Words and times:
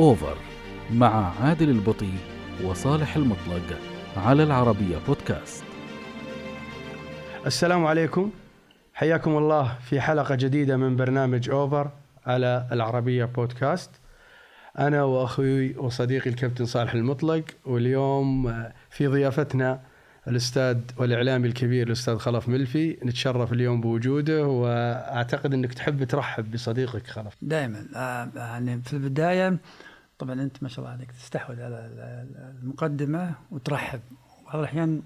أوفر 0.00 0.36
مع 0.90 1.32
عادل 1.42 1.70
البطي 1.70 2.12
وصالح 2.64 3.16
المطلق 3.16 3.78
على 4.16 4.42
العربية 4.42 4.98
بودكاست. 5.06 5.64
السلام 7.46 7.86
عليكم. 7.86 8.30
حياكم 8.94 9.36
الله 9.36 9.78
في 9.78 10.00
حلقة 10.00 10.34
جديدة 10.34 10.76
من 10.76 10.96
برنامج 10.96 11.50
أوفر 11.50 11.90
على 12.26 12.66
العربية 12.72 13.24
بودكاست. 13.24 13.90
أنا 14.78 15.02
وأخوي 15.04 15.76
وصديقي 15.76 16.30
الكابتن 16.30 16.64
صالح 16.64 16.94
المطلق 16.94 17.44
واليوم 17.64 18.54
في 18.90 19.06
ضيافتنا 19.06 19.80
الأستاذ 20.28 20.78
والإعلامي 20.96 21.48
الكبير 21.48 21.86
الأستاذ 21.86 22.18
خلف 22.18 22.48
ملفي. 22.48 22.98
نتشرف 23.04 23.52
اليوم 23.52 23.80
بوجوده 23.80 24.46
وأعتقد 24.46 25.54
أنك 25.54 25.74
تحب 25.74 26.04
ترحب 26.04 26.50
بصديقك 26.50 27.06
خلف. 27.06 27.34
دائما. 27.42 27.86
آه، 27.96 28.30
يعني 28.36 28.82
في 28.82 28.92
البداية 28.92 29.58
طبعا 30.20 30.42
أنت 30.42 30.62
ما 30.62 30.68
شاء 30.68 30.78
الله 30.78 30.90
عليك 30.96 31.12
تستحوذ 31.12 31.60
على 31.60 31.90
المقدمة 32.62 33.34
وترحب. 33.50 34.00
بعض 34.46 34.56
الأحيان 34.56 35.02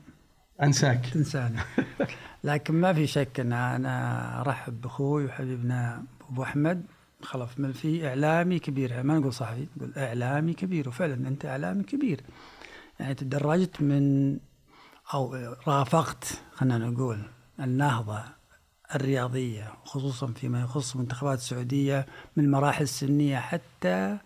أنساك. 0.62 1.06
تنساني. 1.06 1.58
لكن 2.44 2.74
ما 2.74 2.92
في 2.92 3.06
شك 3.06 3.40
أن 3.40 3.52
أنا 3.52 4.40
أرحب 4.40 4.80
بأخوي 4.80 5.24
وحبيبنا 5.24 6.04
أبو 6.30 6.42
أحمد. 6.42 6.82
خلف 7.22 7.60
ملفي 7.60 8.08
إعلامي 8.08 8.58
كبير. 8.58 9.02
ما 9.02 9.18
نقول 9.18 9.32
صحفي 9.32 9.66
نقول 9.76 9.92
إعلامي 9.96 10.52
كبير. 10.52 10.88
وفعلا 10.88 11.14
أنت 11.28 11.46
إعلامي 11.46 11.82
كبير. 11.82 12.20
يعني 13.00 13.14
تدرجت 13.14 13.82
من 13.82 14.36
أو 15.14 15.34
رافقت 15.66 16.24
خلينا 16.52 16.78
نقول 16.78 17.18
النهضة 17.60 18.22
الرياضية 18.94 19.72
خصوصا 19.84 20.26
فيما 20.26 20.60
يخص 20.60 20.96
منتخبات 20.96 21.38
السعودية 21.38 22.06
من 22.36 22.44
المراحل 22.44 22.82
السنية 22.82 23.38
حتى 23.38 24.18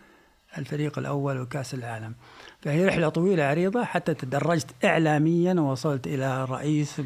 الفريق 0.59 0.99
الأول 0.99 1.41
وكأس 1.41 1.75
العالم. 1.75 2.15
فهي 2.61 2.87
رحلة 2.87 3.09
طويلة 3.09 3.45
عريضة 3.45 3.85
حتى 3.85 4.15
تدرجت 4.15 4.85
إعلاميا 4.85 5.55
ووصلت 5.55 6.07
إلى 6.07 6.45
رئيس 6.45 7.03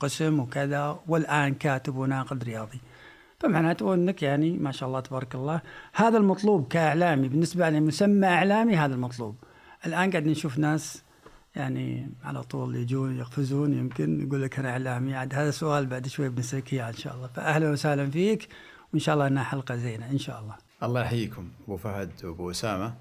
قسم 0.00 0.40
وكذا 0.40 1.00
والآن 1.08 1.54
كاتب 1.54 1.96
وناقد 1.96 2.44
رياضي. 2.44 2.80
فمعناته 3.40 3.94
أنك 3.94 4.22
يعني 4.22 4.50
ما 4.50 4.72
شاء 4.72 4.88
الله 4.88 5.00
تبارك 5.00 5.34
الله 5.34 5.60
هذا 5.92 6.18
المطلوب 6.18 6.68
كإعلامي. 6.68 7.28
بالنسبة 7.28 7.68
لي 7.70 7.80
مسمى 7.80 8.26
إعلامي 8.26 8.76
هذا 8.76 8.94
المطلوب. 8.94 9.36
الآن 9.86 10.10
قاعد 10.10 10.26
نشوف 10.26 10.58
ناس 10.58 11.02
يعني 11.56 12.10
على 12.24 12.42
طول 12.42 12.76
يجون 12.76 13.18
يقفزون 13.18 13.72
يمكن 13.72 14.26
يقول 14.26 14.42
لك 14.42 14.58
أنا 14.58 14.70
إعلامي. 14.70 15.14
عاد 15.14 15.34
هذا 15.34 15.50
سؤال 15.50 15.86
بعد 15.86 16.06
شوي 16.06 16.28
بنسألك 16.28 16.72
إياه 16.72 16.88
إن 16.88 16.96
شاء 16.96 17.14
الله. 17.14 17.26
فاهلا 17.26 17.70
وسهلا 17.70 18.10
فيك 18.10 18.48
وإن 18.92 19.00
شاء 19.00 19.14
الله 19.14 19.26
إنها 19.26 19.42
حلقة 19.44 19.76
زينة 19.76 20.10
إن 20.10 20.18
شاء 20.18 20.40
الله. 20.40 20.71
الله 20.82 21.00
يحييكم 21.00 21.48
أبو 21.64 21.76
فهد 21.76 22.10
وأبو 22.24 22.50
أسامة. 22.50 22.94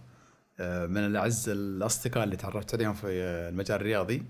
آه، 0.59 0.85
من 0.85 0.97
الأعز 0.97 1.49
الأصدقاء 1.49 2.23
اللي 2.23 2.35
تعرفت 2.35 2.73
عليهم 2.73 2.93
في 2.93 3.07
المجال 3.07 3.81
الرياضي. 3.81 4.23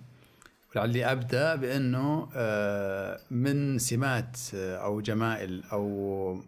ولعلي 0.72 1.06
أبدأ 1.12 1.56
بأنه 1.56 2.30
آه، 2.36 3.20
من 3.32 3.78
سمات 3.78 4.38
آه، 4.56 4.78
أو 4.78 5.02
جمائل 5.02 5.64
أو 5.72 6.44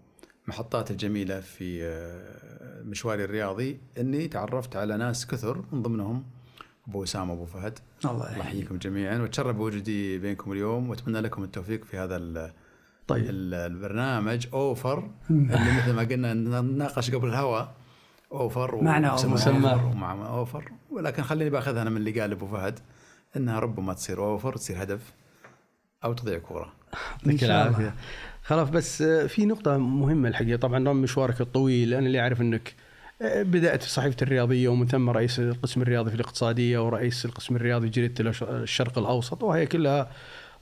محطات 0.47 0.91
الجميلة 0.91 1.39
في 1.39 1.83
مشواري 2.85 3.23
الرياضي 3.23 3.79
إني 3.97 4.27
تعرفت 4.27 4.75
على 4.75 4.97
ناس 4.97 5.27
كثر 5.27 5.63
من 5.71 5.81
ضمنهم 5.81 6.23
أبو 6.87 7.03
أسامة 7.03 7.33
أبو 7.33 7.45
فهد. 7.45 7.79
الله 8.05 8.37
يحييكم 8.37 8.77
جميعا 8.77 9.19
وأتشرف 9.19 9.55
بوجودي 9.55 10.17
بينكم 10.17 10.51
اليوم 10.51 10.89
وأتمنى 10.89 11.19
لكم 11.19 11.43
التوفيق 11.43 11.85
في 11.85 11.97
هذا 11.97 12.17
طيب. 13.07 13.25
البرنامج 13.29 14.47
أوفر 14.53 15.09
اللي 15.29 15.71
مثل 15.77 15.93
ما 15.93 16.03
قلنا 16.03 16.33
نناقش 16.33 17.11
قبل 17.11 17.27
الهواء 17.27 17.73
أوفر 18.31 18.83
معنى 18.83 19.09
أوفر. 19.09 19.85
ومع 19.85 20.27
أوفر. 20.27 20.71
ولكن 20.91 21.23
خليني 21.23 21.49
بأخذها 21.49 21.81
أنا 21.81 21.89
من 21.89 21.97
اللي 21.97 22.21
قال 22.21 22.31
أبو 22.31 22.47
فهد 22.47 22.79
إنها 23.37 23.59
ربما 23.59 23.93
تصير 23.93 24.23
أوفر 24.23 24.55
تصير 24.55 24.83
هدف 24.83 25.13
أو 26.03 26.13
تضيع 26.13 26.37
كورة. 26.37 26.73
يعطيك 27.25 27.43
العافية. 27.43 27.95
خلاص 28.43 28.69
بس 28.69 29.03
في 29.03 29.45
نقطة 29.45 29.77
مهمة 29.77 30.29
الحقيقة. 30.29 30.57
طبعا 30.57 30.85
رغم 30.85 31.01
مشوارك 31.01 31.41
الطويل 31.41 31.93
أنا 31.93 32.07
اللي 32.07 32.19
أعرف 32.19 32.41
أنك 32.41 32.75
بدأت 33.21 33.83
في 33.83 33.89
صحيفة 33.89 34.17
الرياضية 34.21 34.69
ومن 34.69 34.87
ثم 34.87 35.09
رئيس 35.09 35.39
القسم 35.39 35.81
الرياضي 35.81 36.09
في 36.09 36.15
الاقتصادية 36.15 36.85
ورئيس 36.85 37.25
القسم 37.25 37.55
الرياضي 37.55 37.89
جريدة 37.89 38.31
الشرق 38.41 38.97
الأوسط 38.97 39.43
وهي 39.43 39.65
كلها 39.65 40.11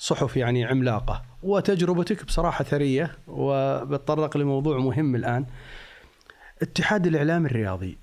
صحف 0.01 0.37
يعني 0.37 0.65
عملاقة. 0.65 1.21
وتجربتك 1.43 2.25
بصراحة 2.25 2.63
ثرية 2.63 3.11
وبتطرق 3.27 4.37
لموضوع 4.37 4.77
مهم 4.77 5.15
الآن. 5.15 5.45
اتحاد 6.61 7.07
الإعلام 7.07 7.45
الرياضي 7.45 7.97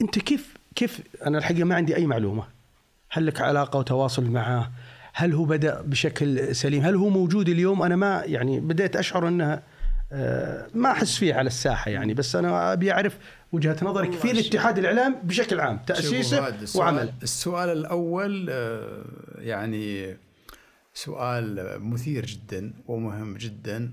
أنت 0.00 0.18
كيف 0.18 0.54
كيف 0.74 1.00
أنا 1.26 1.38
الحقيقة 1.38 1.64
ما 1.64 1.74
عندي 1.74 1.96
أي 1.96 2.06
معلومة. 2.06 2.44
هل 3.10 3.26
لك 3.26 3.40
علاقة 3.40 3.78
وتواصل 3.78 4.24
معه؟ 4.24 4.70
هل 5.12 5.32
هو 5.32 5.44
بدأ 5.44 5.82
بشكل 5.82 6.56
سليم؟ 6.56 6.82
هل 6.82 6.94
هو 6.94 7.08
موجود 7.08 7.48
اليوم؟ 7.48 7.82
أنا 7.82 7.96
ما 7.96 8.22
يعني 8.26 8.60
بدأت 8.60 8.96
أشعر 8.96 9.28
أنها 9.28 9.62
آه، 10.12 10.66
ما 10.74 10.90
أحس 10.90 11.16
فيه 11.16 11.34
على 11.34 11.46
الساحة 11.46 11.90
يعني. 11.90 12.14
بس 12.14 12.36
أنا 12.36 12.72
أبي 12.72 12.92
أعرف 12.92 13.18
وجهة 13.52 13.76
نظرك 13.82 14.12
في 14.12 14.30
الاتحاد 14.30 14.78
الإعلام 14.78 15.16
بشكل 15.22 15.60
عام 15.60 15.80
تأسيسه 15.86 16.54
وعمل. 16.76 17.12
السؤال 17.22 17.68
الأول 17.68 18.46
آه، 18.50 19.04
يعني 19.38 20.16
سؤال 20.94 21.76
مثير 21.82 22.26
جدا 22.26 22.72
ومهم 22.86 23.36
جدا 23.36 23.92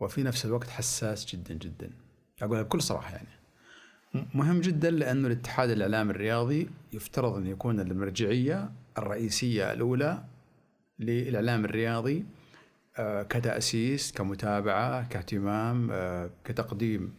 وفي 0.00 0.22
نفس 0.22 0.44
الوقت 0.44 0.68
حساس 0.68 1.26
جدا 1.26 1.54
جدا. 1.54 1.90
أقولها 2.42 2.62
بكل 2.62 2.82
صراحة 2.82 3.12
يعني. 3.12 3.28
مهم 4.34 4.60
جدا 4.60 4.90
لأنه 4.90 5.26
الاتحاد 5.26 5.70
الاعلام 5.70 6.10
الرياضي 6.10 6.70
يفترض 6.92 7.34
أن 7.34 7.46
يكون 7.46 7.80
المرجعية 7.80 8.70
الرئيسية 8.98 9.72
الأولى 9.72 10.24
للإعلام 10.98 11.64
الرياضي 11.64 12.24
آه، 12.98 13.22
كتأسيس 13.22 14.12
كمتابعة 14.12 15.08
كاهتمام 15.08 15.90
آه، 15.90 16.30
كتقديم 16.44 17.14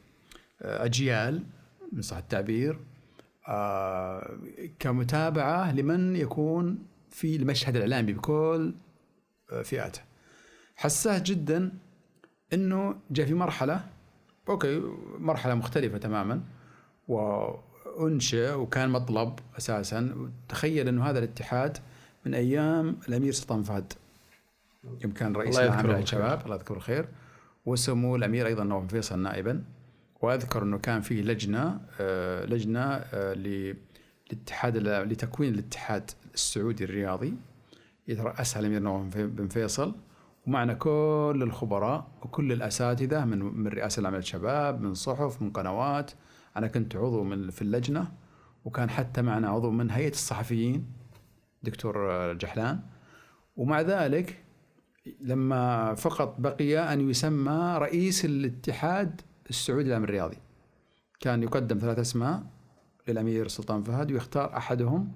آه، 0.62 0.86
أجيال 0.86 1.44
من 1.92 2.02
صح 2.02 2.18
التعبير 2.18 2.80
كمتابعة 4.80 5.72
لمن 5.72 6.16
يكون 6.16 6.86
في 7.10 7.36
المشهد 7.36 7.76
الإعلامي 7.76 8.14
بكل 8.14 8.74
فئاته. 9.64 10.02
حساه 10.76 11.22
جدا 11.26 11.72
إنه 12.54 12.96
جاء 13.12 13.26
في 13.26 13.34
مرحلة 13.34 13.86
أوكي 14.50 14.82
مرحلة 15.20 15.56
مختلفة 15.56 15.98
تماما 15.98 16.42
وانشئ 17.08 18.54
وكان 18.54 18.90
مطلب 18.90 19.40
أساسا. 19.58 20.32
تخيل 20.50 20.88
إنه 20.88 21.04
هذا 21.04 21.20
الاتحاد 21.20 21.78
من 22.26 22.34
أيام 22.34 22.98
الأمير 23.10 23.32
سلطان 23.32 23.64
فهد. 23.64 23.94
يوم 24.84 25.12
كان 25.14 25.36
رئيس 25.36 25.60
العام 25.60 25.92
الشباب 25.92 26.42
الله 26.46 26.56
يذكره 26.56 26.76
الخير 26.76 27.10
وسمو 27.66 28.16
الأمير 28.16 28.48
أيضا 28.48 28.64
نواف 28.64 28.88
فيصل 28.88 29.20
نائبا. 29.20 29.64
وأذكر 30.22 30.64
إنه 30.64 30.78
كان 30.78 31.02
في 31.02 31.22
لجنة 31.22 31.80
آه 32.00 32.46
لجنة 32.46 32.80
آه 32.80 33.34
للاتحاد 33.34 34.78
لتكوين 34.78 35.54
الاتحاد 35.54 36.12
السعودي 36.38 36.84
الرياضي 36.84 37.34
يترأسها 38.08 38.60
الامير 38.60 38.82
نواف 38.82 39.18
بن 39.18 39.48
فيصل. 39.48 39.96
ومعنا 40.48 40.74
كل 40.74 41.40
الخبراء 41.42 42.08
وكل 42.22 42.52
الأساتذة 42.52 43.26
من 43.26 43.40
من 43.40 43.68
رئاسة 43.68 44.00
العمل 44.00 44.18
الشباب 44.18 44.82
من 44.82 44.94
صحف 44.94 45.42
من 45.42 45.52
قنوات. 45.52 46.12
أنا 46.58 46.68
كنت 46.68 46.96
عضو 46.96 47.24
من 47.24 47.50
في 47.50 47.62
اللجنة 47.62 48.12
وكان 48.66 48.90
حتى 48.90 49.22
معنا 49.22 49.50
عضو 49.50 49.72
من 49.72 49.92
هيئة 49.92 50.12
الصحفيين 50.12 50.86
دكتور 51.64 52.12
الجحلان 52.32 52.80
ومع 53.56 53.82
ذلك 53.82 54.44
لما 55.22 55.94
فقط 55.94 56.36
بقي 56.40 56.94
أن 56.94 57.10
يسمى 57.10 57.78
رئيس 57.78 58.26
الاتحاد 58.26 59.22
السعودي 59.50 59.90
للأمن 59.90 60.04
الرياضي. 60.04 60.38
كان 61.20 61.44
يقدم 61.44 61.78
ثلاث 61.78 62.00
أسماء 62.00 62.44
للأمير 63.08 63.48
سلطان 63.48 63.84
فهد 63.84 64.12
ويختار 64.12 64.58
أحدهم 64.58 65.12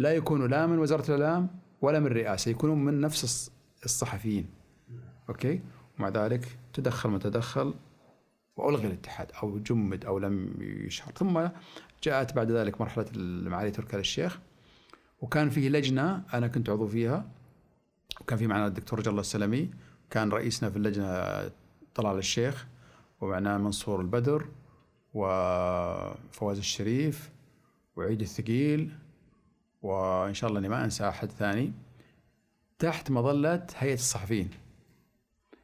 لا 0.00 0.12
يكون 0.12 0.50
لا 0.50 0.66
من 0.66 0.78
وزارة 0.78 1.14
الإعلام 1.14 1.48
ولا 1.82 2.00
من 2.00 2.06
الرئاسة 2.06 2.50
يكونون 2.50 2.84
من 2.84 3.00
نفس 3.00 3.50
الصحفيين. 3.84 4.46
أوكي؟ 5.28 5.60
ومع 5.98 6.08
ذلك 6.08 6.58
تدخل 6.72 7.10
ما 7.10 7.18
تدخل 7.18 7.74
وألغي 8.56 8.86
الاتحاد 8.86 9.32
أو 9.42 9.58
جمد 9.58 10.04
أو 10.04 10.18
لم 10.18 10.54
يشهر. 10.60 11.12
ثم 11.12 11.48
جاءت 12.02 12.32
بعد 12.32 12.50
ذلك 12.50 12.80
مرحلة 12.80 13.06
معالي 13.48 13.70
تركي 13.70 13.96
الشيخ 13.96 14.38
وكان 15.20 15.50
فيه 15.50 15.68
لجنة 15.68 16.22
أنا 16.34 16.48
كنت 16.48 16.70
عضو 16.70 16.86
فيها 16.86 17.24
وكان 18.20 18.38
في 18.38 18.46
معنا 18.46 18.66
الدكتور 18.66 18.98
رجل 18.98 19.10
الله 19.10 19.20
السلمي 19.20 19.70
كان 20.10 20.28
رئيسنا 20.30 20.70
في 20.70 20.76
اللجنة 20.76 21.06
طلال 21.94 22.18
الشيخ 22.18 22.66
ومعنا 23.20 23.58
منصور 23.58 24.00
البدر 24.00 24.48
وفواز 25.14 26.58
الشريف 26.58 27.30
وعيد 27.96 28.20
الثقيل 28.20 28.92
وإن 29.82 30.34
شاء 30.34 30.48
الله 30.50 30.60
إني 30.60 30.68
ما 30.68 30.84
أنسى 30.84 31.08
أحد 31.08 31.30
ثاني. 31.30 31.72
تحت 32.78 33.10
مظلة 33.10 33.66
هيئة 33.76 33.94
الصحفيين 33.94 34.50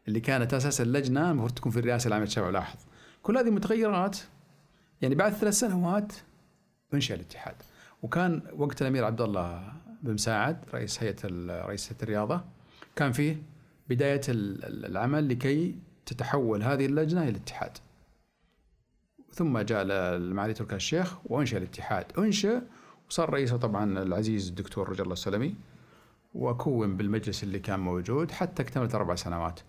اللي 0.08 0.20
كانت 0.20 0.54
أساس 0.54 0.80
اللجنة 0.80 1.30
المفروض 1.30 1.52
تكون 1.52 1.72
في 1.72 1.78
الرئاسة 1.78 2.08
العامة 2.08 2.24
للشباب 2.24 2.52
لاحظ. 2.52 2.78
كل 3.22 3.38
هذه 3.38 3.50
متغيرات 3.50 4.18
يعني 5.02 5.14
بعد 5.14 5.32
ثلاث 5.32 5.54
سنوات 5.54 6.12
انشا 6.94 7.14
الاتحاد. 7.14 7.54
وكان 8.02 8.42
وقت 8.56 8.82
الأمير 8.82 9.04
عبد 9.04 9.20
الله 9.20 9.72
بن 10.02 10.14
مساعد 10.14 10.56
رئيس 10.74 11.02
هيئة 11.02 11.16
رئيس 11.66 11.92
هيئة 11.92 12.02
الرياضة 12.02 12.44
كان 12.96 13.12
فيه 13.12 13.42
بداية 13.88 14.20
العمل 14.28 15.28
لكي 15.28 15.78
تتحول 16.06 16.62
هذه 16.62 16.86
اللجنة 16.86 17.22
إلى 17.22 17.30
الاتحاد. 17.30 17.78
ثم 19.32 19.58
جاء 19.58 19.82
المعالي 20.16 20.54
تركي 20.54 20.74
الشيخ 20.74 21.14
وأنشأ 21.24 21.58
الاتحاد. 21.58 22.06
أنشأ 22.18 22.62
وصار 23.10 23.30
رئيسه 23.30 23.56
طبعا 23.56 24.02
العزيز 24.02 24.48
الدكتور 24.48 24.88
رجل 24.88 25.02
الله 25.02 25.12
السلمي 25.12 25.54
وكون 26.34 26.96
بالمجلس 26.96 27.42
اللي 27.42 27.58
كان 27.58 27.80
موجود 27.80 28.30
حتى 28.30 28.62
اكتملت 28.62 28.94
أربع 28.94 29.14
سنوات. 29.14 29.60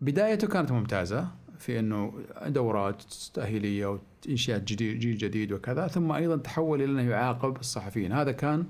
بدايته 0.00 0.48
كانت 0.48 0.72
ممتازة 0.72 1.28
في 1.58 1.78
إنه 1.78 2.12
دورات 2.46 3.02
تاهيليه 3.34 3.98
وإنشاء 4.26 4.58
جديد 4.58 4.98
جيل 4.98 5.18
جديد 5.18 5.52
وكذا 5.52 5.86
ثم 5.86 6.12
أيضا 6.12 6.36
تحول 6.36 6.82
إلى 6.82 6.92
انه 6.92 7.10
يعاقب 7.10 7.56
الصحفيين. 7.56 8.12
هذا 8.12 8.32
كان 8.32 8.66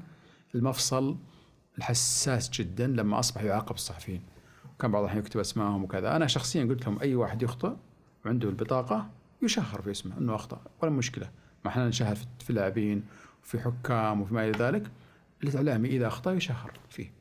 المفصل 0.55 1.17
الحساس 1.79 2.51
جدا 2.51 2.87
لما 2.87 3.19
أصبح 3.19 3.43
يعاقب 3.43 3.75
الصحفيين. 3.75 4.23
كان 4.81 4.91
بعض 4.91 5.03
الاحيان 5.03 5.23
يكتب 5.25 5.41
اسمائهم 5.41 5.85
وكذا. 5.85 6.17
أنا 6.17 6.27
شخصيا 6.27 6.65
قلت 6.65 6.87
لهم 6.87 7.01
أي 7.01 7.15
واحد 7.15 7.43
يخطئ 7.43 7.73
وعنده 8.25 8.49
البطاقة 8.49 9.11
يشهر 9.43 9.83
في 9.83 9.91
اسمه 9.91 10.19
إنه 10.19 10.35
أخطأ 10.35 10.61
ولا 10.83 10.91
مشكلة. 10.91 11.31
ما 11.65 11.71
إحنا 11.71 11.89
نشهر 11.89 12.17
في 12.39 12.53
لاعبين 12.53 13.05
وفي 13.49 13.61
حكام 13.61 14.21
وفي 14.21 14.35
ما 14.35 14.49
إلى 14.49 14.59
ذلك 14.59 14.91
الاعلامي 15.45 15.89
إذا 15.89 16.07
أخطأ 16.07 16.33
يشهر 16.33 16.73
فيه. 16.91 17.13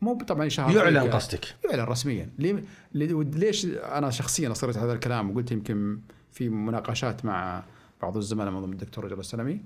مو 0.00 0.18
طبعا 0.18 0.44
يشهر 0.44 0.76
يعلن 0.76 1.10
قصدك. 1.10 1.54
يعلن 1.70 1.84
رسميا. 1.84 2.30
ليش 2.94 3.66
أنا 3.66 4.10
شخصيا 4.10 4.52
أصريت 4.52 4.76
هذا 4.76 4.92
الكلام 4.92 5.30
وقلت 5.30 5.52
يمكن 5.52 6.00
في 6.32 6.48
مناقشات 6.48 7.24
مع 7.24 7.64
بعض 8.02 8.16
الزملاء 8.16 8.50
من 8.50 8.60
ضمن 8.60 8.72
الدكتور 8.72 9.04
رجل 9.04 9.20
السلمي؟ 9.20 9.60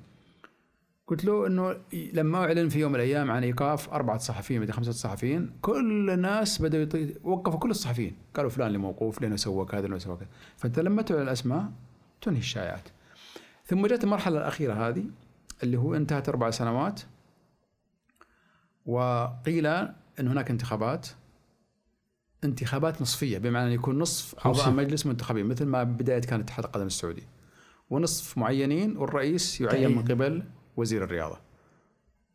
قلت 1.06 1.24
له 1.24 1.46
إنه 1.46 1.76
لما 1.92 2.38
أعلن 2.38 2.68
في 2.68 2.80
يوم 2.80 2.92
من 2.92 2.96
الأيام 2.96 3.30
عن 3.30 3.44
إيقاف 3.44 3.88
أربعة 3.88 4.18
صحفيين 4.18 4.60
مدري 4.60 4.72
خمسة 4.72 4.92
صحفيين 4.92 5.50
كل 5.60 6.10
الناس 6.10 6.62
بدأوا 6.62 6.82
يطي... 6.82 7.14
وقفوا 7.22 7.58
كل 7.58 7.70
الصحفيين. 7.70 8.16
قالوا 8.34 8.50
فلان 8.50 8.66
اللي 8.66 8.78
موقوف 8.78 9.22
لأنه 9.22 9.36
سوى 9.36 9.66
كذا 9.66 9.80
لأنه 9.80 9.98
سوى 9.98 10.16
كذا. 10.16 10.28
فأنت 10.56 10.78
لما 10.78 11.02
تعلن 11.02 11.22
الأسماء 11.22 11.72
تنهي 12.20 12.38
الشائعات. 12.38 12.88
ثم 13.66 13.86
جت 13.86 14.04
المرحلة 14.04 14.38
الأخيرة 14.38 14.88
هذه 14.88 15.04
اللي 15.62 15.76
هو 15.76 15.94
انتهت 15.94 16.28
أربع 16.28 16.50
سنوات. 16.50 17.00
وقيل 18.86 19.66
إن 19.66 20.28
هناك 20.28 20.50
انتخابات. 20.50 21.08
انتخابات 22.44 23.02
نصفية 23.02 23.38
بمعنى 23.38 23.66
ان 23.66 23.72
يكون 23.72 23.98
نصف 23.98 24.46
أعضاء 24.46 24.70
مجلس 24.70 25.06
منتخبين 25.06 25.46
مثل 25.46 25.64
ما 25.64 25.82
بداية 25.84 26.20
كان 26.20 26.40
اتحاد 26.40 26.64
القدم 26.64 26.86
السعودي 26.86 27.22
ونصف 27.90 28.38
معينين 28.38 28.96
والرئيس 28.96 29.60
يعين 29.60 29.96
من 29.96 30.02
قبل 30.02 30.42
وزير 30.76 31.04
الرياضة. 31.04 31.38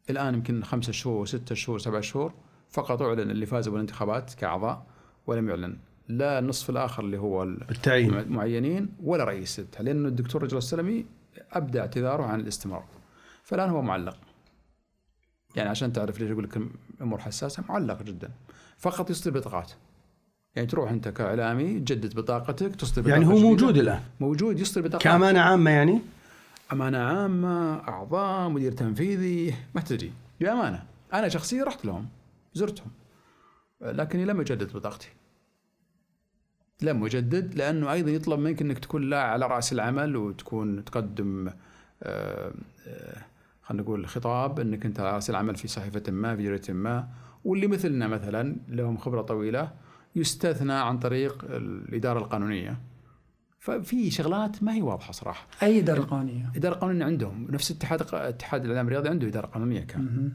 الآن 0.09 0.33
يمكن 0.33 0.63
خمسة 0.63 0.91
شهور 0.91 1.25
ستة 1.25 1.55
شهور 1.55 1.79
سبعة 1.79 2.01
شهور 2.01 2.33
فقط 2.69 3.01
أعلن 3.01 3.31
اللي 3.31 3.45
فازوا 3.45 3.73
بالانتخابات 3.73 4.33
كأعضاء 4.33 4.85
ولم 5.27 5.49
يعلن. 5.49 5.77
لا 6.07 6.39
النصف 6.39 6.69
الآخر 6.69 7.03
اللي 7.03 7.17
هو 7.17 7.43
التعيين. 7.43 8.13
المعينين 8.13 8.89
ولا 9.03 9.23
رئيس. 9.23 9.61
لأنه 9.79 10.07
الدكتور 10.07 10.43
رجل 10.43 10.57
السلمي 10.57 11.05
أبدى 11.51 11.79
اعتذاره 11.79 12.23
عن 12.23 12.39
الاستمرار. 12.39 12.85
فالآن 13.43 13.69
هو 13.69 13.81
معلق. 13.81 14.17
يعني 15.55 15.69
عشان 15.69 15.93
تعرف 15.93 16.19
ليش 16.19 16.31
أقول 16.31 16.43
لك 16.43 16.61
امور 17.01 17.19
حساسة 17.19 17.63
معلق 17.69 18.01
جدا. 18.03 18.31
فقط 18.77 19.09
يصدر 19.09 19.31
بطاقات. 19.31 19.71
يعني 20.55 20.67
تروح 20.67 20.91
أنت 20.91 21.07
كإعلامي 21.07 21.79
تجدد 21.79 22.15
بطاقتك 22.15 22.75
تصدر 22.75 23.09
يعني 23.09 23.25
هو 23.25 23.37
موجود 23.37 23.77
الآن. 23.77 24.01
موجود 24.19 24.59
يصدر 24.59 24.81
بطاقة. 24.81 25.03
كأمانة 25.03 25.39
عامة 25.39 25.71
يعني؟ 25.71 26.01
أمانة 26.71 26.97
عامة 26.97 27.87
أعضاء 27.87 28.49
مدير 28.49 28.71
تنفيذي 28.71 29.55
ما 29.75 29.81
تدري. 29.81 30.11
بأمانة. 30.39 30.83
أنا 31.13 31.29
شخصيا 31.29 31.63
رحت 31.63 31.85
لهم 31.85 32.07
زرتهم. 32.53 32.91
لكني 33.81 34.25
لم 34.25 34.39
أجدد 34.39 34.73
بطاقتي. 34.73 35.09
لم 36.81 37.05
أجدد 37.05 37.55
لأنه 37.55 37.91
أيضا 37.91 38.11
يطلب 38.11 38.39
منك 38.39 38.61
إنك 38.61 38.79
تكون 38.79 39.09
لا 39.09 39.23
على 39.23 39.47
رأس 39.47 39.73
العمل 39.73 40.15
وتكون 40.15 40.85
تقدم 40.85 41.49
آه، 42.03 42.53
آه، 42.87 43.21
خلينا 43.63 43.83
نقول 43.83 44.07
خطاب 44.07 44.59
إنك 44.59 44.85
أنت 44.85 44.99
على 44.99 45.11
راس 45.11 45.29
العمل 45.29 45.55
في 45.55 45.67
صحيفة 45.67 46.11
ما 46.11 46.35
في 46.35 46.43
جريدة 46.43 46.73
ما 46.73 47.07
واللي 47.43 47.67
مثلنا 47.67 48.07
مثلا 48.07 48.55
لهم 48.67 48.97
خبرة 48.97 49.21
طويلة 49.21 49.71
يستثنى 50.15 50.73
عن 50.73 50.99
طريق 50.99 51.45
الإدارة 51.49 52.19
القانونية. 52.19 52.79
ففي 53.59 54.11
شغلات 54.11 54.63
ما 54.63 54.73
هي 54.73 54.81
واضحة 54.81 55.11
صراحة. 55.11 55.47
أي 55.63 55.79
إدارة 55.79 56.01
قانونية؟ 56.01 56.51
إدارة 56.55 56.75
قانونية 56.75 57.05
عندهم. 57.05 57.47
نفس 57.51 57.71
اتحاد 57.71 58.01
اتحاد 58.13 58.63
الإعلام 58.63 58.87
الرياضي 58.87 59.09
عنده 59.09 59.27
إدارة 59.27 59.47
قانونية 59.47 59.81
كان. 59.81 60.31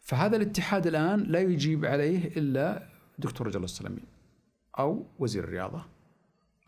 فهذا 0.00 0.36
الاتحاد 0.36 0.86
الآن 0.86 1.20
لا 1.20 1.40
يجيب 1.40 1.84
عليه 1.84 2.28
إلا 2.36 2.88
دكتور 3.18 3.46
رجل 3.46 3.64
السلمي 3.64 4.02
أو 4.78 5.06
وزير 5.18 5.44
الرياضة 5.44 5.84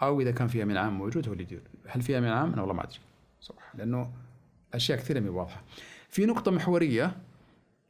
أو 0.02 0.20
إذا 0.20 0.30
كان 0.30 0.48
في 0.48 0.62
أمين 0.62 0.76
عام 0.76 0.98
موجود 0.98 1.26
هو 1.26 1.32
اللي 1.32 1.44
يدير. 1.44 1.62
هل 1.86 2.02
في 2.02 2.18
أمين 2.18 2.30
عام؟ 2.30 2.52
أنا 2.52 2.60
والله 2.60 2.74
ما 2.74 2.84
أدري 2.84 2.98
صراحة 3.40 3.78
لأنه 3.78 4.12
أشياء 4.74 4.98
كثيرة 4.98 5.20
ما 5.20 5.30
واضحة 5.30 5.62
في 6.08 6.26
نقطة 6.26 6.50
محورية 6.50 7.16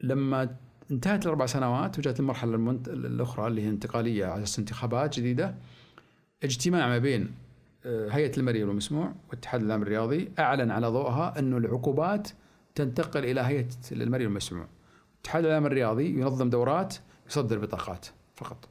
لما 0.00 0.56
انتهت 0.90 1.25
الأربع 1.25 1.46
سنوات 1.46 1.99
وجات 1.99 2.20
المرحلة 2.20 2.55
المنت... 2.55 2.88
الأخرى 2.88 3.46
اللي 3.46 3.62
هي 3.62 3.69
انتقالية 3.69 4.26
على 4.26 4.43
أساس 4.43 4.58
انتخابات 4.58 5.17
جديدة 5.17 5.55
اجتماع 6.43 6.88
ما 6.88 6.99
بين 6.99 7.34
آه، 7.87 8.08
هيئة 8.08 8.38
المرئي 8.38 8.64
والمسموع 8.64 9.12
واتحاد 9.31 9.61
الإعلام 9.61 9.82
الرياضي 9.82 10.32
أعلن 10.38 10.70
على 10.70 10.87
ضوءها 10.87 11.38
انه 11.38 11.56
العقوبات 11.56 12.28
تنتقل 12.75 13.25
إلى 13.25 13.40
هيئة 13.40 13.69
المرئي 13.93 14.26
والمسموع. 14.26 14.67
اتحاد 15.20 15.44
الإعلام 15.44 15.67
الرياضي 15.67 16.06
ينظم 16.06 16.50
دورات 16.50 16.94
يصدر 17.26 17.58
بطاقات 17.58 18.06
فقط. 18.37 18.69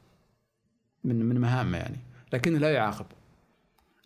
من 1.04 1.24
من 1.24 1.40
مهامه 1.40 1.78
يعني، 1.78 1.98
لكنه 2.32 2.58
لا 2.58 2.72
يعاقب. 2.72 3.06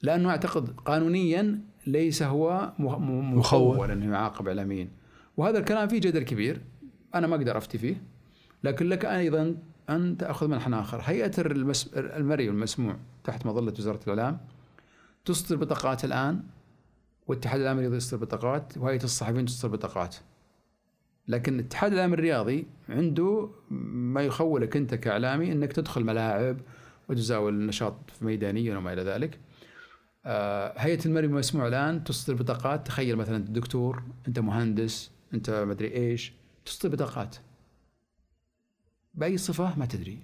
لأنه 0.03 0.31
أعتقد 0.31 0.71
قانونيا 0.71 1.61
ليس 1.87 2.23
هو 2.23 2.73
مخول. 2.79 3.91
إنه 3.91 4.13
يعاقب 4.13 4.49
اعلاميين. 4.49 4.91
وهذا 5.37 5.59
الكلام 5.59 5.89
فيه 5.89 5.99
جدل 6.01 6.23
كبير. 6.23 6.61
أنا 7.15 7.27
ما 7.27 7.37
أقدر 7.37 7.57
أفتي 7.57 7.79
فيه. 7.79 8.03
لكن 8.65 8.89
لك 8.89 9.05
أيضا 9.05 9.57
أن 9.91 10.17
تأخذ 10.17 10.49
منحنى 10.49 10.81
آخر. 10.81 11.01
هيئة 11.05 11.33
المس... 11.39 11.91
المرئي 11.95 12.49
والمسموع 12.49 12.97
تحت 13.25 13.47
مظلة 13.47 13.73
وزارة 13.79 14.01
الإعلام 14.07 14.39
تصدر 15.25 15.57
بطاقات 15.57 16.05
الآن 16.05 16.43
والاتحاد 17.27 17.61
الاعلامي 17.61 17.79
الرياضي 17.79 17.97
يصدر 17.97 18.25
بطاقات 18.25 18.79
وهيئة 18.79 19.05
الصحفيين 19.05 19.47
تصدر 19.47 19.69
بطاقات. 19.69 20.17
لكن 21.29 21.55
الاتحاد 21.55 21.93
الاعلامي 21.93 22.15
الرياضي 22.15 22.67
عنده 22.89 23.49
ما 23.71 24.23
يخولك 24.23 24.77
أنت 24.77 24.95
كإعلامي 24.95 25.53
أنك 25.53 25.73
تدخل 25.73 26.05
ملاعب 26.05 26.57
وتزاول 27.09 27.55
النشاط 27.55 27.97
ميدانيا 28.23 28.79
وما 28.79 28.93
إلى 28.93 29.03
ذلك. 29.03 29.39
آه 30.25 30.75
هيئة 30.77 31.05
المرئي 31.07 31.27
والمسموع 31.27 31.69
الآن 31.69 32.05
تصدر 32.05 32.35
بطاقات. 32.35 32.87
تخيل 32.87 33.17
مثلا 33.17 33.37
انت 33.37 33.51
دكتور 33.51 34.03
أنت 34.29 34.39
مهندس 34.39 35.11
أنت 35.35 35.51
مدري 35.51 35.95
إيش 35.95 36.33
تصدر 36.65 36.89
بطاقات. 36.89 37.37
بأي 39.15 39.39
صفة؟ 39.39 39.79
ما 39.79 39.87
تدري. 39.87 40.19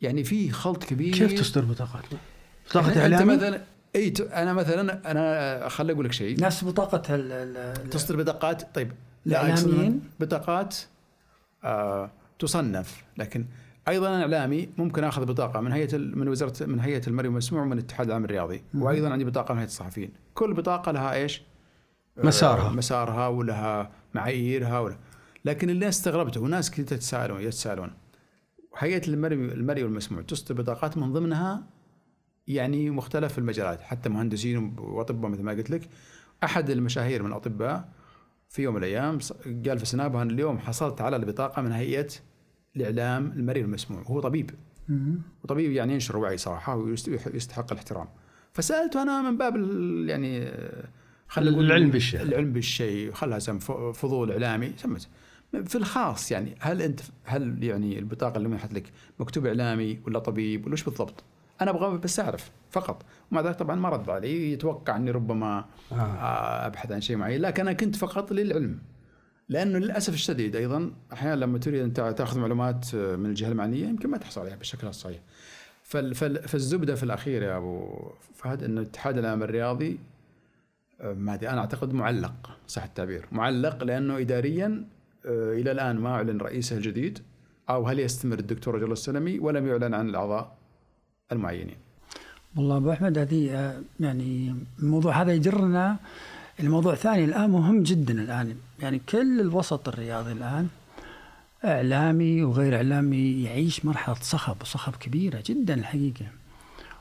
يعني 0.00 0.24
في 0.24 0.50
خلط 0.50 0.84
كبير. 0.84 1.14
كيف 1.14 1.40
تصدر 1.40 1.64
بطاقات؟ 1.64 2.04
بطاقة 2.70 3.00
إعلامي؟ 3.00 3.34
انت 3.34 3.42
مثلا 3.42 3.62
إي 3.96 4.12
أنا 4.20 4.52
مثلا 4.52 5.10
أنا 5.10 5.68
خليني 5.68 5.92
أقول 5.92 6.04
لك 6.04 6.12
شيء. 6.12 6.40
نفس 6.40 6.64
بطاقة 6.64 6.98
تصدر 7.90 8.16
بطاقات. 8.16 8.74
طيب 8.74 8.92
الإعلاميين؟ 9.26 10.00
بطاقات 10.20 10.76
آه 11.64 12.10
تصنف. 12.38 13.04
لكن 13.18 13.46
أيضا 13.90 14.08
أنا 14.08 14.22
إعلامي 14.22 14.68
ممكن 14.78 15.04
أخذ 15.04 15.24
بطاقة 15.24 15.60
من 15.60 15.72
هيئة 15.72 15.98
من 15.98 16.28
وزاره 16.28 16.66
من 16.66 16.80
هيئة 16.80 17.02
المرئي 17.06 17.28
والمسموع 17.28 17.62
ومن 17.62 17.72
الاتحاد 17.72 18.06
العام 18.06 18.24
الرياضي. 18.24 18.62
وأيضا 18.74 19.10
عندي 19.10 19.24
بطاقة 19.24 19.52
من 19.52 19.58
هيئة 19.58 19.68
الصحفيين. 19.68 20.12
كل 20.34 20.54
بطاقة 20.54 20.92
لها 20.92 21.14
إيش؟ 21.14 21.42
مسارها 22.16 22.68
آه 22.68 22.72
مسارها. 22.72 23.26
ولها 23.26 23.90
معاييرها 24.14 24.78
ولا. 24.78 24.96
لكن 25.44 25.70
اللي 25.70 25.88
استغربته 25.88 26.40
وناس 26.40 26.70
كثير 26.70 26.84
تتساءلون 26.84 27.40
يتساءلون 27.40 27.90
هيئة 28.78 29.08
المرئي 29.08 29.38
المرئي 29.38 29.84
والمسموع 29.84 30.22
تصدر 30.22 30.54
بطاقات 30.54 30.98
من 30.98 31.12
ضمنها 31.12 31.66
يعني 32.48 32.90
مختلف 32.90 33.38
المجالات 33.38 33.80
حتى 33.80 34.08
مهندسين 34.08 34.76
وأطباء 34.78 35.30
مثل 35.30 35.42
ما 35.42 35.52
قلت 35.52 35.70
لك. 35.70 35.88
أحد 36.44 36.70
المشاهير 36.70 37.22
من 37.22 37.28
الأطباء 37.28 37.88
في 38.48 38.62
يوم 38.62 38.74
من 38.74 38.80
الأيام 38.80 39.18
قال 39.66 39.78
في 39.78 39.84
سنابه 39.84 40.22
أنا 40.22 40.30
اليوم 40.30 40.58
حصلت 40.58 41.00
على 41.00 41.16
البطاقة 41.16 41.62
من 41.62 41.72
هيئة 41.72 42.08
الإعلام 42.76 43.32
المرئي 43.32 43.62
والمسموع 43.62 44.02
هو 44.02 44.20
طبيب. 44.20 44.50
وطبيب 45.44 45.72
يعني 45.72 45.92
ينشر 45.92 46.16
وعي 46.16 46.36
صراحة 46.36 46.76
ويستحق 46.76 47.72
الاحترام. 47.72 48.06
فسالته 48.52 49.02
أنا 49.02 49.30
من 49.30 49.38
باب 49.38 49.56
يعني 50.08 50.52
خل 51.28 51.48
العلم 51.48 51.90
بالشيء. 51.90 52.22
العلم 52.22 52.52
بالشيء 52.52 53.12
خلها 53.12 53.38
سم 53.38 53.58
فضول 53.92 54.32
إعلامي 54.32 54.72
سمت 54.76 55.08
في 55.66 55.74
الخاص 55.74 56.32
يعني 56.32 56.54
هل 56.60 56.82
أنت 56.82 57.00
هل 57.24 57.64
يعني 57.64 57.98
البطاقة 57.98 58.36
اللي 58.36 58.48
منحت 58.48 58.74
لك 58.74 58.92
مكتوب 59.18 59.46
إعلامي 59.46 60.00
ولا 60.06 60.18
طبيب 60.18 60.64
ولا 60.64 60.72
وش 60.72 60.82
بالضبط؟ 60.82 61.24
أنا 61.60 61.70
أبغى 61.70 61.98
بس 61.98 62.20
أعرف 62.20 62.50
فقط. 62.70 63.04
ومع 63.32 63.40
ذلك 63.40 63.56
طبعا 63.56 63.76
ما 63.76 63.88
رد 63.88 64.10
علي 64.10 64.52
يتوقع 64.52 64.96
أني 64.96 65.10
ربما 65.10 65.64
آه. 65.92 66.66
أبحث 66.66 66.92
عن 66.92 67.00
شيء 67.00 67.16
معين. 67.16 67.40
لكن 67.40 67.62
أنا 67.62 67.72
كنت 67.72 67.96
فقط 67.96 68.32
للعلم. 68.32 68.78
لأنه 69.50 69.78
للأسف 69.78 70.14
الشديد 70.14 70.56
أيضا 70.56 70.90
أحيانا 71.12 71.40
لما 71.40 71.58
تريد 71.58 71.82
أن 71.82 72.14
تأخذ 72.14 72.38
معلومات 72.38 72.94
من 72.94 73.26
الجهة 73.26 73.48
المعنية 73.48 73.86
يمكن 73.86 74.10
ما 74.10 74.18
تحصل 74.18 74.40
عليها 74.40 74.56
بالشكل 74.56 74.86
الصحيح. 74.86 75.20
فالزبدة 76.46 76.94
في 76.94 77.02
الأخير 77.02 77.42
يا 77.42 77.56
أبو 77.56 77.88
فهد 78.34 78.62
إنه 78.62 78.80
اتحاد 78.80 79.18
الاعلام 79.18 79.42
الرياضي 79.42 79.98
ما 81.04 81.34
أدري 81.34 81.48
أنا 81.48 81.60
أعتقد 81.60 81.92
معلق 81.92 82.50
صح 82.68 82.84
التعبير 82.84 83.26
معلق 83.32 83.84
لأنه 83.84 84.18
اداريا 84.18 84.84
آه، 85.26 85.52
إلى 85.52 85.70
الآن 85.70 85.96
ما 85.96 86.08
أعلن 86.08 86.38
رئيسه 86.38 86.76
الجديد 86.76 87.18
أو 87.70 87.86
هل 87.86 87.98
يستمر 88.00 88.38
الدكتور 88.38 88.74
رجل 88.74 88.92
السلمي 88.92 89.38
ولم 89.38 89.66
يعلن 89.66 89.94
عن 89.94 90.08
الأعضاء 90.08 90.56
المعينين. 91.32 91.76
والله 92.56 92.76
أبو 92.76 92.92
أحمد 92.92 93.18
هذه 93.18 93.54
آه، 93.54 93.82
يعني 94.00 94.54
الموضوع 94.78 95.22
هذا 95.22 95.32
يجرنا 95.32 95.96
الموضوع 96.60 96.94
ثاني 96.94 97.24
الآن 97.24 97.50
مهم 97.50 97.82
جدا 97.82 98.14
الآن 98.14 98.56
يعني 98.80 99.00
كل 99.08 99.40
الوسط 99.40 99.88
الرياضي 99.88 100.32
الآن 100.32 100.68
إعلامي 101.64 102.42
وغير 102.42 102.76
إعلامي 102.76 103.42
يعيش 103.42 103.84
مرحلة 103.84 104.14
صخب 104.14 104.56
صخب 104.64 104.96
كبيرة 104.96 105.42
جدا 105.46 105.74
الحقيقة. 105.74 106.26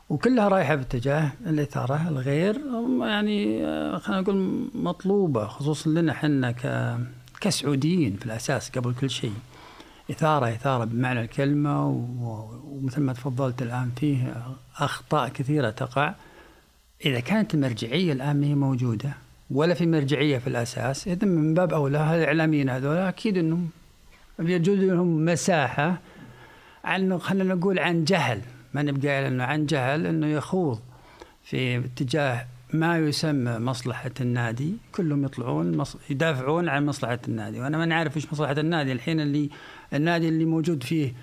وكلها 0.10 0.48
رايحة 0.48 0.75
باتجاه 0.75 1.32
الإثارة 1.48 2.10
الغير 2.10 2.62
يعني 3.01 3.60
خلينا 4.00 4.22
نقول 4.22 4.68
مطلوبة 4.75 5.48
خصوصا 5.48 5.89
لنا 5.89 6.12
إحنا 6.12 6.56
كسعوديين 7.42 8.16
في 8.18 8.25
الأساس 8.25 8.70
قبل 8.70 8.94
كل 8.94 9.10
شيء. 9.10 9.34
إثارة 10.12 10.50
إثارة 10.50 10.84
بمعنى 10.86 11.22
الكلمة 11.22 11.88
ومثل 12.66 13.01
ما 13.01 13.13
تفضلت 13.13 13.62
الآن 13.62 13.92
فيه 14.00 14.44
أخطاء 14.78 15.30
كثيرة 15.30 15.70
تقع 15.70 16.13
إذا 17.06 17.20
كانت 17.20 17.54
المرجعية 17.54 18.13
الآن 18.13 18.42
ما 18.42 18.48
هي 18.48 18.56
موجودة 18.56 19.13
ولا 19.51 19.74
في 19.74 19.86
مرجعية 19.86 20.38
في 20.38 20.48
الأساس. 20.48 21.08
اذا 21.08 21.27
من 21.27 21.53
باب 21.53 21.74
أولى 21.74 22.15
الإعلاميين 22.15 22.70
هذول 22.70 22.98
أكيد 22.98 23.38
إنهم 23.38 23.70
يجوز 24.39 24.79
لهم 24.79 25.25
مساحة 25.25 26.00
عن 26.84 27.20
خلينا 27.20 27.56
نقول 27.56 27.79
عن 27.79 28.03
جهل. 28.03 28.41
ما 28.74 28.82
نبقى 28.82 29.27
إنه 29.27 29.44
عن 29.44 29.65
جهل 29.65 30.06
إنه 30.06 30.27
يخوض 30.27 30.79
في 31.44 31.77
اتجاه 31.77 32.46
ما 32.74 32.98
يسمى 32.98 33.60
مصلحة 33.60 34.12
النادي. 34.22 34.74
كلهم 34.91 35.25
يطلعون 35.25 35.84
يدافعون 36.10 36.70
عن 36.70 36.86
مصلحة 36.86 37.20
النادي. 37.27 37.60
وأنا 37.60 37.77
ما 37.77 37.86
نعرف 37.86 38.18
إيش 38.18 38.34
مصلحة 38.34 38.51
النادي. 38.60 38.91
الحين 38.91 39.20
اللي 39.20 39.50
النادي 39.94 40.29
اللي 40.29 40.46
موجود 40.46 40.84
فيه 40.84 41.13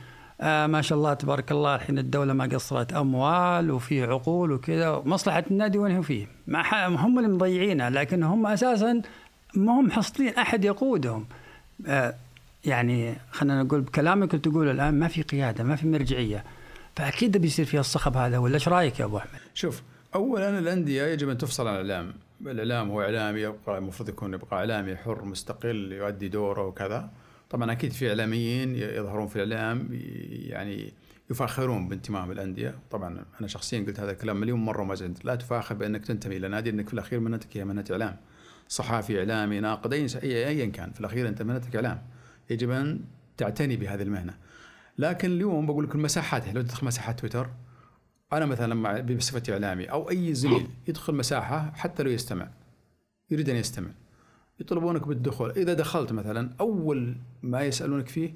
آه 0.40 0.66
ما 0.66 0.83
شاء 0.83 0.99
الله 0.99 1.14
تبارك 1.14 1.52
الله 1.52 1.75
الحين 1.75 1.99
الدولة 1.99 2.33
ما 2.33 2.45
قصرت 2.45 2.93
أموال 2.93 3.71
وفيه 3.71 4.07
عقول 4.07 4.52
وكذا 4.52 5.02
مصلحة 5.05 5.45
النادي 5.50 5.78
وين 5.78 5.97
هو 5.97 6.02
فيه؟ 6.02 6.26
ما 6.47 6.87
هم 6.87 7.19
اللي 7.19 7.28
مضيعينها 7.31 7.90
لكن 7.90 8.23
هم 8.23 8.47
أساسا 8.47 9.02
ما 9.55 9.81
هم 9.81 9.90
حصلين 9.90 10.35
أحد 10.35 10.64
يقودهم. 10.64 11.26
آه 11.87 12.14
يعني 12.64 13.14
خلينا 13.31 13.62
نقول 13.62 13.81
بكلامك 13.81 14.31
اللي 14.35 14.43
تقول 14.43 14.69
الآن 14.69 14.99
ما 14.99 15.09
في 15.09 15.23
قيادة 15.23 15.64
ما 15.64 15.76
في 15.76 15.87
مرجعية. 15.87 16.45
فأكيد 16.97 17.37
بيصير 17.37 17.64
فيها 17.64 17.81
الصخب 17.81 18.16
هذا 18.16 18.38
ولا 18.38 18.55
إيش 18.55 18.69
رأيك 18.69 19.00
يا 19.00 19.05
أبو 19.05 19.16
أحمد؟ 19.16 19.40
شوف 19.55 19.83
اولا 20.14 20.59
الأندية 20.59 21.02
يجب 21.02 21.28
أن 21.28 21.38
تفصل 21.38 21.66
عن 21.66 21.75
الإعلام. 21.75 22.12
الإعلام 22.47 22.90
هو 22.90 23.02
إعلامي 23.02 23.40
يبقى 23.40 23.78
المفروض 23.78 24.09
يكون 24.09 24.35
يبقى 24.35 24.57
إعلامي 24.57 24.97
حر 24.97 25.25
مستقل 25.25 25.93
يؤدي 25.93 26.28
دوره 26.28 26.66
وكذا. 26.66 27.11
طبعا 27.50 27.73
أكيد 27.73 27.93
في 27.93 28.09
إعلاميين 28.09 28.76
يظهرون 28.76 29.26
في 29.26 29.43
الإعلام 29.43 29.88
يعني 30.31 30.93
يفاخرون 31.31 31.88
بانتمائهم 31.88 32.31
الانديه 32.31 32.79
طبعا 32.91 33.25
أنا 33.41 33.49
شخصيا 33.49 33.81
قلت 33.81 34.00
هذا 34.00 34.11
الكلام 34.11 34.41
مليون 34.41 34.61
مرة 34.61 34.83
وما 34.83 34.95
زلت. 34.95 35.25
لا 35.25 35.35
تفاخر 35.35 35.75
بأنك 35.75 36.05
تنتمي 36.05 36.37
إلى 36.37 36.49
نادي 36.49 36.71
إنك 36.71 36.88
في 36.88 36.95
الأخير 36.95 37.21
مهنتك 37.21 37.57
هي 37.57 37.65
مهنه 37.65 37.85
إعلام. 37.91 38.17
صحافي 38.69 39.19
إعلامي 39.19 39.61
ناقد 39.61 39.93
اي 39.93 40.07
ايا 40.49 40.67
كان. 40.67 40.93
في 40.93 41.00
الأخير 41.00 41.29
أنت 41.29 41.43
مهنتك 41.43 41.76
إعلام. 41.76 42.03
يجب 42.50 42.71
أن 42.71 43.00
تعتني 43.37 43.76
بهذه 43.76 44.03
المهنة. 44.03 44.35
لكن 44.99 45.31
اليوم 45.31 45.67
بقول 45.67 45.85
لك 45.85 45.95
المساحات 45.95 46.49
لو 46.49 46.62
تدخل 46.62 46.87
مساحات 46.87 47.21
تويتر 47.21 47.50
أنا 48.33 48.47
مثلا 48.47 49.00
بصفتي 49.00 49.53
إعلامي 49.53 49.85
أو 49.85 50.11
أي 50.11 50.35
زميل 50.35 50.67
يدخل 50.88 51.15
مساحة 51.15 51.73
حتى 51.76 52.03
لو 52.03 52.11
يستمع 52.11 52.49
يريد 53.31 53.49
أن 53.49 53.57
يستمع. 53.57 53.91
يطلبونك 54.60 55.08
بالدخول. 55.08 55.50
إذا 55.50 55.75
دخلت 55.75 56.12
مثلا 56.12 56.50
أول 56.60 57.16
ما 57.42 57.62
يسألونك 57.62 58.08
فيه 58.08 58.34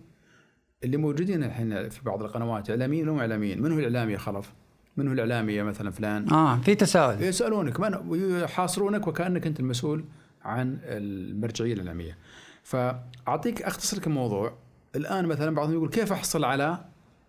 اللي 0.85 0.97
موجودين 0.97 1.45
الحين 1.45 1.89
في 1.89 2.01
بعض 2.05 2.23
القنوات 2.23 2.71
إعلاميين 2.71 3.09
ومو 3.09 3.21
إعلاميين 3.21 3.63
من 3.63 3.73
هو 3.73 3.79
الإعلامي 3.79 4.13
يا 4.13 4.19
خلف؟ 4.19 4.53
من 4.97 5.07
هو 5.07 5.13
الإعلامي 5.13 5.53
يا 5.53 5.63
مثلا 5.63 5.91
فلان؟ 5.91 6.31
آه 6.33 6.57
في 6.57 6.75
تساؤل. 6.75 7.23
يسألونك 7.23 7.81
من؟ 7.81 7.95
يحاصرونك 8.43 9.07
وكأنك 9.07 9.47
أنت 9.47 9.61
المسؤول 9.61 10.05
عن 10.45 10.79
المرجعية 10.83 11.73
الإعلامية. 11.73 12.19
فأعطيك 12.63 13.63
أختصر 13.63 13.97
لك 13.97 14.07
الموضوع. 14.07 14.53
الآن 14.97 15.27
مثلا 15.27 15.55
بعضهم 15.55 15.73
يقول 15.73 15.89
كيف 15.89 16.13
أحصل 16.13 16.45
على 16.45 16.79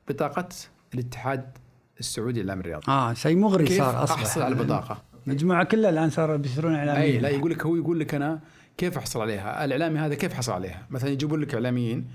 بطاقة 0.09 0.49
الاتحاد 0.93 1.57
السعودي 1.99 2.41
للإعلام 2.41 2.59
الرياضي؟ 2.59 2.85
آه 2.87 3.13
شيء 3.13 3.37
مغري 3.37 3.65
صار 3.65 4.03
أصلا 4.03 4.15
أحصل 4.17 4.41
على 4.41 4.55
البطاقة؟ 4.55 5.01
مجموعة 5.27 5.63
كلها 5.63 5.89
الآن 5.89 6.09
صاروا 6.09 6.37
بيصيرون 6.37 6.75
اعلاميين 6.75 7.15
أي 7.15 7.19
لا 7.19 7.29
يقول 7.29 7.51
لك 7.51 7.65
هو 7.65 7.75
يقول 7.75 7.99
لك 7.99 8.15
أنا 8.15 8.39
كيف 8.77 8.97
أحصل 8.97 9.21
عليها؟ 9.21 9.65
الإعلامي 9.65 9.99
هذا 9.99 10.15
كيف 10.15 10.33
حصل 10.33 10.51
عليها؟ 10.51 10.87
مثلا 10.89 11.09
يجيبون 11.09 11.41
لك 11.41 11.53
إعلاميين 11.53 12.07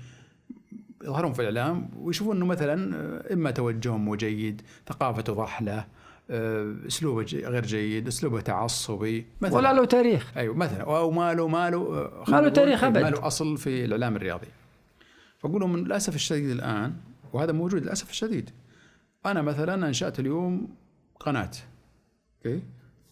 يظهرون 1.03 1.33
في 1.33 1.39
الإعلام 1.39 1.89
ويشوفون 1.97 2.35
إنه 2.35 2.45
مثلا 2.45 3.33
إما 3.33 3.51
توجههم 3.51 4.05
مو 4.05 4.15
جيد، 4.15 4.61
ثقافته 4.87 5.33
ضحلة، 5.33 5.85
آه، 6.29 6.75
أسلوبه 6.87 7.23
غير 7.33 7.65
جيد، 7.65 8.07
أسلوبه 8.07 8.41
تعصبي 8.41 9.25
مثلا. 9.41 9.57
ولا 9.57 9.73
له 9.73 9.85
تاريخ. 9.85 10.37
أيوه 10.37 10.55
مثلا. 10.55 10.81
أو 10.81 11.11
ما 11.11 11.33
له 11.33 11.47
ما 11.47 11.69
له 11.69 11.77
آه، 11.77 12.23
ما 12.27 12.41
له 12.41 12.49
تاريخ 12.49 12.83
أبد. 12.83 12.97
ما 12.97 13.09
له 13.09 13.27
أصل 13.27 13.57
في 13.57 13.85
الإعلام 13.85 14.15
الرياضي. 14.15 14.47
فأقول 15.39 15.61
لهم 15.61 15.77
للأسف 15.77 16.15
الشديد 16.15 16.49
الآن 16.49 16.93
وهذا 17.33 17.51
موجود 17.51 17.83
للأسف 17.83 18.09
الشديد. 18.09 18.49
أنا 19.25 19.41
مثلا 19.41 19.87
أنشأت 19.87 20.19
اليوم 20.19 20.67
قناة 21.19 21.51
أوكي؟ 22.37 22.61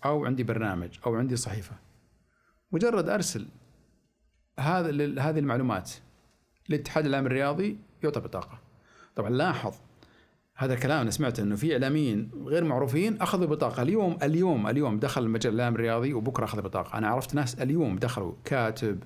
أو 0.06 0.25
عندي 0.25 0.44
برنامج 0.44 0.90
أو 1.06 1.16
عندي 1.16 1.36
صحيفة. 1.36 1.85
مجرد 2.75 3.10
أرسل 3.10 3.48
هذا 4.60 4.89
هذه 5.22 5.39
المعلومات 5.39 5.91
للاتحاد 6.70 7.05
الاعلامي 7.05 7.27
الرياضي 7.27 7.77
يعطى 8.03 8.20
بطاقة. 8.20 8.60
طبعا 9.15 9.29
لاحظ 9.29 9.74
هذا 10.55 10.74
الكلام 10.74 11.01
أنا 11.01 11.12
سمعت 11.12 11.39
إنه 11.39 11.55
في 11.55 11.74
إعلاميين 11.74 12.32
غير 12.46 12.63
معروفين 12.63 13.22
أخذوا 13.22 13.46
بطاقة. 13.46 13.82
اليوم 13.82 14.17
اليوم 14.24 14.67
اليوم 14.67 15.00
دخل 15.00 15.24
المجال 15.24 15.53
الاعلامي 15.53 15.75
الرياضي 15.75 16.13
وبكرة 16.13 16.46
اخذ 16.46 16.62
بطاقة. 16.62 16.98
أنا 16.98 17.08
عرفت 17.08 17.36
ناس 17.36 17.62
اليوم 17.62 17.98
دخلوا 17.98 18.34
كاتب 18.46 19.03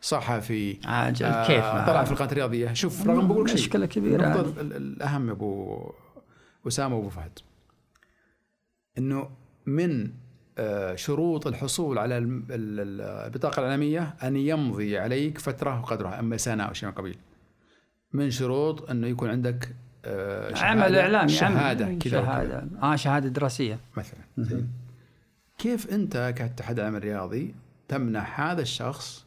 صحفي 0.00 0.78
عاجل 0.84 1.26
آه 1.26 1.46
كيف 1.46 1.64
طلع 1.64 2.04
في 2.04 2.12
القناة 2.12 2.32
الرياضية. 2.32 2.72
شوف 2.72 3.06
رغم 3.06 3.28
بقول 3.28 3.48
شيء 3.48 3.58
مشكلة 3.58 3.86
كبيرة 3.86 4.40
الأهم 4.60 5.26
يا 5.28 5.32
أبو 5.32 5.92
أسامة 6.66 6.96
وأبو 6.96 7.08
فهد 7.08 7.38
إنه 8.98 9.30
من 9.66 10.12
شروط 10.94 11.46
الحصول 11.46 11.98
على 11.98 12.18
البطاقة 12.50 13.58
الإعلامية 13.60 14.14
أن 14.22 14.36
يمضي 14.36 14.98
عليك 14.98 15.38
فترة 15.38 15.80
وقدرها 15.80 16.18
أما 16.18 16.36
سنة 16.36 16.62
أو 16.64 16.72
شيء 16.72 16.88
من 16.88 16.94
قبيل. 16.94 17.18
من 18.12 18.30
شروط 18.30 18.90
أنه 18.90 19.06
يكون 19.06 19.30
عندك 19.30 19.74
آه، 20.04 20.58
عمل 20.58 20.96
إعلامي 20.96 21.28
شهادة 21.28 21.94
كذا 21.94 22.22
شهادة. 22.22 22.66
آه 22.82 22.96
شهادة 22.96 23.28
دراسية. 23.28 23.78
مثلا. 23.96 24.20
زين. 24.38 24.68
كيف 25.58 25.92
أنت 25.92 26.34
كاتحاد 26.36 26.78
الاعلام 26.78 26.96
الرياضي 26.96 27.54
تمنح 27.88 28.40
هذا 28.40 28.62
الشخص 28.62 29.26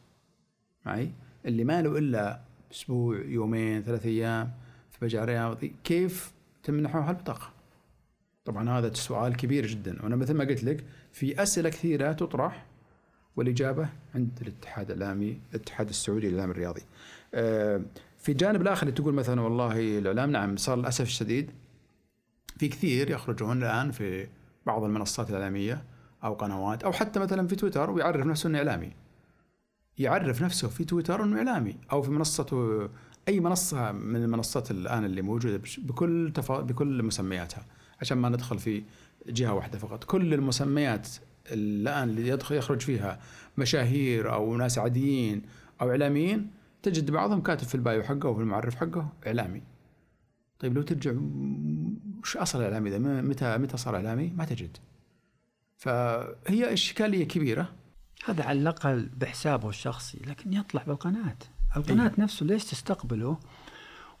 معي 0.86 1.10
اللي 1.46 1.64
ما 1.64 1.82
له 1.82 1.98
إلا 1.98 2.40
أسبوع 2.72 3.18
يومين 3.18 3.82
ثلاث 3.82 4.06
أيام 4.06 4.50
في 4.90 5.04
مجال 5.04 5.28
رياضي 5.28 5.74
كيف 5.84 6.32
تمنحوها 6.62 7.10
البطاقه 7.10 7.50
طبعا 8.44 8.70
هذا 8.70 8.94
سؤال 8.94 9.36
كبير 9.36 9.66
جدا. 9.66 10.02
وأنا 10.02 10.16
مثل 10.16 10.34
ما 10.34 10.44
قلت 10.44 10.64
لك 10.64 10.84
في 11.14 11.42
أسئلة 11.42 11.68
كثيرة 11.68 12.12
تطرح 12.12 12.66
والإجابة 13.36 13.88
عند 14.14 14.30
الاتحاد 14.42 14.90
الاعلامي 14.90 15.40
الاتحاد 15.50 15.88
السعودي 15.88 16.28
للإعلام 16.28 16.50
الرياضي. 16.50 16.82
آه، 17.34 17.82
في 18.18 18.32
الجانب 18.32 18.62
الآخر 18.62 18.82
اللي 18.82 18.92
تقول 18.92 19.14
مثلا 19.14 19.40
والله 19.40 19.98
الإعلام 19.98 20.30
نعم 20.30 20.56
صار 20.56 20.76
للأسف 20.78 21.04
الشديد 21.04 21.50
في 22.58 22.68
كثير 22.68 23.10
يخرجون 23.10 23.62
الآن 23.62 23.90
في 23.90 24.26
بعض 24.66 24.84
المنصات 24.84 25.30
الإعلامية 25.30 25.84
أو 26.24 26.34
قنوات 26.34 26.84
أو 26.84 26.92
حتى 26.92 27.20
مثلا 27.20 27.48
في 27.48 27.56
تويتر 27.56 27.90
ويعرف 27.90 28.26
نفسه 28.26 28.48
إنه 28.48 28.58
إعلامي. 28.58 28.92
يعرف 29.98 30.42
نفسه 30.42 30.68
في 30.68 30.84
تويتر 30.84 31.24
إنه 31.24 31.38
إعلامي 31.38 31.76
أو 31.92 32.02
في 32.02 32.10
منصته 32.10 32.88
أي 33.28 33.40
منصة 33.40 33.92
من 33.92 34.22
المنصات 34.22 34.70
الآن 34.70 35.04
اللي 35.04 35.22
موجودة 35.22 35.60
بكل 35.78 36.32
تفا... 36.34 36.60
بكل 36.60 37.02
مسمياتها 37.02 37.66
عشان 38.00 38.18
ما 38.18 38.28
ندخل 38.28 38.58
في 38.58 38.82
جهة 39.26 39.54
واحدة 39.54 39.78
فقط. 39.78 40.04
كل 40.04 40.34
المسميات 40.34 41.08
الآن 41.46 42.08
اللي 42.08 42.28
يدخل 42.28 42.54
يخرج 42.54 42.80
فيها 42.80 43.20
مشاهير 43.58 44.32
أو 44.32 44.56
ناس 44.56 44.78
عاديين 44.78 45.42
أو 45.80 45.90
إعلاميين 45.90 46.50
تجد 46.82 47.10
بعضهم 47.10 47.40
كاتب 47.40 47.66
في 47.66 47.74
البايو 47.74 48.02
حقه 48.02 48.28
وفي 48.28 48.40
المعرف 48.40 48.74
حقه 48.74 49.08
إعلامي. 49.26 49.62
طيب 50.58 50.74
لو 50.74 50.82
ترجع 50.82 51.12
وش 52.22 52.36
أصل 52.36 52.58
الاعلامي 52.58 52.90
ذا 52.90 52.98
متى 52.98 53.58
متى 53.58 53.76
صار 53.76 53.96
إعلامي؟ 53.96 54.32
ما 54.36 54.44
تجد. 54.44 54.76
فهي 55.76 56.72
إشكالية 56.72 57.28
كبيرة. 57.28 57.72
هذا 58.24 58.44
على 58.44 58.60
الأقل 58.60 59.10
بحسابه 59.16 59.68
الشخصي 59.68 60.18
لكن 60.26 60.52
يطلع 60.52 60.82
بالقناة. 60.82 61.36
القناة 61.76 62.08
إيه؟ 62.08 62.20
نفسه 62.22 62.46
ليش 62.46 62.64
تستقبله؟ 62.64 63.38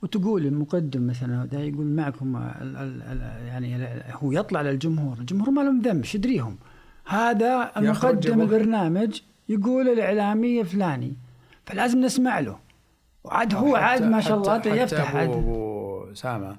وتقول 0.04 0.46
المقدم 0.46 1.06
مثلا 1.06 1.44
ده 1.46 1.60
يقول 1.60 1.86
معكم 1.86 2.36
ال 2.36 2.76
ال 2.76 3.02
ال 3.02 3.46
يعني 3.46 3.88
هو 4.12 4.32
يطلع 4.32 4.62
للجمهور 4.62 5.18
الجمهور 5.18 5.50
ما 5.50 5.60
لهم 5.60 5.80
ذنب 5.80 6.02
إيش 6.02 6.14
يدريهم؟ 6.14 6.56
هذا 7.04 7.72
المقدم 7.76 8.40
البرنامج 8.40 9.20
يقول 9.48 9.88
الإعلامي 9.88 10.64
فلاني 10.64 11.16
فلازم 11.66 12.00
نسمع 12.00 12.40
له. 12.40 12.58
وعاد 13.24 13.54
هو 13.54 13.76
عاد 13.76 14.02
ما 14.02 14.20
شاء 14.20 14.36
الله 14.38 14.58
حتى 14.58 14.68
يفتح 14.70 15.04
حتى 15.04 15.24
ابو 15.24 16.12
أسامة. 16.12 16.56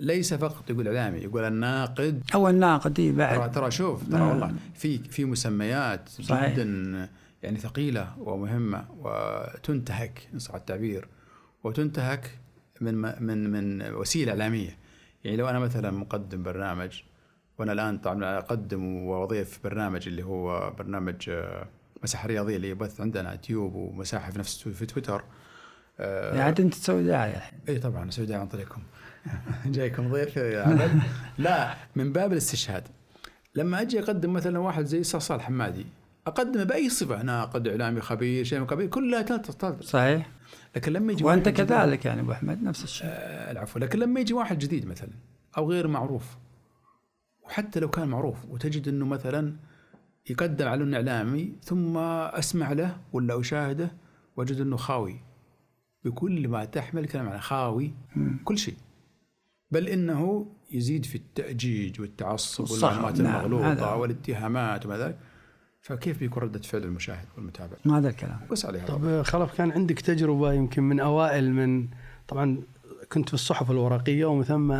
ليس 0.00 0.34
فقط 0.34 0.70
يقول 0.70 0.86
إعلامي 0.86 1.18
يقول 1.18 1.44
الناقد. 1.44 2.22
أو 2.34 2.48
الناقد 2.48 3.00
إي 3.00 3.12
بعد. 3.12 3.38
ترى 3.38 3.48
ترى 3.48 3.70
شوف 3.70 4.08
ترى 4.08 4.20
نعم. 4.20 4.28
والله 4.28 4.54
في 4.74 4.98
في 4.98 5.24
مسميات 5.24 6.08
صحيح. 6.08 6.52
جدا 6.52 7.08
يعني 7.42 7.58
ثقيلة 7.58 8.14
ومهمة 8.18 8.84
وتنتهك 8.98 10.28
إن 10.34 10.38
صح 10.38 10.54
التعبير 10.54 11.08
وتنتهك 11.64 12.38
من 12.84 13.24
من 13.24 13.50
من 13.50 13.94
وسيلة 13.94 14.32
إعلامية. 14.32 14.78
يعني 15.24 15.36
لو 15.36 15.48
أنا 15.48 15.58
مثلا 15.58 15.90
مقدم 15.90 16.42
برنامج 16.42 17.02
وأنا 17.58 17.72
الآن 17.72 17.98
طبعا 17.98 18.38
أقدم 18.38 18.96
وأضيف 18.96 19.60
برنامج 19.64 20.08
اللي 20.08 20.22
هو 20.22 20.70
برنامج 20.78 21.30
آه، 21.30 21.66
مساحة 22.02 22.28
رياضية 22.28 22.56
اللي 22.56 22.70
يبث 22.70 23.00
عندنا 23.00 23.36
تيوب 23.36 23.74
ومساحة 23.74 24.30
في 24.30 24.38
نفس 24.38 24.68
في 24.68 24.86
تويتر 24.86 25.24
آه، 26.00 26.36
يعني 26.36 26.48
أنت 26.48 26.74
تسوي 26.74 27.02
دعاية 27.02 27.36
الحين. 27.36 27.58
إي 27.68 27.78
طبعا 27.78 28.08
أسوي 28.08 28.26
دعاية 28.26 28.40
عن 28.40 28.48
طريقكم. 28.48 28.82
جايكم 29.66 30.12
ضيف 30.12 30.36
يا 30.36 30.62
عبد 30.62 31.02
لا 31.38 31.74
من 31.96 32.12
باب 32.12 32.32
الاستشهاد. 32.32 32.88
لما 33.54 33.80
أجي 33.80 34.00
أقدم 34.00 34.32
مثلا 34.32 34.58
واحد 34.58 34.84
زي 34.84 35.02
صالح 35.02 35.34
الحمادي 35.34 35.86
أقدمه 36.26 36.64
بأي 36.64 36.88
صفة؟ 36.88 37.22
ناقد 37.22 37.68
إعلامي 37.68 38.00
خبير 38.00 38.44
شيء 38.44 38.66
خبير 38.66 38.86
كلها 38.86 39.22
تلتقط 39.22 39.82
صحيح. 39.82 40.30
لكن 40.76 40.92
لما 40.92 41.12
يجي 41.12 41.24
وأنت 41.24 41.48
كذلك 41.48 42.04
يعني 42.04 42.20
أبو 42.20 42.32
أحمد 42.32 42.62
نفس 42.62 42.84
الشيء. 42.84 43.06
آه 43.06 43.50
العفو. 43.52 43.78
لكن 43.78 43.98
لما 43.98 44.20
يجي 44.20 44.34
واحد 44.34 44.58
جديد 44.58 44.86
مثلا 44.86 45.10
أو 45.56 45.70
غير 45.70 45.88
معروف 45.88 46.36
وحتى 47.42 47.80
لو 47.80 47.90
كان 47.90 48.08
معروف 48.08 48.44
وتجد 48.50 48.88
إنه 48.88 49.06
مثلا 49.06 49.56
يقدم 50.30 50.68
على 50.68 50.84
انه 50.84 50.96
اعلامي 50.96 51.52
ثم 51.62 51.96
أسمع 51.98 52.72
له 52.72 52.96
ولا 53.12 53.40
أشاهده 53.40 53.92
وأجد 54.36 54.60
إنه 54.60 54.76
خاوي. 54.76 55.20
بكل 56.04 56.48
ما 56.48 56.64
تحمل 56.64 57.06
كلام 57.06 57.28
على 57.28 57.40
خاوي 57.40 57.94
كل 58.44 58.58
شيء. 58.58 58.74
بل 59.70 59.88
إنه 59.88 60.46
يزيد 60.70 61.04
في 61.04 61.14
التأجيج 61.14 62.00
والتعصب 62.00 62.70
والمعلومات 62.70 63.20
نعم 63.20 63.44
المغلوطة 63.44 63.96
والاتهامات 63.96 64.86
وما 64.86 64.98
ذلك. 64.98 65.18
فكيف 65.82 66.18
بيكون 66.18 66.42
ردة 66.42 66.58
فعل 66.58 66.82
المشاهد 66.82 67.26
والمتابع؟ 67.36 67.76
ما 67.84 67.98
هذا 67.98 68.08
الكلام. 68.08 68.40
بس 68.50 68.66
عليها 68.66 68.86
طب 68.86 69.22
خلف 69.22 69.56
كان 69.56 69.72
عندك 69.72 70.00
تجربة 70.00 70.52
يمكن 70.52 70.82
من 70.82 71.00
أوائل 71.00 71.52
من 71.52 71.88
طبعا 72.28 72.62
كنت 73.12 73.28
في 73.28 73.34
الصحف 73.34 73.70
الورقية 73.70 74.24
ومن 74.24 74.44
ثم 74.44 74.76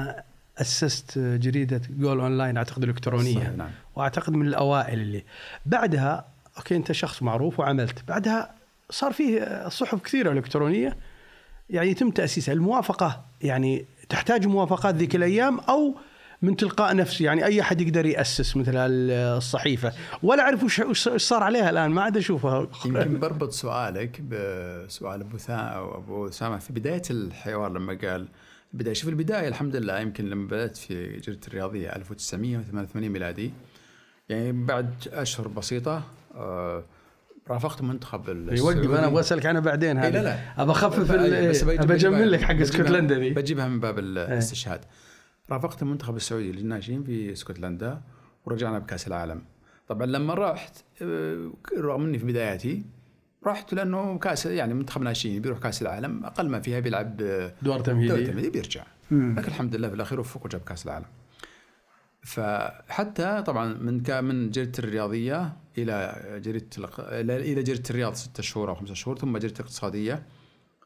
أسست 0.59 1.19
جريدة 1.19 1.81
Goal 1.91 2.21
Online 2.21 2.57
أعتقد 2.57 2.83
الإلكترونية 2.83 3.35
صحيح 3.35 3.49
نعم. 3.57 3.71
وأعتقد 3.97 4.33
من 4.33 4.47
الأوائل 4.47 5.01
اللي. 5.01 5.25
بعدها 5.67 6.27
okay 6.57 6.77
أنت 6.77 6.93
شخص 6.93 7.23
معروف 7.23 7.61
وعملت. 7.61 8.09
بعدها 8.09 8.55
صار 8.91 9.13
فيه 9.13 9.69
صحف 9.69 10.03
كثيرة 10.03 10.33
إلكترونية 10.33 10.97
يعني 11.71 11.91
يتم 11.91 12.11
تأسيسها. 12.11 12.53
الموافقة 12.53 13.25
يعني 13.43 13.85
تحتاج 14.09 14.47
موافقات 14.47 14.95
ذيك 14.95 15.17
الأيام 15.17 15.59
أو 15.61 15.97
من 16.43 16.57
تلقاء 16.57 16.97
نفسه 16.97 17.25
يعني 17.25 17.45
أي 17.45 17.61
أحد 17.61 17.81
يقدر 17.81 18.07
يأسس 18.07 18.57
مثل 18.57 18.73
الصحيفه 18.77 19.93
ولا 20.23 20.43
أعرف 20.43 20.65
وش 20.65 21.09
صار 21.09 21.43
عليها 21.43 21.71
الآن. 21.71 21.91
ما 21.91 22.03
عاد 22.03 22.17
أشوفها. 22.17 22.69
يمكن 22.87 23.21
بربط 23.21 23.53
سؤالك 23.53 24.21
بسؤال 24.21 25.21
أبو 25.21 25.37
أو 25.49 25.99
أبو 25.99 26.29
اسامه 26.29 26.59
في 26.59 26.73
بداية 26.73 27.03
الحوار 27.11 27.73
لما 27.73 27.99
قال 28.05 28.29
بدايه 28.73 28.95
شوف 28.95 29.09
البداية 29.09 29.49
الحمد 29.49 29.77
لله 29.77 30.01
يمكن 30.01 30.31
لما 30.31 30.47
بدأت 30.47 30.77
في 30.77 31.17
جريدة 31.17 31.47
الرياضية 31.49 31.89
1988 31.97 33.09
ميلادي. 33.09 33.53
يعني 34.29 34.53
بعد 34.53 34.95
أشهر 35.13 35.49
بسيطة 35.49 36.03
آه 36.35 36.85
رافقت 37.51 37.83
منتخب 37.83 38.29
يوقف 38.53 38.91
أنا 38.91 39.07
أبغى 39.07 39.21
أسألك 39.21 39.47
عنها 39.47 39.61
بعدين 39.61 39.99
هذه 39.99 40.13
لا 40.13 40.23
لا. 40.23 40.63
ابى 40.63 40.71
أخفف 40.71 41.11
ابى 41.11 41.95
أجمل 41.95 42.33
لك 42.33 42.43
حق 42.43 42.55
اسكتلندا 42.55 43.19
بجيبها 43.19 43.69
من 43.69 43.81
باب 43.81 43.99
الاستشهاد. 43.99 44.81
رافقت 45.53 45.83
المنتخب 45.83 46.17
السعودي 46.17 46.53
للناشئين 46.53 47.05
في 47.05 47.33
اسكتلندا 47.33 48.01
ورجعنا 48.47 48.79
بكأس 48.79 49.07
العالم. 49.07 49.43
طبعا 49.89 50.07
لما 50.07 50.35
رحت 50.35 50.77
آه، 51.03 51.51
رغم 51.79 52.05
إني 52.05 52.19
في 52.19 52.27
بداياتي 52.27 52.85
رحت 53.47 53.75
لأنه 53.75 54.19
كأس 54.19 54.47
يعني 54.47 54.75
منتخب 54.75 55.03
ناشئين 55.03 55.43
بيروح 55.43 55.59
كأس 55.59 55.83
العالم 55.83 56.25
أقل 56.25 56.49
ما 56.49 56.61
فيها 56.61 56.81
بيلعب 56.81 57.17
دور 57.63 57.81
تمهيدي. 57.81 58.09
دور 58.09 58.27
تمهيدي 58.27 58.51
بيرجع. 58.51 58.85
لكن 59.11 59.39
الحمد 59.39 59.77
لله 59.77 59.89
في 59.89 59.95
الأخير 59.95 60.21
وفق 60.21 60.45
وجاب 60.47 60.61
كأس 60.61 60.87
العالم. 60.87 61.07
فحتى 62.23 63.43
طبعا 63.47 63.75
من 63.75 64.25
من 64.25 64.51
جريدة 64.51 64.73
الرياضية 64.79 65.57
إلى 65.79 66.23
جريدة 66.45 66.67
إلى 66.99 67.63
جريدة 67.63 67.91
الرياض 67.91 68.15
ستة 68.15 68.43
شهور 68.43 68.71
أو 68.71 68.75
خمسة 68.75 68.95
شهور 68.95 69.19
ثم 69.19 69.39
جريدة 69.39 69.55
الاقتصادية 69.55 70.27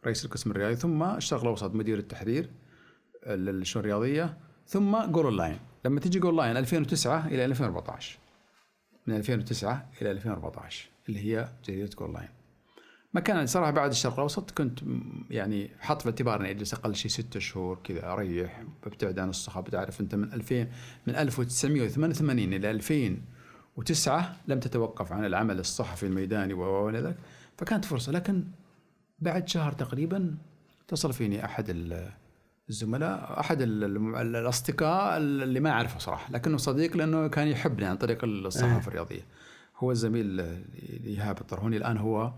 رئيس 0.06 0.24
القسم 0.24 0.50
الرياضي 0.50 0.76
ثم 0.76 1.02
الشرق 1.02 1.40
الاوسط 1.40 1.74
مدير 1.74 1.98
التحرير 1.98 2.50
للشؤون 3.26 3.84
الرياضية 3.84 4.36
ثم 4.66 5.06
Goal 5.06 5.24
Online 5.24 5.58
لما 5.84 6.00
تجي 6.00 6.18
Goal 6.18 6.36
Line 6.36 6.56
2009 6.56 7.26
إلى 7.26 7.44
2014 7.44 8.18
من 9.06 9.16
2009 9.16 9.88
إلى 10.02 10.10
2014 10.10 10.88
اللي 11.08 11.20
هي 11.20 11.48
جريدة 11.64 11.90
Goal 11.98 12.14
Line 12.14 12.28
ما 13.14 13.20
كان 13.20 13.46
صراحة 13.46 13.70
بعد 13.70 13.90
الشرق 13.90 14.12
الأوسط 14.12 14.50
كنت 14.50 14.80
يعني 15.30 15.70
حاط 15.80 16.02
في 16.02 16.08
اعتبار 16.08 16.40
إني 16.40 16.50
أجلس 16.50 16.74
أقل 16.74 16.94
شيء 16.94 17.10
ستة 17.10 17.40
شهور 17.40 17.78
كذا 17.84 18.12
أريح 18.12 18.64
ببتعد 18.86 19.18
عن 19.18 19.28
الصحافه 19.28 19.70
تعرف 19.70 20.00
أنت 20.00 20.14
من 20.14 20.32
2000 20.32 20.66
من 21.06 21.16
1988 21.16 22.52
إلى 22.52 22.70
2009 22.70 24.36
لم 24.48 24.60
تتوقف 24.60 25.12
عن 25.12 25.24
العمل 25.24 25.58
الصحفي 25.58 26.06
الميداني 26.06 26.54
وإلى 26.54 27.00
ذلك. 27.00 27.16
فكانت 27.58 27.84
فرصة 27.84 28.12
لكن 28.12 28.44
بعد 29.18 29.48
شهر 29.48 29.72
تقريبا 29.72 30.36
اتصل 30.84 31.12
فيني 31.12 31.44
أحد 31.44 31.70
الزملاء 32.68 33.40
أحد 33.40 33.62
الأصدقاء 33.62 35.16
اللي 35.16 35.60
ما 35.60 35.70
اعرفه 35.70 35.98
صراحة 35.98 36.32
لكنه 36.32 36.56
صديق 36.56 36.96
لأنه 36.96 37.28
كان 37.28 37.48
يحبني 37.48 37.86
عن 37.86 37.96
طريق 37.96 38.24
الصحافة 38.24 38.78
إيه. 38.80 38.88
الرياضية. 38.88 39.26
هو 39.76 39.90
الزميل 39.90 40.40
إيهاب 41.04 41.40
الطرهوني 41.40 41.76
الآن 41.76 41.96
هو 41.96 42.32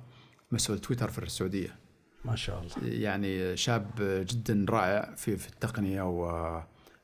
مسؤول 0.53 0.79
تويتر 0.79 1.09
في 1.09 1.19
السعودية. 1.19 1.77
ما 2.25 2.37
شاء 2.37 2.63
الله. 2.63 2.95
يعني 2.95 3.57
شاب 3.57 3.91
جدا 4.01 4.67
رائع 4.69 5.15
في 5.15 5.37
في 5.37 5.49
التقنية 5.49 6.03
و 6.03 6.63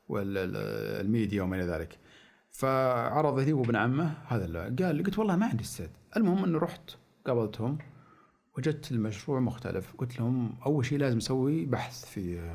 والميديا 0.09 1.43
وما 1.43 1.55
إلى 1.55 1.65
ذلك. 1.65 1.99
فعرض 2.51 3.39
لي 3.39 3.53
وابن 3.53 3.75
عمه 3.75 4.13
هذا 4.27 4.75
قال 4.79 5.03
قلت 5.03 5.19
والله 5.19 5.35
ما 5.35 5.45
عندي 5.45 5.63
استعداد. 5.63 5.93
المهم 6.17 6.43
انه 6.43 6.57
رحت 6.57 6.91
قابلتهم 7.27 7.77
وجدت 8.57 8.91
المشروع 8.91 9.39
مختلف. 9.39 9.93
قلت 9.97 10.19
لهم 10.19 10.55
أول 10.65 10.85
شيء 10.85 10.97
لازم 10.97 11.17
أسوي 11.17 11.65
بحث 11.65 12.05
في 12.05 12.51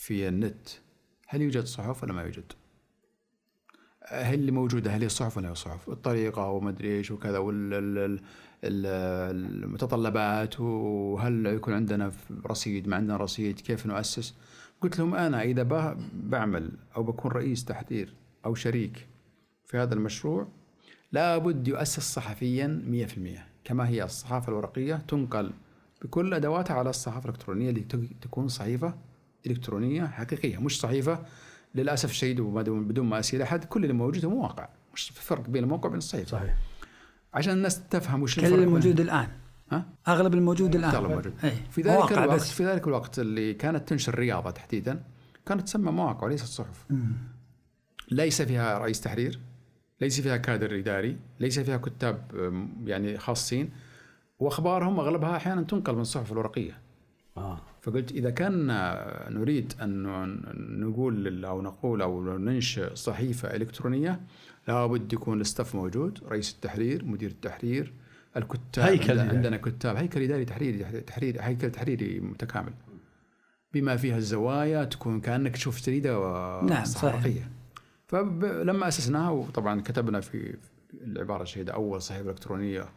في 0.00 0.28
النت 0.28 0.68
هل 1.26 1.42
يوجد 1.42 1.64
صحف 1.64 2.02
ولا 2.02 2.12
ما 2.12 2.22
يوجد؟ 2.22 2.52
هل 4.08 4.34
اللي 4.34 4.52
موجودة 4.52 4.90
هل 4.90 5.02
هي 5.02 5.08
صحف 5.08 5.36
ولا 5.36 5.54
صحف؟ 5.54 5.88
الطريقة 5.88 6.50
وما 6.50 6.70
أدري 6.70 6.96
إيش 6.98 7.10
وكذا 7.10 7.38
والمتطلبات 8.62 10.60
وهل 10.60 11.46
يكون 11.46 11.74
عندنا 11.74 12.12
رصيد 12.46 12.88
ما 12.88 12.96
عندنا 12.96 13.16
رصيد 13.16 13.60
كيف 13.60 13.86
نؤسس؟ 13.86 14.34
قلت 14.80 14.98
لهم 14.98 15.14
أنا 15.14 15.42
إذا 15.42 15.62
بعمل 16.12 16.70
أو 16.96 17.02
بكون 17.02 17.30
رئيس 17.30 17.64
تحرير 17.64 18.14
أو 18.46 18.54
شريك 18.54 19.06
في 19.66 19.78
هذا 19.78 19.94
المشروع 19.94 20.48
لابد 21.12 21.68
يؤسس 21.68 22.12
صحفيا 22.14 23.06
100% 23.64 23.64
كما 23.64 23.88
هي 23.88 24.04
الصحافة 24.04 24.48
الورقية 24.48 24.94
تنقل 24.94 25.52
بكل 26.02 26.34
أدواتها 26.34 26.74
على 26.76 26.90
الصحافة 26.90 27.28
الإلكترونية 27.28 27.70
اللي 27.70 27.80
تكون 28.20 28.48
صحيفة 28.48 29.09
إلكترونية 29.46 30.06
حقيقية 30.06 30.58
مش 30.58 30.80
صحيفة. 30.80 31.18
للأسف 31.74 32.10
الشديد 32.10 32.40
بدون 32.40 33.06
ما 33.06 33.18
أسير 33.18 33.42
أحد 33.42 33.64
كل 33.64 33.82
اللي 33.82 33.94
موجود 33.94 34.24
هو 34.24 34.30
مواقع 34.30 34.68
مش 34.94 35.10
في 35.10 35.22
فرق 35.22 35.48
بين 35.50 35.64
الموقع 35.64 35.86
وبين 35.86 35.98
الصحيفة. 35.98 36.30
صحيح. 36.38 36.56
عشان 37.34 37.52
الناس 37.52 37.88
تفهم 37.88 38.22
وش 38.22 38.38
الفرق 38.38 38.52
كل 38.52 38.62
الموجود 38.62 39.00
الآن. 39.00 39.28
ها؟ 39.72 39.86
أغلب 40.08 40.34
الموجود 40.34 40.74
الآن. 40.74 40.90
أغلب 40.90 41.10
الموجود. 41.10 41.34
أي. 41.44 41.52
في 41.70 41.82
ذلك 41.82 42.12
الوقت 42.12 42.28
بس. 42.28 42.52
في 42.52 42.66
ذلك 42.66 42.86
الوقت 42.86 43.18
اللي 43.18 43.54
كانت 43.54 43.88
تنشر 43.88 44.14
الرياضه 44.14 44.50
تحديدا 44.50 45.02
كانت 45.46 45.62
تسمى 45.62 45.92
مواقع 45.92 46.26
وليست 46.26 46.46
صحف. 46.46 46.86
ليس 48.10 48.42
فيها 48.42 48.78
رئيس 48.78 49.00
تحرير 49.00 49.40
ليس 50.00 50.20
فيها 50.20 50.36
كادر 50.36 50.78
إداري 50.78 51.16
ليس 51.40 51.58
فيها 51.58 51.76
كتاب 51.76 52.30
يعني 52.84 53.18
خاصين. 53.18 53.70
وأخبارهم 54.38 55.00
أغلبها 55.00 55.36
أحيانا 55.36 55.62
تنقل 55.62 55.94
من 55.94 56.00
الصحف 56.00 56.32
الورقية. 56.32 56.78
آه. 57.36 57.60
فقلت 57.80 58.12
إذا 58.12 58.30
كان 58.30 58.66
نريد 59.30 59.72
أن 59.82 60.02
نقول 60.80 61.44
أو 61.44 61.62
نقول 61.62 62.02
أو 62.02 62.38
ننشئ 62.38 62.94
صحيفة 62.94 63.56
إلكترونية 63.56 64.20
لابد 64.68 65.12
يكون 65.12 65.36
الاستاف 65.36 65.74
موجود 65.74 66.18
رئيس 66.28 66.54
التحرير 66.54 67.04
مدير 67.04 67.30
التحرير 67.30 67.92
الكتاب 68.36 68.84
هيكل 68.84 69.18
عندنا, 69.18 69.28
عندنا 69.28 69.56
كتاب 69.56 69.96
هيكل 69.96 70.22
إداري 70.22 70.44
تحريري 70.44 71.00
تحرير 71.00 71.36
هيكل 71.40 71.70
تحريري 71.70 72.20
متكامل. 72.20 72.72
بما 73.74 73.96
فيها 73.96 74.16
الزوايا 74.16 74.84
تكون 74.84 75.20
كأنك 75.20 75.54
تشوف 75.54 75.86
جريدة 75.86 76.12
نعم 76.62 76.84
صحيح. 76.84 77.48
فلما 78.06 78.88
أسسناها 78.88 79.30
وطبعا 79.30 79.80
كتبنا 79.80 80.20
في 80.20 80.56
العبارة 80.94 81.42
الشهيدة 81.42 81.72
أول 81.72 82.02
صحيفة 82.02 82.30
إلكترونية 82.30 82.88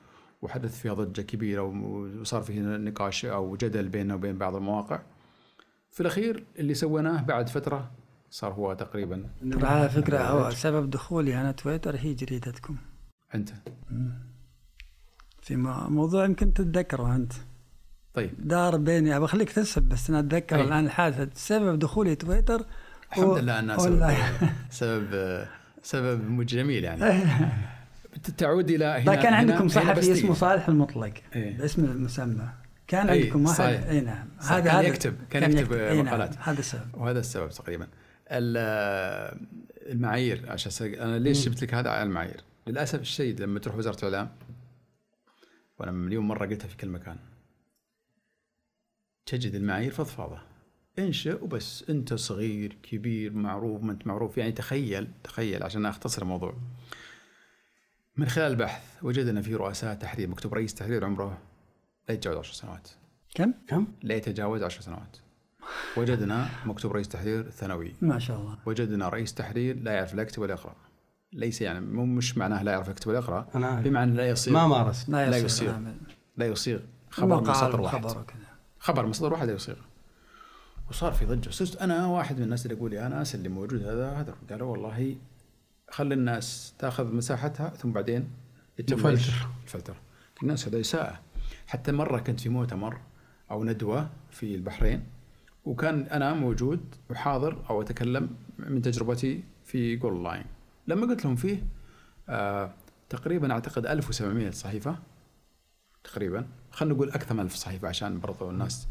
وحدث 0.44 0.80
فيها 0.82 0.94
ضجة 0.94 1.22
كبيرة 1.22 1.62
وصار 1.62 2.42
فيه 2.42 2.60
نقاش 2.62 3.26
أو 3.26 3.56
جدل 3.56 3.88
بيننا 3.90 4.16
وبين 4.16 4.38
بعض 4.38 4.56
المواقع. 4.56 5.00
في 5.92 6.02
الأخير 6.02 6.44
اللي 6.60 6.74
سويناه 6.74 7.22
بعد 7.22 7.50
فترة 7.50 7.92
صار 8.30 8.54
هو 8.54 8.74
تقريبا 8.74 9.30
على 9.62 9.90
فكرة 9.90 10.18
هو 10.20 10.50
سبب 10.50 10.90
دخولي 10.90 11.42
أنا 11.42 11.52
تويتر 11.52 11.96
هي 11.96 12.14
جريدتكم. 12.14 12.76
أنت. 13.36 13.50
في 15.42 15.56
موضوع 15.90 16.26
يمكن 16.26 16.54
تتذكره 16.54 17.16
أنت. 17.16 17.34
طيب. 18.14 18.32
دار 18.48 18.78
بيني 18.78 19.20
بخليك 19.20 19.52
تسب 19.52 19.84
بس 19.84 20.10
أنا 20.10 20.20
أتذكر 20.20 20.56
أي. 20.56 20.62
الآن 20.62 20.86
الحادثة. 20.86 21.30
سبب 21.36 21.80
دخولي 21.80 22.16
تويتر 22.16 22.66
الحمد 23.12 23.38
لله 23.38 23.60
أنها 23.60 23.78
سبب. 23.88 24.16
سبب 24.70 25.46
سبب 25.84 26.46
جميل 26.46 26.84
يعني. 26.84 27.02
تعود 28.38 28.72
إلى 28.72 28.86
هنا 28.86 29.06
طيب 29.06 29.20
كان 29.20 29.34
عندكم 29.34 29.68
صحفي 29.68 30.12
اسمه 30.12 30.34
صالح 30.34 30.68
المطلق. 30.68 31.14
إيه؟ 31.36 31.58
باسم 31.58 31.86
المسمى. 31.86 32.50
كان 32.88 33.10
أي 33.10 33.22
عندكم 33.22 33.46
واحد؟ 33.46 33.62
اي 33.62 34.02
نعم. 34.02 34.28
هذا 34.40 34.60
كان 34.60 34.76
هذا 34.76 34.88
يكتب 34.88 35.16
كان, 35.30 35.42
كان 35.42 35.52
يكتب, 35.52 35.72
يكتب. 35.72 36.06
مقالات 36.06 36.36
نعم. 36.36 36.44
هذا 36.44 36.60
السبب. 36.60 36.88
وهذا 36.94 37.20
السبب 37.20 37.50
تقريبا. 37.50 37.88
المعايير 39.92 40.52
عشان 40.52 40.94
أنا 40.94 41.20
ليش 41.20 41.50
جبت 41.50 41.64
لك 41.64 41.74
هذا 41.74 41.90
على 41.90 42.04
المعايير؟ 42.04 42.42
للأسف 42.68 43.02
الشديد 43.02 43.42
لما 43.42 43.60
تروح 43.60 43.76
وزارة 43.76 44.08
الإعلام 44.08 44.30
وأنا 45.80 45.92
مليون 45.92 46.28
مرة 46.28 46.46
قلتها 46.46 46.68
في 46.68 46.78
كل 46.78 46.90
مكان. 46.90 47.18
تجد 49.26 49.56
المعايير 49.56 49.92
فضفاضة. 49.92 50.42
انشئ 51.00 51.44
وبس. 51.44 51.86
انت 51.90 52.14
صغير 52.14 52.78
كبير 52.84 53.34
معروف 53.34 53.84
ما 53.84 53.92
أنت 53.92 54.08
معروف. 54.08 54.38
يعني 54.38 54.52
تخيل 54.52 55.08
تخيل 55.24 55.64
عشان 55.64 55.86
أختصر 55.86 56.22
الموضوع. 56.22 56.58
من 58.18 58.28
خلال 58.28 58.52
البحث 58.52 58.84
وجدنا 59.02 59.42
في 59.42 59.56
رؤساء 59.56 59.96
تحرير 59.96 60.30
مكتوب 60.30 60.54
رئيس 60.54 60.74
تحرير 60.74 61.06
عمره 61.06 61.38
لا 62.10 62.14
يتجاوز 62.14 62.38
10 62.38 62.54
سنوات. 62.54 62.90
كم؟ 63.36 63.54
كم؟ 63.68 63.88
لا 64.04 64.16
يتجاوز 64.16 64.64
10 64.64 64.82
سنوات. 64.82 65.18
وجدنا 65.98 66.50
مكتوب 66.66 66.92
رئيس 66.92 67.08
تحرير 67.08 67.50
ثانوي. 67.50 67.94
ما 68.02 68.20
شاء 68.20 68.40
الله. 68.40 68.58
وجدنا 68.66 69.10
رئيس 69.10 69.34
تحرير 69.34 69.80
لا 69.80 69.92
يعرف 69.92 70.14
لا 70.14 70.22
يكتب 70.22 70.42
ولا 70.42 70.54
يقرأ. 70.54 70.76
ليس 71.34 71.62
يعني 71.62 71.80
مو 71.80 72.06
مش 72.06 72.38
معناه 72.38 72.64
لا 72.64 72.72
يعرف 72.72 72.88
يكتب 72.88 73.08
ولا 73.08 73.20
يقرأ. 73.20 73.48
بمعنى 73.56 74.16
لا 74.16 74.30
يصيغ 74.30 74.54
ما 74.54 74.68
مارس. 74.68 75.10
لا, 75.10 75.30
لا 75.30 75.38
يصيغ 75.38 75.78
لا 76.38 76.46
يصيغ 76.46 76.80
خبر 77.10 77.42
من 77.42 77.54
سطر 77.54 77.82
واحد. 77.82 78.06
خبر, 78.06 78.26
خبر 78.80 79.06
من 79.06 79.14
سطر 79.14 79.34
واحد 79.34 79.48
لا 79.48 79.54
يصيغ 79.54 79.76
وصار 80.90 81.12
في 81.12 81.26
ضجة. 81.26 81.50
صرت 81.50 81.76
أنا 81.76 82.08
واحد 82.08 82.38
من 82.38 82.44
الناس 82.44 82.66
اللي 82.66 82.78
يقول 82.78 82.94
يا 82.94 83.08
ناس 83.08 83.36
اللي 83.36 83.50
موجود 83.50 83.84
هذا. 83.84 84.12
هذا 84.12 84.36
قالوا 84.50 84.72
والله 84.72 85.16
خلي 85.94 86.14
الناس 86.14 86.74
تاخذ 86.80 87.16
مساحتها 87.16 87.70
ثم 87.70 87.92
بعدين 87.92 88.30
الفلتر. 88.80 89.34
الفلتر. 89.64 89.96
الناس 90.44 90.68
هذا 90.68 90.80
اساءه 90.80 91.20
حتى 91.68 91.92
مرة 91.92 92.20
كنت 92.20 92.40
في 92.40 92.50
مؤتمر 92.50 92.98
أو 93.52 93.64
ندوة 93.64 94.10
في 94.32 94.56
البحرين 94.56 95.04
وكان 95.66 96.02
أنا 96.02 96.34
موجود 96.34 96.96
وحاضر 97.10 97.66
أو 97.70 97.82
أتكلم 97.82 98.30
من 98.60 98.82
تجربتي 98.82 99.44
في 99.64 99.96
جول 99.96 100.24
لاين 100.24 100.46
لما 100.88 101.08
قلت 101.08 101.26
لهم 101.26 101.36
فيه 101.36 101.64
آه 102.30 102.74
تقريبا 103.10 103.54
أعتقد 103.54 103.86
1700 103.86 104.52
صحيفة. 104.52 104.98
تقريبا. 106.04 106.48
خلينا 106.72 106.96
نقول 106.96 107.10
أكثر 107.10 107.34
من 107.34 107.40
1000 107.40 107.56
صحيفة 107.56 107.88
عشان 107.88 108.20
برضو 108.20 108.50
الناس. 108.50 108.88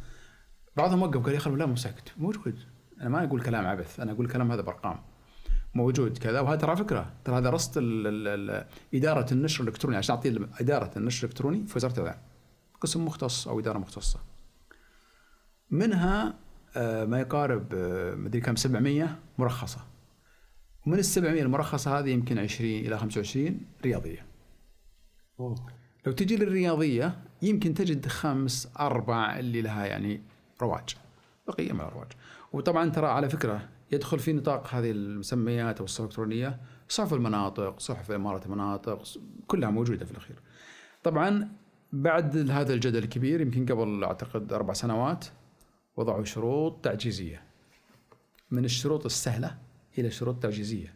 بعضهم 0.76 1.02
وقف 1.02 1.22
قال 1.22 1.32
يا 1.32 1.38
أخي 1.38 1.50
لا 1.50 1.66
مو 1.66 1.76
ساكت. 1.76 2.12
موجود 2.18 2.58
أنا 3.00 3.08
ما 3.08 3.24
أقول 3.24 3.42
كلام 3.42 3.66
عبث. 3.66 4.00
أنا 4.00 4.12
أقول 4.12 4.28
كلام 4.28 4.52
هذا 4.52 4.62
بأرقام. 4.62 5.11
موجود 5.74 6.18
كذا 6.18 6.40
وهذا 6.40 6.56
ترى 6.56 6.76
فكرة. 6.76 7.12
ترى 7.24 7.38
هذا 7.38 7.50
رصد 7.50 7.82
إدارة 8.94 9.32
النشر 9.32 9.62
الإلكتروني. 9.62 9.96
عشان 9.96 10.14
أعطي 10.14 10.46
إدارة 10.60 10.90
النشر 10.98 11.24
الإلكتروني 11.24 11.66
في 11.66 11.72
وزارة 11.76 11.92
الإعلام. 11.92 12.22
قسم 12.80 13.04
مختص 13.04 13.48
أو 13.48 13.60
إدارة 13.60 13.78
مختصة. 13.78 14.20
منها 15.70 16.34
آه، 16.76 17.04
ما 17.04 17.20
يقارب 17.20 17.74
آه، 17.74 18.14
مدري 18.14 18.40
كم 18.40 18.56
700 18.56 19.18
مرخصة. 19.38 19.80
ومن 20.86 20.98
ال 20.98 21.04
700 21.04 21.42
المرخصة 21.42 21.98
هذه 21.98 22.10
يمكن 22.10 22.38
20 22.38 22.70
إلى 22.70 22.98
25 22.98 23.60
رياضية. 23.84 24.26
أوه. 25.40 25.54
لو 26.06 26.12
تجي 26.12 26.36
للرياضية 26.36 27.18
يمكن 27.42 27.74
تجد 27.74 28.06
خمس 28.06 28.72
أربع 28.80 29.38
اللي 29.38 29.62
لها 29.62 29.86
يعني 29.86 30.22
رواج. 30.62 30.96
بقية 31.48 31.72
ما 31.72 31.84
رواج. 31.84 32.08
وطبعا 32.52 32.90
ترى 32.90 33.06
على 33.06 33.28
فكرة 33.28 33.68
يدخل 33.92 34.18
في 34.18 34.32
نطاق 34.32 34.74
هذه 34.74 34.90
المسميات 34.90 35.78
أو 35.78 35.84
الصحف 35.84 36.00
الإلكترونية 36.00 36.60
صحف 36.88 37.14
المناطق 37.14 37.80
صحف 37.80 38.10
إمارة 38.10 38.44
المناطق 38.46 39.02
كلها 39.46 39.70
موجودة 39.70 40.04
في 40.04 40.10
الأخير. 40.10 40.36
طبعا 41.02 41.48
بعد 41.92 42.50
هذا 42.50 42.74
الجدل 42.74 42.98
الكبير 42.98 43.40
يمكن 43.40 43.66
قبل 43.66 44.04
أعتقد 44.04 44.52
أربع 44.52 44.72
سنوات 44.72 45.24
وضعوا 45.96 46.24
شروط 46.24 46.84
تعجيزية. 46.84 47.42
من 48.50 48.64
الشروط 48.64 49.04
السهلة 49.04 49.58
إلى 49.98 50.10
شروط 50.10 50.42
تعجيزية. 50.42 50.94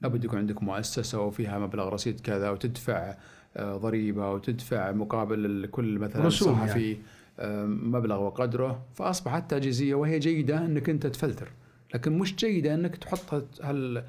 لابد 0.00 0.24
يكون 0.24 0.38
عندك 0.38 0.62
مؤسسة 0.62 1.20
وفيها 1.20 1.58
مبلغ 1.58 1.88
رصيد 1.88 2.20
كذا 2.20 2.50
وتدفع 2.50 3.16
آه، 3.56 3.76
ضريبة 3.76 4.30
وتدفع 4.30 4.92
مقابل 4.92 5.68
كل 5.70 5.98
مثلا 5.98 6.28
صحفي 6.28 6.90
يعني. 6.90 7.66
مبلغ 7.66 8.22
وقدره. 8.22 8.86
فأصبحت 8.94 9.50
تعجيزية 9.50 9.94
وهي 9.94 10.18
جيدة 10.18 10.58
إنك 10.58 10.90
أنت 10.90 11.06
تفلتر. 11.06 11.52
لكن 11.94 12.18
مش 12.18 12.36
جيدة 12.36 12.74
إنك 12.74 12.96
تحط 12.96 13.44
هال 13.62 14.04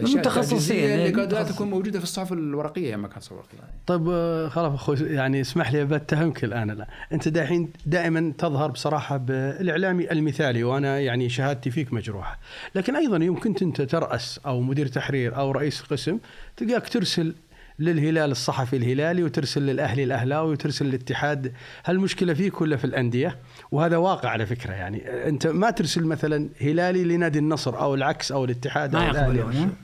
التخصصيه 0.00 0.94
اللي 0.94 1.22
قد 1.22 1.34
لا 1.34 1.42
تكون 1.42 1.70
موجودة 1.70 1.98
في 1.98 2.04
الصحف 2.04 2.32
الورقية 2.32 2.96
ما 2.96 3.08
كانت 3.08 3.32
ورقيه 3.32 3.58
طيب 3.86 4.08
آه، 4.08 4.48
خلاص 4.48 4.72
أخوي 4.72 4.96
يعني 4.96 5.40
اسمح 5.40 5.72
لي 5.72 5.84
بتهمك 5.84 6.44
الآن. 6.44 6.70
لا. 6.70 6.86
أنت 7.12 7.28
دحين 7.28 7.70
دائما 7.86 8.32
تظهر 8.38 8.70
بصراحة 8.70 9.16
بالإعلامي 9.16 10.10
المثالي 10.12 10.64
وأنا 10.64 11.00
يعني 11.00 11.28
شهادتي 11.28 11.70
فيك 11.70 11.92
مجروحة. 11.92 12.38
لكن 12.74 12.96
أيضا 12.96 13.24
يوم 13.24 13.40
كنت 13.40 13.62
أنت 13.62 13.82
ترأس 13.82 14.40
أو 14.46 14.60
مدير 14.60 14.86
تحرير 14.86 15.36
أو 15.36 15.50
رئيس 15.50 15.80
قسم 15.80 16.18
تلقاك 16.56 16.88
ترسل 16.88 17.34
للهلال 17.78 18.30
الصحفي 18.30 18.76
الهلالي 18.76 19.22
وترسل 19.22 19.62
للأهلي 19.62 20.04
الأهلاوي 20.04 20.52
وترسل 20.52 20.86
للاتحاد. 20.86 21.52
هل 21.84 21.96
المشكلة 21.96 22.34
فيك 22.34 22.60
ولا 22.60 22.76
في 22.76 22.84
الأندية؟ 22.84 23.38
وهذا 23.70 23.96
واقع 23.96 24.28
على 24.28 24.46
فكرة 24.46 24.72
يعني. 24.72 25.28
أنت 25.28 25.46
ما 25.46 25.70
ترسل 25.70 26.04
مثلا 26.04 26.48
هلالي 26.60 27.04
لنادي 27.04 27.38
النصر 27.38 27.78
أو 27.80 27.94
العكس 27.94 28.32
أو 28.32 28.44
الاتحاد 28.44 28.92
ما 28.92 29.06
يقبلون 29.06 29.76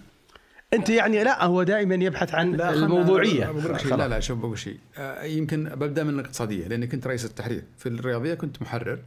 أنت 0.75 0.91
يعني 0.91 1.25
لا 1.25 1.45
هو 1.45 1.63
دائما 1.63 1.95
يبحث 1.95 2.35
عن 2.35 2.53
لا 2.53 2.75
الموضوعية. 2.75 3.51
لا 3.85 4.09
لا 4.09 4.21
شوف 4.21 4.39
بقول 4.39 4.59
شيء. 4.59 4.79
آه، 4.99 5.25
يمكن 5.25 5.65
ببدأ 5.65 6.05
من 6.05 6.15
الاقتصادية 6.15 6.69
لأني 6.69 6.87
كنت 6.87 7.07
رئيس 7.07 7.25
التحرير. 7.25 7.65
في 7.79 7.89
الرياضية 7.89 8.35
كنت 8.35 8.63
محرر 8.63 8.99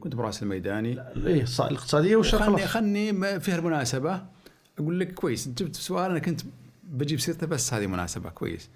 كنت 0.00 0.14
برأس 0.14 0.42
الميداني. 0.42 0.98
إيه 1.26 1.44
الاقتصادية 1.60 2.16
وش 2.16 2.34
خلني 2.34 2.66
خلني 2.66 3.40
في 3.40 3.54
المناسبة. 3.54 4.22
أقول 4.78 5.00
لك 5.00 5.14
كويس 5.14 5.48
جبت 5.48 5.76
سؤال 5.76 6.10
أنا 6.10 6.18
كنت 6.18 6.40
بجيب 6.92 7.20
سيرته 7.20 7.46
بس 7.46 7.74
هذه 7.74 7.86
مناسبة 7.86 8.30
كويس. 8.30 8.70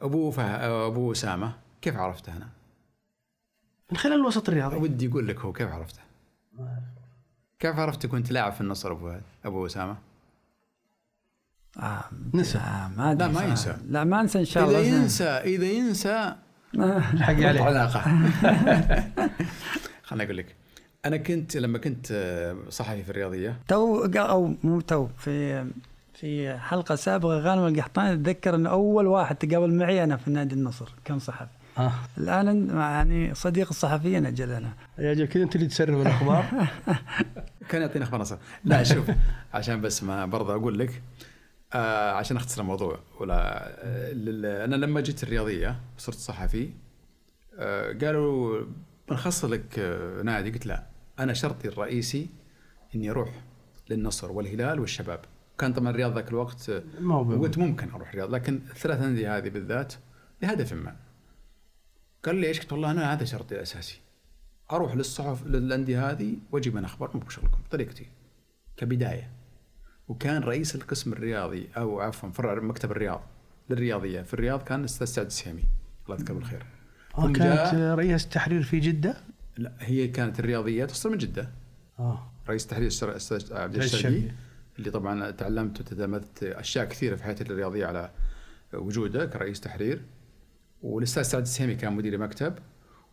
أبو 0.00 0.30
فه... 0.30 0.86
أبو 0.86 1.12
اسامه 1.12 1.52
كيف 1.82 1.96
عرفته 1.96 2.36
أنا؟ 2.36 2.48
من 3.90 3.96
خلال 3.98 4.14
الوسط 4.14 4.48
الرياضي. 4.48 4.76
ودي 4.76 5.08
أقول 5.08 5.28
لك 5.28 5.40
هو 5.40 5.52
كيف 5.52 5.68
عرفته؟ 5.68 6.00
كيف 7.58 7.78
عرفت 7.78 8.06
كنت 8.06 8.32
لاعب 8.32 8.52
في 8.52 8.60
النصر 8.60 8.92
أبو 8.92 9.14
أبو 9.44 9.66
اسامه؟ 9.66 9.96
آه 11.78 12.04
نسى. 12.34 12.58
آه 12.58 12.88
ما 12.96 13.14
لا 13.14 13.28
ما 13.28 13.42
ينسى. 13.44 13.76
لا 13.88 14.04
ما 14.04 14.20
أنسى 14.20 14.38
إن 14.38 14.44
شاء 14.44 14.64
الله. 14.68 14.80
اذا 14.80 14.96
ينسى 14.96 15.24
إذا 15.24 15.64
ينسى 15.66 16.34
حق 17.20 17.34
عليه. 17.34 17.62
علاقة. 17.62 18.00
خليني 20.08 20.24
أقول 20.24 20.36
لك 20.36 20.56
أنا 21.04 21.16
كنت 21.16 21.56
لما 21.56 21.78
كنت 21.78 22.06
صحفي 22.68 23.02
في 23.04 23.10
الرياضية. 23.10 23.58
تو 23.68 24.04
أو 24.04 24.54
مو 24.64 24.80
تو 24.80 25.06
في 25.18 25.66
في 26.14 26.58
حلقة 26.58 26.94
سابقة 26.94 27.38
غانم 27.38 27.66
القحطاني 27.66 28.12
اتذكر 28.12 28.54
انه 28.54 28.70
أول 28.70 29.06
واحد 29.06 29.36
تقابل 29.36 29.74
معي 29.74 30.04
أنا 30.04 30.16
في 30.16 30.30
نادي 30.30 30.54
النصر 30.54 30.94
كان 31.04 31.18
صحفي. 31.18 31.50
آه. 31.78 31.92
الآن 32.18 32.68
يعني 32.68 33.34
صديق 33.34 33.68
الصحفيين 33.68 34.26
أجل 34.26 34.50
أنا. 34.50 34.72
يا 34.98 35.14
جل 35.14 35.26
كذا 35.26 35.42
أنت 35.42 35.56
اللي 35.56 35.66
تسرب 35.66 36.00
الأخبار؟ 36.00 36.44
كان 37.68 37.82
يعطيني 37.82 38.04
أخبار 38.04 38.20
نصر. 38.20 38.36
لا 38.64 38.82
شوف. 38.82 39.10
عشان 39.54 39.80
بس 39.80 40.02
ما 40.02 40.26
برضه 40.26 40.54
أقول 40.54 40.78
لك 40.78 41.02
آه 41.74 42.12
عشان 42.12 42.36
أختصر 42.36 42.60
الموضوع 42.60 42.98
ولا 43.20 43.68
آه 43.68 44.64
أنا 44.64 44.76
لما 44.76 45.00
جيت 45.00 45.22
الرياضية 45.22 45.80
صرت 45.98 46.16
صحفي 46.16 46.70
آه 47.58 47.92
قالوا 47.92 48.64
بنخصص 49.08 49.44
لك 49.44 49.78
آه، 49.78 50.22
نادي؟ 50.22 50.50
قلت 50.50 50.66
لا 50.66 50.86
أنا 51.18 51.32
شرطي 51.32 51.68
الرئيسي 51.68 52.28
إني 52.94 53.10
أروح 53.10 53.28
للنصر 53.90 54.32
والهلال 54.32 54.80
والشباب. 54.80 55.20
كان 55.58 55.72
طبعا 55.72 55.90
الرياض 55.90 56.14
ذاك 56.14 56.28
الوقت 56.28 56.70
قلت 57.40 57.58
ممكن 57.58 57.88
أروح 57.90 58.08
الرياض 58.08 58.34
لكن 58.34 58.54
الثلاث 58.70 59.02
أندية 59.02 59.36
هذه 59.36 59.48
بالذات 59.48 59.94
لهدف 60.42 60.72
ما. 60.72 60.96
قال 62.24 62.36
لي 62.36 62.46
إيش 62.46 62.60
قلت؟ 62.60 62.72
والله 62.72 62.90
أنا 62.90 63.12
هذا 63.12 63.24
شرطي 63.24 63.54
الأساسي. 63.54 64.00
أروح 64.72 64.96
للصحف 64.96 65.46
للأندية 65.46 66.10
هذه 66.10 66.36
وأجيب 66.52 66.76
أنا 66.76 66.86
أخبار 66.86 67.10
مو 67.14 67.20
بشغلكم 67.20 67.58
بطريقتي 67.68 68.06
كبداية. 68.76 69.30
وكان 70.08 70.42
رئيس 70.42 70.74
القسم 70.74 71.12
الرياضي 71.12 71.68
أو 71.76 72.00
عفوا 72.00 72.30
فرع 72.30 72.54
مكتب 72.54 72.90
الرياض 72.90 73.22
للرياضية 73.70 74.22
في 74.22 74.34
الرياض 74.34 74.62
كان 74.62 74.80
الأستاذ 74.80 75.06
سعد 75.06 75.26
السهمي 75.26 75.64
الله 76.06 76.16
يذكره 76.16 76.34
بالخير. 76.34 76.66
آه 77.18 77.32
كانت 77.32 77.74
رئيس 77.74 78.24
التحرير 78.24 78.62
في 78.62 78.80
جدة؟ 78.80 79.16
لا 79.56 79.72
هي 79.78 80.08
كانت 80.08 80.40
الرياضية 80.40 80.84
تصدر 80.84 81.10
من 81.10 81.18
جدة. 81.18 81.50
آه. 81.98 82.30
رئيس 82.48 82.66
تحرير 82.66 82.86
الشر- 82.86 83.10
الأستاذ 83.10 83.54
عبد 83.54 83.76
الشرقي. 83.76 84.22
اللي 84.82 84.90
طبعا 84.90 85.30
تعلمت 85.30 85.80
وتلمذت 85.80 86.42
أشياء 86.42 86.84
كثيرة 86.84 87.16
في 87.16 87.24
حياتي 87.24 87.44
الرياضية 87.44 87.86
على 87.86 88.10
وجوده 88.74 89.26
كرئيس 89.26 89.60
تحرير. 89.60 90.02
والأستاذ 90.82 91.22
سعد 91.22 91.42
السهيمي 91.42 91.74
كان 91.74 91.92
مدير 91.92 92.18
مكتب. 92.18 92.54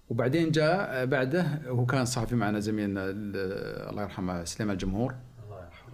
وبعدين 0.09 0.51
جاء 0.51 1.05
بعده 1.05 1.41
هو 1.67 1.85
كان 1.85 2.05
صحفي 2.05 2.35
معنا 2.35 2.59
زميلنا 2.59 3.05
ال- 3.05 3.89
الله 3.89 4.01
يرحمه 4.03 4.43
سليمان 4.43 4.73
الجمهور. 4.73 5.15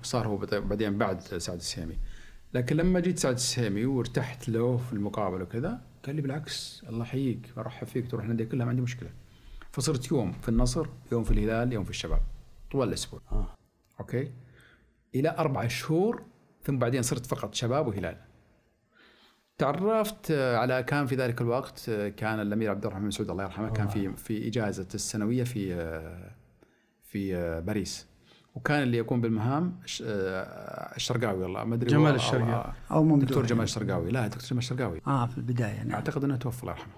صار 0.04 0.28
هو 0.28 0.38
بت- 0.38 0.54
بعدين 0.56 0.98
بعد 0.98 1.22
سعد 1.22 1.58
السهيمي. 1.58 1.98
لكن 2.54 2.76
لما 2.78 3.00
جيت 3.00 3.20
سعد 3.20 3.34
السهيمي 3.34 3.86
وارتحت 3.86 4.50
له 4.50 4.78
في 4.78 4.94
المقابلة 4.94 5.44
وكذا 5.44 5.82
قال 6.06 6.16
لي 6.16 6.22
بالعكس 6.22 6.84
الله 6.90 7.02
يحييك 7.04 7.50
برحب 7.58 7.88
فيك 7.88 8.12
تروح 8.12 8.24
الانديه 8.26 8.46
كلها 8.46 8.66
ما 8.66 8.70
عندي 8.70 8.82
مشكلة. 8.82 9.10
فصرت 9.72 10.12
يوم 10.12 10.32
في 10.32 10.50
النصر 10.50 10.88
يوم 11.12 11.24
في 11.24 11.32
الهلال 11.32 11.74
يوم 11.74 11.84
في 11.84 11.90
الشباب 11.90 12.22
طوال 12.72 12.88
الأسبوع. 12.88 13.22
آه. 13.32 13.48
أوكي؟ 14.00 14.32
إلى 15.16 15.36
أربع 15.38 15.68
شهور 15.68 16.24
ثم 16.64 16.78
بعدين 16.78 17.02
صرت 17.02 17.26
فقط 17.26 17.54
شباب 17.54 17.88
وهلال. 17.88 18.18
تعرفت 19.58 20.32
آه، 20.32 20.58
على 20.58 20.84
كان 20.84 21.06
في 21.06 21.16
ذلك 21.16 21.42
الوقت 21.42 21.90
آه، 21.90 22.10
كان 22.10 22.40
الأمير 22.40 22.70
عبد 22.70 22.86
الرحمن 22.86 23.04
بن 23.04 23.12
سعود 23.12 23.30
الله 23.30 23.44
يرحمه 23.44 23.70
كان 23.70 23.88
في 23.88 24.14
في 24.18 24.48
إجازة 24.48 24.88
السنوية 24.96 25.44
في 25.44 25.74
آه، 25.74 26.32
في 27.04 27.36
آه، 27.36 27.60
باريس. 27.60 28.08
وكان 28.56 28.84
اللي 28.84 28.98
يقوم 28.98 29.22
بالمهام 29.22 29.80
آه، 30.04 30.96
الشرقاوي 30.96 31.44
والله 31.44 31.64
ما 31.64 31.76
أدري 31.76 31.90
جمال 31.90 32.16
الشرقاوي. 32.16 32.74
أو 32.92 33.04
ممدوح 33.04 33.30
دكتور 33.30 33.46
جمال 33.46 33.64
الشرقاوي. 33.64 34.12
لا 34.12 34.28
دكتور 34.28 34.44
جمال 34.50 34.58
الشرقاوي. 34.58 35.02
آه 35.08 35.26
في 35.26 35.38
البداية 35.38 35.84
نعم. 35.84 35.92
أعتقد 35.92 36.24
إنه 36.24 36.36
توفى 36.36 36.64
الله 36.64 36.74
يرحمه. 36.74 36.94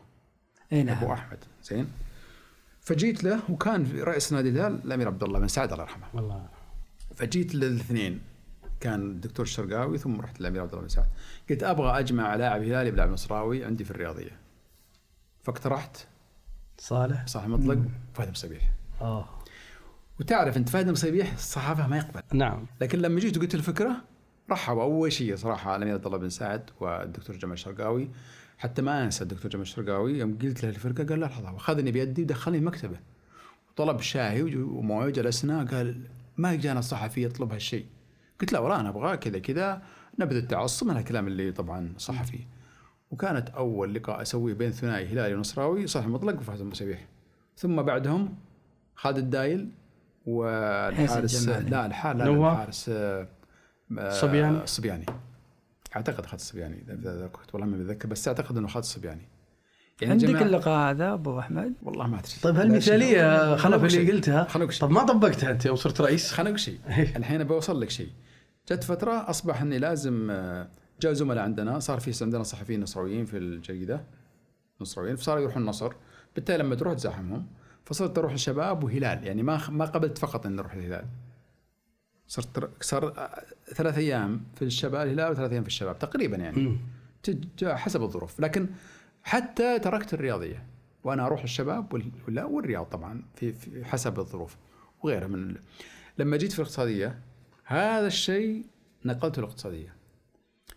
اي 0.74 0.82
أبو 0.82 1.06
نعم. 1.06 1.12
أحمد. 1.12 1.38
زين. 1.64 1.88
فجيت 2.82 3.24
له 3.24 3.40
وكان 3.50 4.02
رئيس 4.02 4.34
نادي 4.34 4.50
الهلال 4.50 4.80
الأمير 4.86 5.08
عبد 5.08 5.24
الله 5.24 5.40
بن 5.40 5.48
سعد 5.48 5.72
الله 5.72 5.84
يرحمه. 5.84 6.06
والله. 6.14 6.50
فجيت 7.18 7.56
للاثنين. 7.56 8.20
كان 8.80 9.02
الدكتور 9.02 9.46
الشرقاوي 9.46 9.98
ثم 9.98 10.22
رحت 10.22 10.42
للأمير 10.42 10.62
عبد 10.62 10.72
الله 10.72 10.82
بن 10.82 10.90
سعد. 10.90 11.08
قلت 11.50 11.64
أبغى 11.64 12.00
أجمع 12.00 12.36
لاعب 12.36 12.62
هلالي 12.62 12.92
بلاعب 12.92 13.10
نصراوي 13.10 13.66
عندي 13.66 13.84
في 13.84 13.92
الرياضية. 13.92 14.40
فاقترحت. 15.44 15.98
صالح؟ 16.78 17.28
صاحب 17.28 17.50
مطلق. 17.50 17.78
فهد 18.14 18.30
مصبيح 18.30 18.72
آه. 19.02 19.30
وتعرف 20.20 20.58
أنت 20.58 20.70
فهد 20.70 20.90
مصبيح 20.90 21.34
الصحافه 21.34 21.88
ما 21.88 21.98
يقبل. 21.98 22.22
نعم. 22.34 22.66
لكن 22.82 23.00
لما 23.00 23.20
جيت 23.20 23.38
وقلت 23.38 23.56
الفكرة 23.56 23.96
رحبوا 24.52 24.84
أول 24.84 25.12
شيء 25.12 25.36
صراحة 25.36 25.76
الأمير 25.76 25.94
عبد 25.94 26.06
الله 26.06 26.18
بن 26.18 26.30
سعد 26.30 26.70
والدكتور 26.80 27.36
جمال 27.36 27.54
الشرقاوي. 27.54 28.10
حتى 28.58 28.82
ما 28.82 29.04
أنسى 29.04 29.24
الدكتور 29.24 29.52
جمال 29.52 29.62
الشرقاوي 29.62 30.20
يوم 30.20 30.38
قلت 30.38 30.64
له 30.64 30.70
الفكرة 30.70 31.04
قال 31.04 31.20
لا 31.20 31.26
لحظة 31.26 31.54
واخذني 31.54 31.92
بيدي 31.92 32.22
ودخلني 32.22 32.60
مكتبه 32.60 33.00
وطلب 33.72 34.02
شاهي 34.02 34.44
ومويه 34.56 35.10
جلسنا 35.10 35.64
قال 35.64 36.02
ما 36.38 36.56
جانا 36.56 36.82
صحفي 36.82 37.24
يطلب 37.24 37.54
هالشيء 37.54 37.86
قلت 38.42 38.54
له 38.54 38.62
والله 38.62 38.80
أنا 38.80 38.90
أبغى 38.90 39.18
كذا 39.18 39.40
كذا 39.40 39.82
نبذ 40.20 40.36
التعصب 40.36 40.88
من 40.88 40.98
الكلام 40.98 41.28
اللي 41.28 41.52
طبعا 41.52 41.94
صحفي 41.98 42.40
وكانت 43.12 43.50
أول 43.50 43.94
لقاء 43.94 44.22
أسويه 44.22 44.54
بين 44.54 44.72
ثنائي 44.72 45.08
هلالي 45.08 45.36
ونصراوي 45.36 45.88
صالح 45.88 46.08
مطلق 46.08 46.40
وفهد 46.40 46.60
المسيح 46.60 47.08
ثم 47.58 47.82
بعدهم 47.82 48.36
خالد 48.96 49.18
الدايل 49.18 49.70
والحارس. 50.26 51.48
لا 51.48 51.86
الحارس 51.86 52.22
لا. 52.22 52.52
الحارس 52.52 52.90
آه، 52.90 53.28
آه، 54.00 54.10
صبياني؟ 54.10 54.64
الصبياني 54.64 55.06
أعتقد 55.96 56.26
خالد 56.26 56.34
الصبياني 56.34 56.84
والله 57.54 57.68
ما 57.68 57.78
متذكر 57.78 58.08
بس 58.08 58.28
أعتقد 58.28 58.58
إنه 58.58 58.68
خالد 58.68 58.84
الصبياني 58.84 59.28
يعني 60.02 60.14
عندك 60.14 60.28
جماعة- 60.28 60.42
اللقاء 60.42 60.92
هذا 60.92 61.14
أبو 61.14 61.40
أحمد؟ 61.40 61.74
والله 61.84 62.08
ما 62.08 62.20
أدري. 62.20 62.32
طيب 62.42 62.56
هالمثاليه. 62.56 63.56
خلف 63.56 63.84
اللي. 63.84 64.12
قلتها؟ 64.12 64.44
خلوك 64.44 64.72
شيء. 64.72 64.82
طب 64.82 64.92
ما 64.92 65.04
طبقتها 65.04 65.52
أنت 65.52 65.66
يوم 65.66 65.76
صرت 65.76 66.02
رئيس؟ 66.02 66.32
خلوك 66.32 66.58
شيء. 66.58 66.80
إيه. 66.88 67.18
الحين 67.18 67.44
بوصل 67.44 67.82
لك 67.82 67.90
شيء. 67.90 68.10
جت 68.72 68.84
فترة 68.84 69.30
أصبح 69.30 69.62
إني 69.62 69.80
لازم 69.80 70.28
آه، 70.32 70.68
جاء 71.02 71.14
زملاء 71.14 71.44
عندنا 71.44 71.80
صار 71.80 72.00
في 72.00 72.24
عندنا 72.24 72.44
صحفيين 72.44 72.82
نصراويين 72.82 73.26
في 73.26 73.38
الجريدة. 73.38 74.04
نصراويين 74.82 75.16
فصاروا 75.16 75.42
يروحون 75.42 75.62
النصر. 75.62 75.94
بالتالي 76.36 76.64
لما 76.64 76.76
تروح 76.76 76.94
تزاحمهم 76.94 77.46
فصرت 77.86 78.18
أروح 78.18 78.32
الشباب 78.32 78.84
وهلال. 78.84 79.28
يعني 79.28 79.44
ما 79.44 79.62
ما 79.70 79.86
قبلت 79.86 80.18
فقط 80.18 80.46
إني 80.46 80.60
أروح 80.62 80.74
الهلال 80.74 81.06
صرت 82.28 82.70
صار 82.84 83.14
آه، 83.18 83.44
ثلاث 83.74 83.98
أيام 83.98 84.42
في 84.56 84.66
الشباب 84.66 85.08
الهلال 85.08 85.32
وثلاث 85.32 85.52
أيام 85.52 85.64
في 85.64 85.70
الشباب 85.70 86.00
تقريبا 86.00 86.38
يعني. 86.38 86.78
حسب 87.64 88.04
الظروف. 88.04 88.40
لكن 88.40 88.68
حتى 89.28 89.80
تركت 89.80 90.14
الرياضية. 90.14 90.66
وأنا 91.04 91.26
أروح 91.26 91.44
الشباب 91.44 91.94
ولا 92.28 92.46
والرياض 92.46 92.86
طبعا 92.86 93.24
في, 93.36 93.54
في 93.54 93.86
حسب 93.86 94.20
الظروف 94.20 94.58
وغيرها 95.04 95.28
من 95.28 95.50
ال- 95.50 95.62
لما 96.18 96.38
جيت 96.38 96.52
في 96.52 96.60
الاقتصادية 96.60 97.20
هذا 97.64 98.08
الشيء 98.08 98.66
نقلته 99.06 99.40
الاقتصادية. 99.40 99.96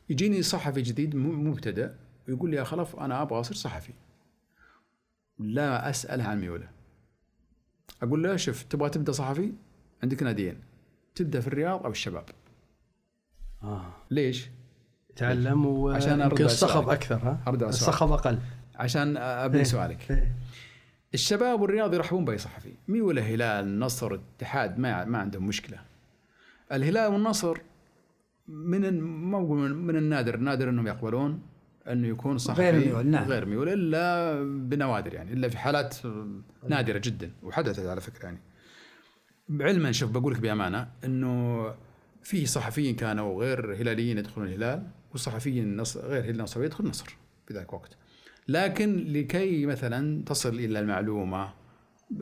يجيني 0.09 0.43
صحفي 0.43 0.83
جديد 0.83 1.17
مبتدئ 1.17 1.91
ويقول 2.29 2.51
لي 2.51 2.57
يا 2.57 2.65
خلف 2.65 2.97
أنا 2.97 3.23
أبغى 3.23 3.41
أصير 3.41 3.57
صحفي. 3.57 3.93
لا 5.39 5.91
أسأل 5.91 6.21
عن 6.21 6.41
ميوله. 6.41 6.69
أقول 8.03 8.23
له 8.23 8.37
شوف 8.37 8.63
تبغى 8.63 8.91
تبدأ 8.91 9.13
صحفي؟ 9.13 9.53
عندك 10.03 10.23
ناديين. 10.23 10.61
تبدأ 11.15 11.41
في 11.41 11.47
الرياض 11.47 11.85
أو 11.85 11.91
الشباب. 11.91 12.25
آه. 13.63 13.93
ليش؟ 14.11 14.49
تعلم 15.21 15.67
و 15.67 15.91
عشان 15.91 16.21
يمكن 16.21 16.45
الصخب. 16.45 16.89
أكثر 16.89 17.17
ها 17.17 17.41
سؤالك. 17.45 17.63
الصخب 17.63 18.13
أقل 18.13 18.39
عشان 18.75 19.17
أبني 19.17 19.59
إيه. 19.59 19.65
سؤالك 19.65 20.11
إيه. 20.11 20.35
الشباب 21.15 21.61
والرياض 21.61 21.95
يرحبون 21.95 22.25
بأي 22.25 22.39
صحفي 22.39 22.73
ميوله 22.89 23.35
هلال 23.35 23.79
نصر 23.79 24.15
اتحاد 24.15 24.79
ما 24.79 25.05
ما 25.05 25.19
عندهم 25.19 25.47
مشكلة 25.47 25.79
الهلال 26.73 27.13
والنصر 27.13 27.59
من 28.49 29.01
ما 29.01 29.39
من, 29.41 29.73
من 29.73 29.97
النادر 29.97 30.37
نادر 30.37 30.69
إنهم 30.69 30.87
يقبلون 30.87 31.43
إنه 31.89 32.09
يكون 32.09 32.39
صحفي 32.39 32.63
غير 32.63 32.87
ميول، 32.87 33.07
نعم. 33.07 33.29
غير 33.29 33.47
ميول 33.47 33.69
إلا 33.69 34.35
بنوادر 34.43 35.15
يعني 35.15 35.33
إلا 35.33 35.49
في 35.49 35.59
حالات 35.59 35.97
نادرة 36.69 36.99
جدا 36.99 37.31
وحدثت 37.43 37.87
على 37.87 38.01
فكرة 38.01 38.25
يعني 38.25 38.39
علما 39.61 39.93
شوف 39.93 40.11
بقول 40.11 40.33
لك 40.35 40.41
بأمانة 40.41 40.89
إنه 41.05 41.65
في 42.23 42.47
صحفيين 42.47 42.97
كانوا 42.97 43.41
غير 43.41 43.75
هلاليين 43.75 44.19
يدخلون 44.19 44.47
الهلال 44.47 44.87
وصحفيين 45.15 45.83
غير 45.97 46.25
هلال 46.25 46.39
نصر 46.39 46.65
يدخل 46.65 46.85
النصر 46.85 47.17
في 47.47 47.55
ذاك 47.55 47.69
الوقت 47.69 47.97
لكن 48.49 49.13
لكي 49.13 49.67
مثلا 49.67 50.25
تصل 50.25 50.55
إلى 50.55 50.81
المعلومة 50.81 51.53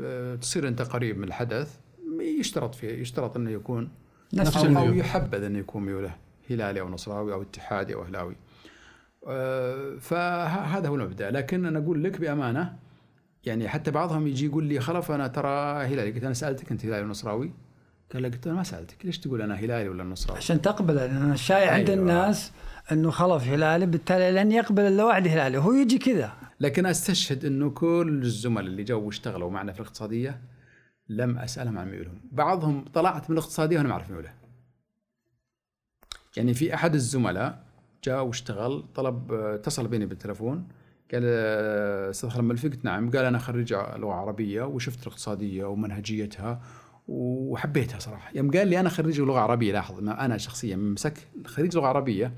آه، 0.01 0.35
تصير 0.35 0.69
أنت 0.69 0.83
قريب 0.83 1.19
من 1.19 1.25
الحدث 1.25 1.79
يشترط 2.21 2.75
فيه 2.75 2.89
يشترط 2.89 3.37
انه 3.37 3.51
يكون 3.51 3.91
نفس 4.35 4.57
أو 4.57 4.65
الميول. 4.65 4.99
يحبذ 4.99 5.43
انه 5.43 5.59
يكون 5.59 5.83
ميوله 5.83 6.17
هلالي 6.51 6.81
أو 6.81 6.89
نصراوي 6.89 7.33
أو 7.33 7.43
اتحادي 7.43 7.95
أو 7.95 8.03
أهلاوي. 8.03 8.37
آه، 9.27 9.97
فهذا 10.01 10.89
هو 10.89 10.95
المبدأ 10.95 11.31
لكن 11.31 11.67
أنا 11.67 11.79
أقول 11.79 12.05
لك 12.05 12.21
بأمانة 12.21 12.77
يعني 13.45 13.69
حتى 13.69 13.91
بعضهم 13.91 14.27
يجي 14.27 14.47
يقول 14.47 14.65
لي 14.65 14.81
خلف 14.81 15.11
أنا 15.11 15.27
ترى 15.27 15.85
هلالي 15.87 16.13
قلت 16.13 16.25
أنا 16.25 16.35
سألتك 16.35 16.71
أنت 16.71 16.85
هلالي 16.85 17.01
ولا 17.01 17.11
نصراوي؟ 17.11 17.53
قال 18.13 18.23
لي 18.23 18.29
قلت 18.29 18.47
أنا 18.47 18.57
ما 18.57 18.63
سألتك 18.63 19.07
ليش 19.07 19.19
تقول 19.19 19.43
أنا 19.43 19.55
هلالي 19.55 19.89
ولا 19.89 20.05
نصراوي؟ 20.05 20.39
عشان 20.39 20.63
تقبل 20.63 20.95
لأن 20.95 21.33
الشائع 21.33 21.73
عند 21.73 21.91
أيوة. 21.91 22.03
الناس 22.03 22.53
أنه 22.93 23.11
خلاص 23.11 23.43
هلالي 23.43 23.87
بالتالي 23.87 24.31
لن 24.31 24.53
يقبل 24.53 24.83
إلا 24.83 25.05
واحد 25.05 25.29
هلالي 25.29 25.59
هو 25.59 25.73
يجي 25.73 25.99
كذا 25.99 26.33
لكن 26.61 26.87
أستشهد 26.87 27.45
أنه 27.45 27.71
كل 27.71 28.21
الزملاء 28.23 28.67
اللي 28.67 28.85
جو 28.85 29.01
واشتغلوا 29.01 29.51
معنا 29.51 29.73
في 29.73 29.81
الاقتصادية 29.81 30.41
لم 31.09 31.39
أسألهم 31.39 31.79
عن 31.79 31.91
ميولهم، 31.91 32.21
بعضهم 32.33 32.85
طلعت 32.95 33.31
من 33.31 33.39
الاقتصادية 33.39 33.77
وأنا 33.77 33.89
ما 33.89 33.95
أعرف 33.95 34.11
ميوله. 34.11 34.33
يعني 36.37 36.55
في 36.55 36.75
أحد 36.75 36.95
الزملاء 36.95 37.65
جاء 38.05 38.25
واشتغل 38.25 38.85
طلب 38.95 39.33
اتصل 39.33 39.89
بيني 39.89 40.07
بالتلفون 40.07 40.69
قال 41.13 41.23
أستاذ 42.11 42.29
خلف 42.29 42.45
ملفي 42.45 42.69
قلت 42.69 42.85
نعم 42.85 43.11
قال 43.11 43.25
أنا 43.25 43.39
خريج 43.39 43.75
لغة 43.75 44.13
عربية 44.13 44.63
وشفت 44.63 45.03
الاقتصاديه 45.03 45.65
ومنهجيتها 45.65 46.63
وحبيتها 47.09 47.99
صراحة. 47.99 48.31
يوم 48.35 48.51
قال 48.51 48.69
لي 48.69 48.81
أنا 48.81 48.89
خريج 48.89 49.21
لغة 49.21 49.41
عربية 49.41 49.73
لاحظ 49.73 49.99
أنا 50.09 50.39
شخصيا 50.39 50.77
مسك 50.77 51.19
خريج 51.47 51.77
لغة 51.77 51.87
عربية 51.87 52.33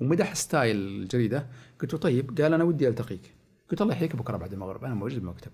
ومدح 0.00 0.34
style 0.34 0.76
الجريده 0.76 1.46
قلت 1.80 1.92
له 1.92 1.98
طيب 1.98 2.40
قال 2.40 2.54
أنا 2.54 2.64
ودي 2.64 2.88
ألتقيك. 2.88 3.34
قلت 3.70 3.82
الله 3.82 3.94
يحييك 3.94 4.16
بكرة 4.16 4.36
بعد 4.36 4.52
المغرب 4.52 4.84
أنا 4.84 4.94
موجود 4.94 5.18
بالمكتب. 5.18 5.50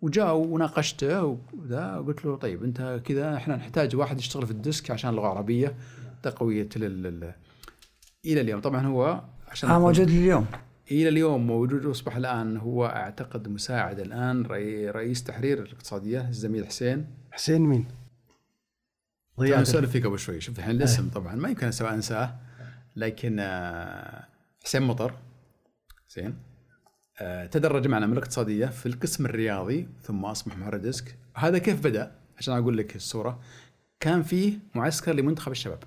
وجاء 0.00 0.36
وناقشته 0.36 1.38
وذا 1.52 1.96
قلت 2.06 2.24
له 2.24 2.36
طيب 2.36 2.64
أنت 2.64 3.00
كذا 3.04 3.36
إحنا 3.36 3.56
نحتاج 3.56 3.96
واحد 3.96 4.18
يشتغل 4.18 4.46
في 4.46 4.52
ال 4.52 4.60
desk 4.60 4.90
عشان 4.90 5.10
اللغة 5.10 5.26
العربيه 5.26 5.74
تقوية 6.22 6.68
لل 6.76 7.32
إلى 8.24 8.40
اليوم. 8.40 8.60
طبعا 8.60 8.86
هو 8.86 9.22
عشان 9.48 9.70
آه 9.70 9.78
موجود 9.78 10.08
اليوم 10.08 10.46
إلى 10.90 11.08
اليوم 11.08 11.46
موجود 11.46 11.84
واصبح 11.84 12.16
الآن 12.16 12.56
هو 12.56 12.86
أعتقد 12.86 13.48
مساعد 13.48 14.00
الآن 14.00 14.42
رئيس 14.90 15.24
تحرير 15.24 15.62
الاقتصادية 15.62 16.28
الزميل 16.28 16.66
حسين. 16.66 17.06
حسين 17.32 17.62
مين؟ 17.62 17.88
ضياء. 19.40 19.60
نسولف 19.60 19.90
فيك 19.90 20.06
قبل 20.06 20.18
شوي 20.18 20.40
شوف 20.40 20.58
الحين 20.58 20.76
الاسم 20.76 21.08
طبعا 21.10 21.34
ما 21.34 21.48
يمكن 21.48 21.66
أنساه 21.66 22.38
لكن 22.96 23.36
آه، 23.40 24.26
حسين 24.64 24.82
مطر. 24.82 25.14
زين. 26.08 26.36
آه، 27.20 27.46
تدرج 27.46 27.86
معنا 27.86 28.06
من 28.06 28.12
الاقتصادية 28.12 28.66
في 28.66 28.86
القسم 28.86 29.26
الرياضي 29.26 29.88
ثم 30.02 30.24
أصبح 30.24 30.58
محرر 30.58 30.76
ديسك. 30.76 31.16
هذا 31.34 31.58
كيف 31.58 31.84
بدأ؟ 31.84 32.12
عشان 32.38 32.54
أقول 32.54 32.76
لك 32.76 32.96
الصورة. 32.96 33.40
كان 34.00 34.22
فيه 34.22 34.58
معسكر 34.74 35.12
لمنتخب 35.12 35.52
الشباب. 35.52 35.84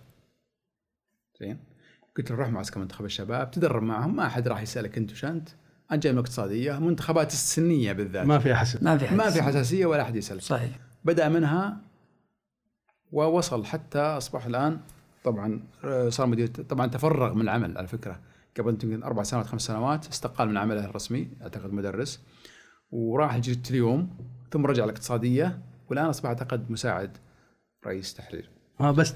زين. 1.40 1.71
قلت 2.17 2.32
له 2.32 2.38
روح 2.38 2.50
معسكر 2.50 2.80
منتخب 2.80 3.06
الشباب 3.06 3.52
تدرب 3.52 3.84
معهم 3.84 4.15
ما 4.15 4.26
أحد 4.26 4.47
راح 4.47 4.62
يسألك 4.62 4.97
أنت 4.97 5.12
وش 5.12 5.26
أنت. 5.26 5.50
أنا 5.91 6.00
جاي 6.00 6.12
من 6.12 6.19
الاقتصاديه 6.19 6.80
منتخبات 6.80 7.34
السنية 7.34 7.93
بالذات. 7.93 8.26
ما 8.26 8.39
في 8.39 8.56
حساسيه 8.56 8.86
ما 8.86 8.97
في 8.97 9.08
حساسيه 9.08 9.17
ما 9.17 9.30
في 9.30 9.41
حساسية 9.41 9.86
ولا 9.86 10.02
أحد 10.02 10.15
يسألك. 10.15 10.41
صحيح. 10.41 10.80
بدأ 11.04 11.30
منها 11.30 11.82
ووصل 13.12 13.65
حتى 13.65 14.00
أصبح 14.00 14.45
الآن 14.45 14.80
طبعا 15.24 15.63
آه، 15.84 16.10
صار 16.10 16.28
مدير 16.28 16.47
طبعا 16.47 16.88
تفرغ 16.88 17.34
من 17.34 17.41
العمل 17.41 17.78
على 17.78 17.88
فكرة. 17.88 18.19
قبل 18.60 18.69
يمكن 18.69 19.04
أربع 19.04 19.24
سنوات 19.24 19.45
خمس 19.45 19.62
سنوات 19.62 20.08
استقال 20.08 20.50
من 20.50 20.58
عمله 20.58 20.86
الرسمي 20.86 21.28
أعتقد 21.41 21.74
مدرس 21.74 22.21
وراح 22.91 23.38
جريده 23.38 23.69
اليوم 23.69 24.17
ثم 24.52 24.65
رجع 24.65 24.84
الاقتصادية 24.84 25.60
والآن 25.89 26.06
أصبح 26.06 26.26
أعتقد 26.26 26.71
مساعد 26.71 27.17
رئيس 27.86 28.13
تحرير. 28.13 28.50
آه 28.82 28.91
بس. 28.91 29.13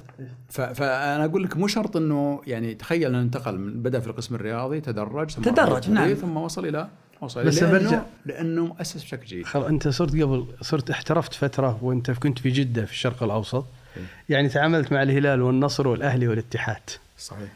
فأنا 0.49 1.25
أقول 1.25 1.43
لك 1.43 1.57
مو 1.57 1.67
شرط 1.67 1.97
إنه 1.97 2.41
يعني 2.47 2.75
تخيل 2.75 3.07
إنه 3.07 3.21
انتقل 3.21 3.57
من 3.57 3.81
بدأ 3.81 3.99
في 3.99 4.07
القسم 4.07 4.35
الرياضي 4.35 4.81
تدرج 4.81 5.31
ثم 5.31 5.41
تدرج 5.41 5.89
نعم. 5.89 6.13
ثم 6.13 6.37
وصل 6.37 6.65
إلى 6.65 6.87
وصل 7.21 7.45
بس 7.45 7.63
لأنه, 7.63 7.71
برجع. 7.71 8.01
لأنه 8.25 8.65
مؤسس 8.65 9.03
بشكل 9.03 9.25
جيد. 9.25 9.45
خلاص 9.45 9.65
أنت 9.67 9.87
صرت 9.87 10.11
قبل 10.11 10.45
صرت 10.61 10.89
احترفت 10.89 11.33
فترة 11.33 11.79
وأنت 11.81 12.11
كنت 12.11 12.39
في 12.39 12.49
جدة 12.49 12.85
في 12.85 12.91
الشرق 12.91 13.23
الأوسط. 13.23 13.65
إيه. 13.97 14.03
يعني 14.29 14.49
تعاملت 14.49 14.91
مع 14.91 15.03
الهلال 15.03 15.41
والنصر 15.41 15.87
والأهلي 15.87 16.27
والاتحاد. 16.27 16.89
صحيح. 17.17 17.49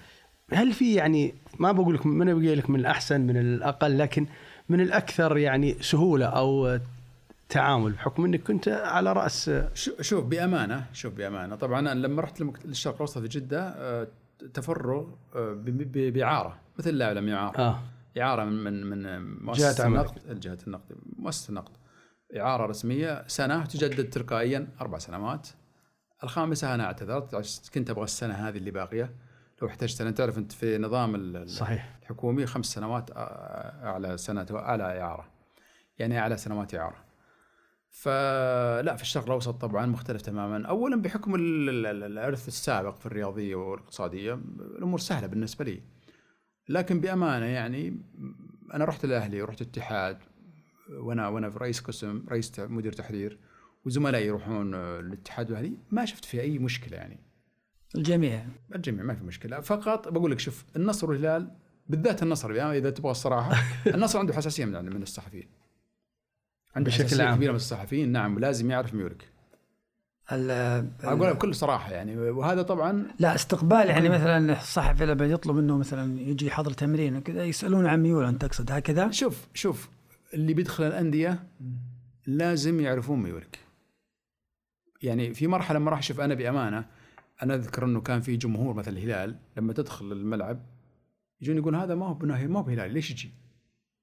هل 0.54 0.74
في 0.74 0.94
يعني 0.94 1.34
ما 1.60 1.72
بقول 1.72 1.96
لك 1.96 2.06
ما 2.06 2.26
بقول 2.26 2.58
لك 2.58 2.70
من 2.70 2.80
الأحسن 2.80 3.22
من 3.22 3.38
الأقل 3.38 3.98
لكن 3.98 4.26
من 4.70 4.82
الأكثر 4.82 5.38
يعني 5.38 5.76
سهولة 5.82 6.26
أو 6.26 6.80
تعامل 7.50 7.92
بحكم 7.92 8.26
إنك 8.26 8.44
كنت 8.44 8.68
على 8.68 9.14
رأس 9.14 9.52
شوف 10.02 10.26
بأمانة 10.26 10.86
شوف 10.94 11.14
بأمانة. 11.14 11.56
طبعا 11.56 11.80
أنا 11.80 11.94
لما 12.08 12.22
رحت 12.22 12.42
للشرق 12.42 12.94
الأوسط 12.94 13.18
في 13.18 13.28
جدة 13.28 13.62
آه، 13.70 14.08
تفرغ 14.54 15.08
آه، 15.36 15.54
باعاره 15.94 16.60
مثل 16.80 16.94
لا 16.94 17.06
يعلم 17.06 17.30
اعاره 17.30 17.58
آه. 17.58 17.80
اعاره 18.18 18.44
من 18.44 18.86
من 18.86 19.22
مؤسسة 19.46 19.88
النقد 19.88 20.40
جهه 20.40 20.58
النقد 20.68 20.96
مؤسسة 21.18 21.50
النقد. 21.50 21.72
إعارة 22.38 22.66
رسمية 22.66 23.24
سنة 23.28 23.66
تجدد 23.66 24.10
تلقائيا 24.10 24.68
أربع 24.82 24.98
سنوات. 24.98 25.48
الخامسة 26.24 26.76
أنا 26.76 26.84
أعتذرت 26.86 27.36
كنت 27.74 27.90
أبغى 27.90 28.04
السنة 28.04 28.34
هذه 28.34 28.58
اللي 28.58 28.72
باقية. 28.72 29.16
لو 29.62 29.68
احتجت 29.68 30.02
أنا 30.02 30.12
تعرف 30.12 30.38
أنت 30.38 30.52
في 30.52 30.78
نظام 30.78 31.46
صحيح. 31.46 32.00
الحكومي 32.02 32.46
خمس 32.46 32.66
سنوات 32.66 33.10
اعلى 33.12 34.18
سنة 34.18 34.46
اعلى 34.52 35.02
إعارة. 35.02 35.28
يعني 36.00 36.20
أعلى 36.20 36.38
سنوات 36.38 36.76
إعارة. 36.76 37.09
فلا 37.90 38.96
في 38.96 39.02
الشرق 39.02 39.26
الأوسط 39.26 39.62
طبعا 39.62 39.86
مختلف 39.86 40.22
تماما. 40.22 40.68
اولا 40.68 41.02
بحكم 41.02 41.36
الارث 41.36 42.48
السابق 42.48 42.96
في 42.96 43.06
الرياضية 43.06 43.56
والاقتصادية 43.56 44.34
الأمور 44.78 45.00
سهلة 45.00 45.28
بالنسبة 45.28 45.66
لي. 45.66 45.82
لكن 46.70 47.02
بأمانة 47.02 47.46
يعني 47.46 48.02
أنا 48.74 48.86
رحت 48.86 49.06
الاهلي 49.06 49.42
ورحت 49.42 49.62
الاتحاد 49.62 50.18
وأنا 50.90 51.28
وأنا 51.28 51.50
في 51.50 51.60
رئيس 51.60 51.80
قسم 51.80 52.26
رئيس 52.30 52.60
مدير 52.60 52.94
تحرير 52.94 53.40
وزملائي 53.86 54.28
يروحون 54.28 54.76
الاتحاد 54.76 55.52
والاهلي 55.52 55.78
ما 55.92 56.06
شفت 56.06 56.26
في 56.26 56.42
أي 56.42 56.60
مشكلة 56.60 56.98
يعني. 56.98 57.20
الجميع. 57.96 58.46
الجميع 58.76 59.04
ما 59.04 59.16
في 59.16 59.24
مشكلة. 59.24 59.60
فقط 59.60 60.08
بقول 60.08 60.32
لك 60.32 60.40
شوف 60.40 60.66
النصر 60.76 61.10
والهلال 61.10 61.52
بالذات 61.90 62.24
النصر 62.24 62.54
يعني 62.54 62.78
إذا 62.78 62.90
تبغى 62.90 63.12
الصراحة 63.12 63.64
النصر 63.96 64.20
عنده 64.20 64.34
حساسية 64.34 64.66
من 64.66 64.86
من 64.86 65.02
الصحفيين. 65.02 65.59
عنده 66.76 66.92
بشكل 66.92 67.22
عام. 67.22 67.36
كبيرة 67.36 67.52
من 67.52 67.56
الصحفيين. 67.56 68.12
نعم 68.12 68.40
لازم 68.40 68.72
يعرف 68.72 68.94
ميولك 68.94 69.30
أقول 70.32 71.34
بكل 71.34 71.56
صراحة 71.56 71.92
يعني 71.92 72.18
وهذا 72.18 72.62
طبعا 72.62 73.08
لا 73.20 73.36
استقبال 73.36 73.88
يعني 73.88 74.10
مثلا 74.10 74.54
الصحفي 74.62 75.06
لما 75.06 75.26
يطلب 75.26 75.56
منه 75.56 75.78
مثلا 75.78 76.22
يجي 76.22 76.48
يحضر 76.48 76.72
تمرين 76.72 77.16
وكذا 77.16 77.46
يسألون 77.46 77.86
عن 77.86 78.04
ميول 78.04 78.26
انت 78.26 78.46
تقصد 78.46 78.72
هكذا؟ 78.72 79.12
شوف 79.12 79.48
شوف 79.54 79.90
اللي 80.34 80.54
بيدخل 80.54 80.84
الأندية 80.84 81.44
لازم 82.28 82.80
يعرفون 82.80 83.20
ميولك 83.20 83.60
يعني 85.02 85.34
في 85.34 85.48
مرحلة 85.48 85.80
ما 85.80 85.92
راح 85.92 86.00
أشوف 86.00 86.20
أنا 86.20 86.34
بأمانة 86.34 86.86
أنا 87.44 87.56
أذكر 87.56 87.86
إنه 87.86 88.02
كان 88.02 88.22
في 88.22 88.38
جمهور 88.38 88.74
مثل 88.74 88.92
الهلال 88.92 89.36
لما 89.58 89.74
تدخل 89.74 90.12
الملعب 90.12 90.66
يجون 91.42 91.58
يقول 91.58 91.76
هذا 91.76 91.96
ما 91.96 92.06
هو 92.06 92.14
بناهي 92.14 92.48
ما 92.48 92.60
هو 92.60 92.64
بهلالي 92.64 92.94
ليش 92.94 93.12
يجي؟ 93.12 93.32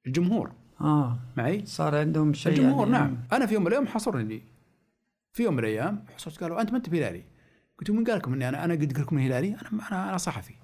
الجمهور. 0.07 0.53
آه. 0.81 1.19
معي؟ 1.37 1.67
صار 1.67 1.97
عندهم 1.97 2.33
شيء 2.33 2.53
الجمهور 2.53 2.89
يعني. 2.89 2.99
نعم. 2.99 3.19
أنا 3.33 3.47
في 3.47 3.55
يوم 3.55 3.63
من 3.63 3.69
الأيام 3.69 3.87
حصرني. 3.87 4.43
في 5.33 5.43
يوم 5.43 5.55
من 5.55 5.59
الأيام 5.59 6.05
حصرت 6.15 6.41
قالوا 6.41 6.61
أنت 6.61 6.71
ما 6.71 6.77
أنت 6.77 6.89
بهلالي 6.89 7.23
قلت 7.79 7.91
من 7.91 8.05
قال 8.05 8.17
لكم 8.17 8.33
إني 8.33 8.49
أنا 8.49 8.65
أنا 8.65 8.75
قد 8.75 8.85
قلت 8.85 8.99
لكم 8.99 9.19
هلالي 9.19 9.49
أنا 9.49 9.89
أنا 9.91 10.09
أنا 10.09 10.17
صحفي. 10.19 10.55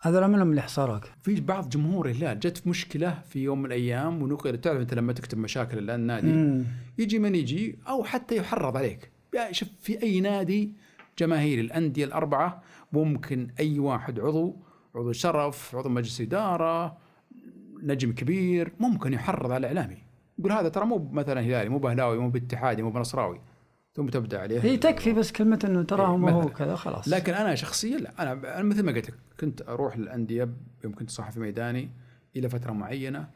هذول 0.00 0.28
منهم 0.28 0.50
اللي 0.50 0.62
حصروك؟ 0.62 1.04
في 1.22 1.40
بعض 1.40 1.68
جمهور 1.68 2.08
الهلال 2.08 2.40
جت 2.40 2.58
في 2.58 2.68
مشكلة 2.68 3.22
في 3.28 3.38
يوم 3.42 3.58
من 3.58 3.66
الأيام 3.66 4.22
ونقل 4.22 4.60
تعرف 4.60 4.80
أنت 4.80 4.94
لما 4.94 5.12
تكتب 5.12 5.38
مشاكل 5.38 5.90
النادي 5.90 6.32
مم. 6.32 6.64
يجي 6.98 7.18
من 7.18 7.34
يجي 7.34 7.78
أو 7.88 8.04
حتى 8.04 8.36
يحرض 8.36 8.76
عليك. 8.76 9.10
يعني 9.34 9.54
شوف 9.54 9.68
في 9.82 10.02
أي 10.02 10.20
نادي 10.20 10.72
جماهير 11.18 11.60
الأندية 11.60 12.04
الأربعة 12.04 12.62
ممكن 12.92 13.48
أي 13.60 13.78
واحد 13.78 14.20
عضو 14.20 14.56
عضو 14.94 15.12
شرف 15.12 15.76
عضو 15.76 15.88
مجلس 15.88 16.20
إدارة 16.20 16.96
نجم 17.82 18.12
كبير 18.12 18.72
ممكن 18.80 19.12
يحرض 19.12 19.52
على 19.52 19.70
الإعلامي. 19.70 19.98
يقول 20.38 20.52
هذا 20.52 20.68
ترى 20.68 20.84
مو 20.84 21.08
مثلا 21.12 21.40
هلالي 21.40 21.68
مو 21.68 21.78
بهلاوي 21.78 22.18
مو 22.18 22.30
باتحادي 22.30 22.82
مو 22.82 22.90
بنصراوي. 22.90 23.40
ثم 23.94 24.06
تبدأ 24.08 24.40
عليه. 24.40 24.60
هي 24.60 24.76
تكفي 24.76 25.12
بس 25.12 25.32
كلمة 25.32 25.58
إنه 25.64 25.82
تراه 25.82 26.16
ما 26.16 26.30
هو 26.30 26.48
كذا 26.48 26.76
خلاص. 26.76 27.08
لكن 27.08 27.32
أنا 27.32 27.54
شخصيا 27.54 27.98
لا. 27.98 28.22
أنا 28.22 28.62
مثل 28.62 28.82
ما 28.82 28.92
قلت 28.92 29.10
لك 29.10 29.18
كنت 29.40 29.62
أروح 29.68 29.98
للأندية 29.98 30.48
يوم 30.84 30.94
كنت 30.94 31.10
صحفي 31.10 31.40
ميداني 31.40 31.90
إلى 32.36 32.48
فترة 32.48 32.72
معينة 32.72 33.28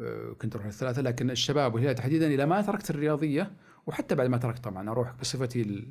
آه، 0.00 0.32
كنت 0.32 0.54
أروح 0.54 0.66
الثلاثه 0.66 1.02
لكن 1.02 1.30
الشباب 1.30 1.74
والهلال 1.74 1.94
تحديدا 1.94 2.26
إلى 2.26 2.46
ما 2.46 2.62
تركت 2.62 2.90
الرياضية 2.90 3.50
وحتى 3.86 4.14
بعد 4.14 4.28
ما 4.28 4.36
تركت 4.36 4.64
طبعا 4.64 4.90
أروح 4.90 5.14
بصفتي 5.20 5.84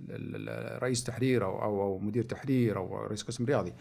رئيس 0.82 1.03
تحرير 1.03 1.45
أو 1.45 1.62
أو, 1.62 1.99
مدير 1.99 2.23
تحرير 2.23 2.77
أو 2.77 2.97
رئيس 3.06 3.23
قسم 3.23 3.45
رياضي. 3.45 3.73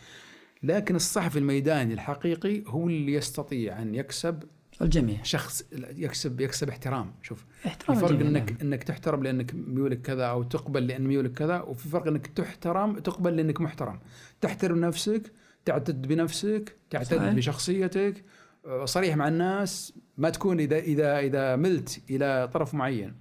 لكن 0.62 0.96
الصحفي 0.96 1.38
الميداني 1.38 1.94
الحقيقي 1.94 2.62
هو 2.66 2.88
اللي 2.88 3.12
يستطيع 3.12 3.82
أن 3.82 3.94
يكسب 3.94 4.42
الجميع. 4.82 5.22
شخص 5.22 5.64
يكسب 5.72 6.40
يكسب 6.40 6.68
احترام. 6.68 7.14
شوف 7.22 7.44
احترام 7.66 7.98
في 7.98 8.06
فرق 8.06 8.20
إنك 8.20 8.50
نعم. 8.50 8.60
إنك 8.62 8.82
تحترم 8.82 9.22
لأنك 9.22 9.54
ميولك 9.54 10.00
كذا 10.00 10.24
أو 10.24 10.42
تقبل 10.42 10.86
لأن 10.86 11.06
ميولك 11.06 11.32
كذا 11.32 11.60
وفي 11.60 11.88
فرق 11.88 12.06
إنك 12.06 12.26
تحترم 12.26 12.98
تقبل 12.98 13.36
لأنك 13.36 13.60
محترم. 13.60 14.00
تحترم 14.40 14.80
نفسك 14.80 15.32
تعتد 15.64 16.08
بنفسك 16.08 16.76
تعتد 16.90 17.16
صحيح. 17.18 17.34
بشخصيتك. 17.34 18.24
آه، 18.66 18.84
صريح 18.84 19.16
مع 19.16 19.28
الناس. 19.28 19.92
ما 20.18 20.30
تكون 20.30 20.60
إذا 20.60 20.78
إذا 20.78 21.18
إذا 21.18 21.56
ملت 21.56 22.02
إلى 22.10 22.50
طرف 22.52 22.74
معين 22.74 23.14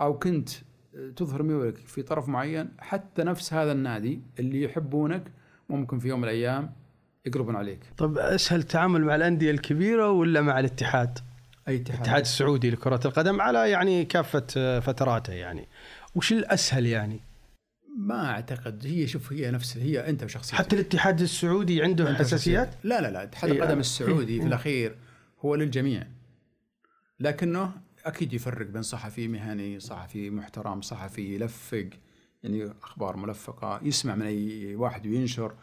أو 0.00 0.18
كنت 0.18 0.48
تظهر 1.16 1.42
ميولك 1.42 1.76
في 1.76 2.02
طرف 2.02 2.28
معين 2.28 2.68
حتى 2.78 3.22
نفس 3.22 3.52
هذا 3.52 3.72
النادي 3.72 4.20
اللي 4.38 4.62
يحبونك 4.62 5.32
ممكن 5.68 5.98
في 5.98 6.08
يوم 6.08 6.20
من 6.20 6.24
الأيام 6.24 6.72
يقربون 7.26 7.56
عليك. 7.56 7.80
طيب 7.96 8.18
أسهل 8.18 8.60
التعامل 8.60 9.04
مع 9.04 9.14
الأندية 9.14 9.50
الكبيرة 9.50 10.10
ولا 10.10 10.40
مع 10.40 10.60
الاتحاد؟ 10.60 11.18
أي 11.68 11.76
اتحاد؟ 11.76 11.96
الاتحاد 11.96 12.20
السعودي 12.20 12.70
لكرة 12.70 13.00
القدم 13.04 13.40
على 13.40 13.70
يعني 13.70 14.04
كافة 14.04 14.80
فتراته 14.80 15.32
يعني. 15.32 15.68
وش 16.14 16.32
الأسهل 16.32 16.86
يعني؟ 16.86 17.20
ما 17.98 18.30
أعتقد. 18.30 18.86
هي 18.86 19.06
شوف 19.06 19.32
هي 19.32 19.50
نفس 19.50 19.76
هي 19.76 20.08
أنت 20.08 20.22
وشخصيتك. 20.22 20.58
حتى 20.58 20.76
الاتحاد 20.76 21.20
السعودي 21.20 21.82
عنده 21.82 22.14
حساسيات؟ 22.14 22.74
لا 22.84 23.00
لا 23.00 23.10
لا. 23.10 23.22
اتحاد 23.22 23.50
القدم 23.50 23.78
السعودي 23.78 24.40
في 24.40 24.46
الأخير 24.46 24.96
هو 25.40 25.54
للجميع. 25.54 26.06
لكنه 27.20 27.72
أكيد 28.04 28.32
يفرق 28.32 28.66
بين 28.66 28.82
صحفي 28.82 29.28
مهني 29.28 29.80
صحفي 29.80 30.30
محترم 30.30 30.82
صحفي 30.82 31.34
يلفق 31.34 31.88
يعني 32.42 32.72
أخبار 32.82 33.16
ملفقة 33.16 33.80
يسمع 33.82 34.14
من 34.14 34.26
أي 34.26 34.74
واحد 34.74 35.06
وينشر. 35.06 35.54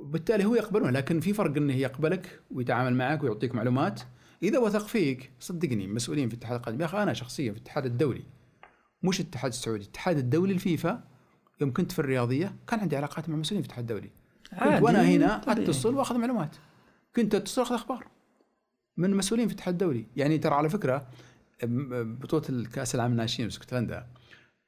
وبالتالي 0.00 0.44
هو 0.44 0.54
يقبلونه 0.54 0.90
لكن 0.90 1.20
في 1.20 1.32
فرق 1.32 1.56
إنه 1.56 1.74
يقبلك 1.74 2.40
ويتعامل 2.50 2.94
معك 2.94 3.22
ويعطيك 3.22 3.54
معلومات. 3.54 4.00
إذا 4.42 4.58
وثق 4.58 4.86
فيك 4.86 5.30
صدقني 5.40 5.86
مسؤولين 5.86 6.28
في 6.28 6.34
الاتحاد 6.34 6.56
القادم 6.56 6.80
يا 6.80 6.84
أخي 6.84 7.02
أنا 7.02 7.12
شخصيا 7.12 7.52
في 7.52 7.58
الاتحاد 7.58 7.86
الدولي 7.86 8.22
مش 9.02 9.20
الاتحاد 9.20 9.50
السعودي 9.50 9.82
الاتحاد 9.82 10.18
الدولي 10.18 10.52
الفيفا 10.52 11.04
يوم 11.60 11.72
كنت 11.72 11.92
في 11.92 11.98
الرياضية 11.98 12.56
كان 12.66 12.80
عندي 12.80 12.96
علاقات 12.96 13.28
مع 13.28 13.36
مسؤولين 13.36 13.62
في 13.62 13.66
الاتحاد 13.66 13.90
الدولي. 13.90 14.10
كنت 14.50 14.82
وأنا 14.82 15.02
هنا 15.02 15.38
طبيعي. 15.38 15.64
أتصل 15.64 15.94
وأخذ 15.94 16.18
معلومات. 16.18 16.56
كنت 17.16 17.34
أتصل 17.34 17.60
وأخذ 17.60 17.74
أخبار 17.74 18.06
من 18.96 19.14
مسؤولين 19.14 19.48
في 19.48 19.54
الاتحاد 19.54 19.74
الدولي. 19.74 20.06
يعني 20.16 20.38
ترى 20.38 20.54
على 20.54 20.68
فكرة 20.68 21.08
بطولة 21.62 22.44
الكأس 22.48 22.94
العالم 22.94 23.12
الناشئين 23.12 23.48
في 23.48 23.54
اسكتلندا 23.54 24.06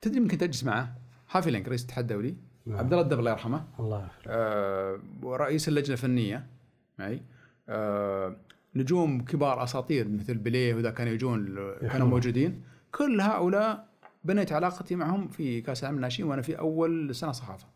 تدري 0.01 0.21
ممكن 0.21 0.39
تجلس 0.39 0.65
معه؟ 0.65 0.97
هافيلانج 1.31 1.69
رئيس 1.69 1.81
الاتحاد 1.81 2.05
الدولي. 2.11 2.37
عبد 2.79 2.93
الله 2.93 3.05
الدبل 3.05 3.19
الله 3.19 3.31
يرحمه 3.31 3.65
الله 3.81 4.09
آه 4.27 5.01
ورئيس 5.23 5.69
اللجنة 5.69 5.93
الفنية 5.93 6.47
معي. 6.99 7.23
آه 7.69 8.37
نجوم 8.75 9.25
كبار 9.25 9.63
أساطير 9.63 10.09
مثل 10.09 10.39
بيليه 10.39 10.75
وذا 10.75 10.91
كانوا 10.91 11.13
يجون 11.13 11.47
كانوا 11.81 12.09
موجودين. 12.09 12.63
كل 12.93 13.21
هؤلاء 13.21 13.89
بنيت 14.25 14.53
علاقتي 14.53 14.97
معهم 14.97 15.29
في 15.29 15.61
كأس 15.61 15.83
العالم 15.83 15.97
الناشئين 15.97 16.29
وأنا 16.29 16.43
في 16.43 16.59
أول 16.59 17.15
سنة 17.15 17.33
صحافة. 17.33 17.67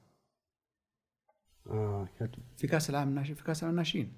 آه 1.70 2.08
في 2.56 2.66
كأس 2.66 2.90
العالم 2.90 3.08
الناشئين 3.08 3.34
في 3.34 3.44
كأس 3.44 3.62
العالم 3.62 3.74
الناشئين. 3.74 4.12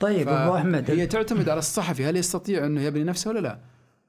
طيب 0.00 0.28
أبو 0.28 0.56
أحمد. 0.56 0.90
هي 0.90 1.06
تعتمد 1.06 1.48
على 1.48 1.58
الصحفي. 1.58 2.04
هل 2.04 2.16
يستطيع 2.16 2.66
أنه 2.66 2.80
يبني 2.80 3.04
نفسه 3.04 3.30
ولا 3.30 3.40
لا؟ 3.40 3.60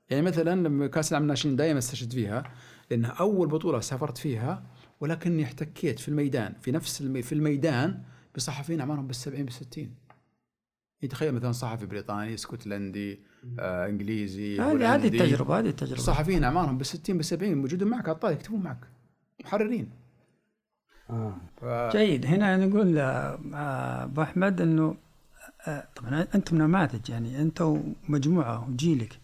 يعني 0.10 0.22
مثلا 0.22 0.56
لما 0.56 0.88
كأس 0.88 1.12
العالم 1.12 1.24
الناشئين 1.24 1.56
دائما 1.56 1.80
استشهد 1.80 2.14
فيها 2.14 2.44
لأنها 2.92 3.12
أول 3.12 3.48
بطولة 3.48 3.80
سافرت 3.80 4.18
فيها 4.18 4.64
ولكني 5.00 5.44
احتكيت 5.44 6.00
في 6.00 6.08
الميدان 6.08 6.54
في 6.62 6.72
نفس 6.72 7.02
المي 7.02 7.22
في 7.22 7.36
الميدان 7.36 8.02
بصحفيين 8.36 8.80
أعمارهم 8.80 9.08
بالسبعين 9.08 9.46
بالستين. 9.46 9.96
تخيل 11.10 11.32
مثلا 11.32 11.52
صحفي 11.52 11.86
بريطاني 11.86 12.34
إسكتلندي 12.34 13.20
آه 13.60 13.88
إنجليزي 13.88 14.62
هذه 14.62 14.96
هذه 14.96 15.08
التجربة 15.08 15.60
هذه 15.60 15.68
التجربة. 15.68 16.02
صحفيين 16.02 16.44
أعمارهم 16.44 16.78
بالستين 16.78 17.18
بالسبعين 17.18 17.58
موجودين 17.58 17.88
معك 17.88 18.06
على 18.06 18.16
الطاوله 18.16 18.38
يكتبون 18.38 18.62
معك. 18.62 18.80
محررين. 19.44 19.90
آه. 21.10 21.38
ف... 21.62 21.66
جيد. 21.96 22.26
هنا 22.26 22.58
نقول 22.58 22.98
آه، 22.98 24.04
أبو 24.04 24.22
أحمد 24.22 24.62
إنه 24.62 24.98
آه، 25.68 25.88
طبعا 25.96 26.28
أنتم 26.36 26.58
نماذج 26.58 27.10
يعني 27.10 27.42
أنت 27.42 27.62
ومجموعة 27.62 28.70
وجيلك. 28.70 29.20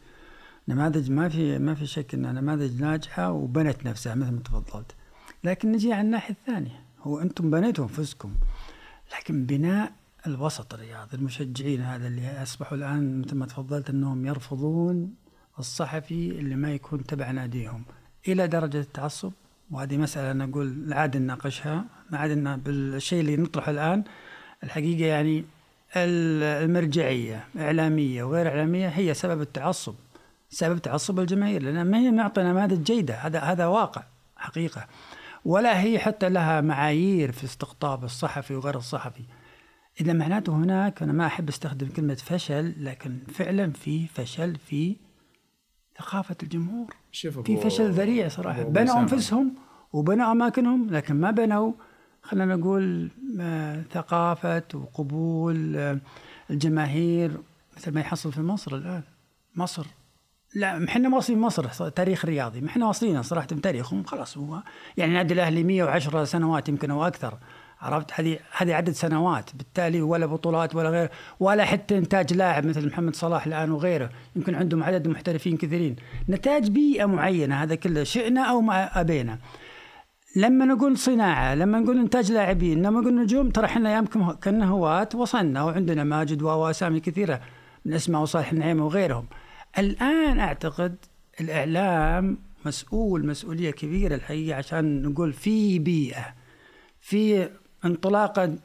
نماذج 0.67 1.11
ما 1.11 1.29
في 1.29 1.59
ما 1.59 1.75
في 1.75 1.85
شك 1.85 2.13
إنها 2.13 2.31
نماذج 2.31 2.81
ناجحة 2.81 3.31
وبنت 3.31 3.85
نفسها 3.85 4.15
مثل 4.15 4.31
ما 4.31 4.39
تفضلت. 4.39 4.95
لكن 5.43 5.71
نجي 5.71 5.93
على 5.93 6.01
الناحية 6.01 6.33
الثانية. 6.33 6.83
هو 7.03 7.19
أنتم 7.19 7.49
بنيتوا 7.51 7.83
أنفسكم 7.83 8.33
لكن 9.17 9.45
بناء 9.45 9.91
الوسط 10.27 10.73
الرياضي 10.73 11.17
المشجعين 11.17 11.81
هذا 11.81 12.07
اللي 12.07 12.43
أصبحوا 12.43 12.77
الآن 12.77 13.21
مثل 13.21 13.35
ما 13.35 13.45
تفضلت 13.45 13.89
أنهم 13.89 14.25
يرفضون 14.25 15.13
الصحفي 15.59 16.31
اللي 16.31 16.55
ما 16.55 16.71
يكون 16.73 17.05
تبع 17.05 17.31
ناديهم. 17.31 17.83
إلى 18.27 18.47
درجة 18.47 18.79
التعصب؟ 18.79 19.31
وهذه 19.71 19.97
مسألة 19.97 20.31
أنا 20.31 20.43
أقول 20.43 20.93
عاد 20.93 21.17
نناقشها. 21.17 21.85
ما 22.11 22.17
عاد 22.17 22.63
بالشيء 22.63 23.21
اللي 23.21 23.37
نطرحه 23.37 23.71
الآن 23.71 24.03
الحقيقة 24.63 25.05
يعني 25.05 25.45
المرجعية 25.95 27.47
إعلامية 27.57 28.23
وغير 28.23 28.47
إعلامية 28.47 28.87
هي 28.87 29.13
سبب 29.13 29.41
التعصب. 29.41 29.95
سبب 30.49 30.77
تعصب 30.77 31.19
الجماهير 31.19 31.63
لأن 31.63 31.91
ما 31.91 31.97
هي 31.97 32.11
معطي 32.11 32.43
نماذج 32.43 32.83
جيدة. 32.83 33.15
هذا 33.15 33.39
هذا 33.39 33.65
واقع 33.65 34.03
حقيقة. 34.35 34.87
ولا 35.45 35.81
هي 35.81 35.99
حتى 35.99 36.29
لها 36.29 36.61
معايير 36.61 37.31
في 37.31 37.43
استقطاب 37.43 38.03
الصحفي 38.03 38.55
وغير 38.55 38.77
الصحفي. 38.77 39.23
إذا 40.01 40.13
معناته 40.13 40.53
هناك 40.55 41.03
أنا 41.03 41.13
ما 41.13 41.25
أحب 41.25 41.49
أستخدم 41.49 41.87
كلمة 41.87 42.13
فشل 42.13 42.85
لكن 42.85 43.17
فعلا 43.33 43.71
في 43.71 44.07
فشل 44.07 44.55
في 44.55 44.95
ثقافة 45.99 46.35
الجمهور. 46.43 46.95
في 47.43 47.57
فشل 47.57 47.91
ذريع 47.91 48.27
صراحة. 48.27 48.63
بنوا 48.63 48.99
أنفسهم 48.99 49.55
وبنوا 49.93 50.31
أماكنهم 50.31 50.89
لكن 50.89 51.15
ما 51.15 51.31
بنوا 51.31 51.71
خلينا 52.23 52.55
نقول 52.55 53.09
آه، 53.39 53.83
ثقافة 53.91 54.63
وقبول 54.73 55.77
آه، 55.77 55.99
الجماهير 56.49 57.31
مثل 57.77 57.93
ما 57.93 57.99
يحصل 57.99 58.31
في 58.31 58.41
مصر 58.41 58.75
الآن. 58.75 59.03
مصر 59.55 59.87
لا 60.55 60.85
إحنا 60.85 61.15
واصلين 61.15 61.39
مصر 61.39 61.89
تاريخ 61.89 62.25
رياضي. 62.25 62.65
إحنا 62.65 62.87
واصلين 62.87 63.21
صراحة 63.21 63.47
تاريخهم 63.47 64.03
خلاص. 64.03 64.37
هو 64.37 64.63
يعني 64.97 65.13
نادي 65.13 65.33
الأهلي 65.33 65.63
110 65.63 66.23
سنوات 66.23 66.69
يمكن 66.69 66.91
أو 66.91 67.07
أكثر 67.07 67.37
عرفت؟ 67.81 68.11
هذه 68.13 68.39
هذه 68.57 68.75
عدد 68.75 68.91
سنوات 68.91 69.55
بالتالي 69.55 70.01
ولا 70.01 70.25
بطولات 70.25 70.75
ولا 70.75 70.89
غير 70.89 71.09
ولا 71.39 71.65
حتى 71.65 71.97
إنتاج 71.97 72.33
لاعب 72.33 72.65
مثل 72.65 72.87
محمد 72.87 73.15
صلاح 73.15 73.45
الآن 73.45 73.71
وغيره. 73.71 74.09
يمكن 74.35 74.55
عندهم 74.55 74.83
عدد 74.83 75.07
محترفين 75.07 75.57
كثيرين. 75.57 75.95
نتاج 76.29 76.69
بيئة 76.69 77.05
معينة 77.05 77.63
هذا 77.63 77.75
كله 77.75 78.03
شئنا 78.03 78.41
أو 78.41 78.61
ما 78.61 79.01
أبينا. 79.01 79.39
لما 80.35 80.65
نقول 80.65 80.97
صناعة 80.97 81.55
لما 81.55 81.79
نقول 81.79 81.99
إنتاج 81.99 82.31
لاعبين 82.31 82.81
لما 82.81 83.01
نقول 83.01 83.21
نجوم 83.21 83.49
ترى 83.49 83.65
إحنا 83.65 83.97
يمكن 83.97 84.31
كنا 84.31 84.65
هواة 84.65 85.09
وصلنا 85.15 85.63
وعندنا 85.63 86.03
ماجد 86.03 86.41
وأسامي 86.41 86.99
كثيرة 86.99 87.41
من 87.85 87.93
اسماء 87.93 88.21
وصالح 88.21 88.51
النعيمة 88.51 88.85
وغيرهم. 88.85 89.25
الآن 89.77 90.39
أعتقد 90.39 90.95
الإعلام 91.41 92.37
مسؤول 92.65 93.25
مسؤولية 93.25 93.71
كبيرة 93.71 94.15
الحقيقة 94.15 94.57
عشان 94.57 95.01
نقول 95.01 95.33
في 95.33 95.79
بيئة 95.79 96.25
في 96.99 97.49
انطلاقة 97.85 98.55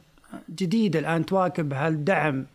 جديدة 0.49 0.99
الآن 0.99 1.25
تواكب 1.25 1.73
هالدعم 1.73 2.45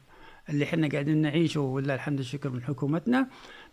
اللي 0.49 0.65
إحنا 0.65 0.89
قاعدين 0.89 1.17
نعيشه 1.23 1.61
ولله 1.61 1.95
الحمد 1.95 2.19
والشكر 2.19 2.51
من 2.51 2.63
حكومتنا 2.63 3.29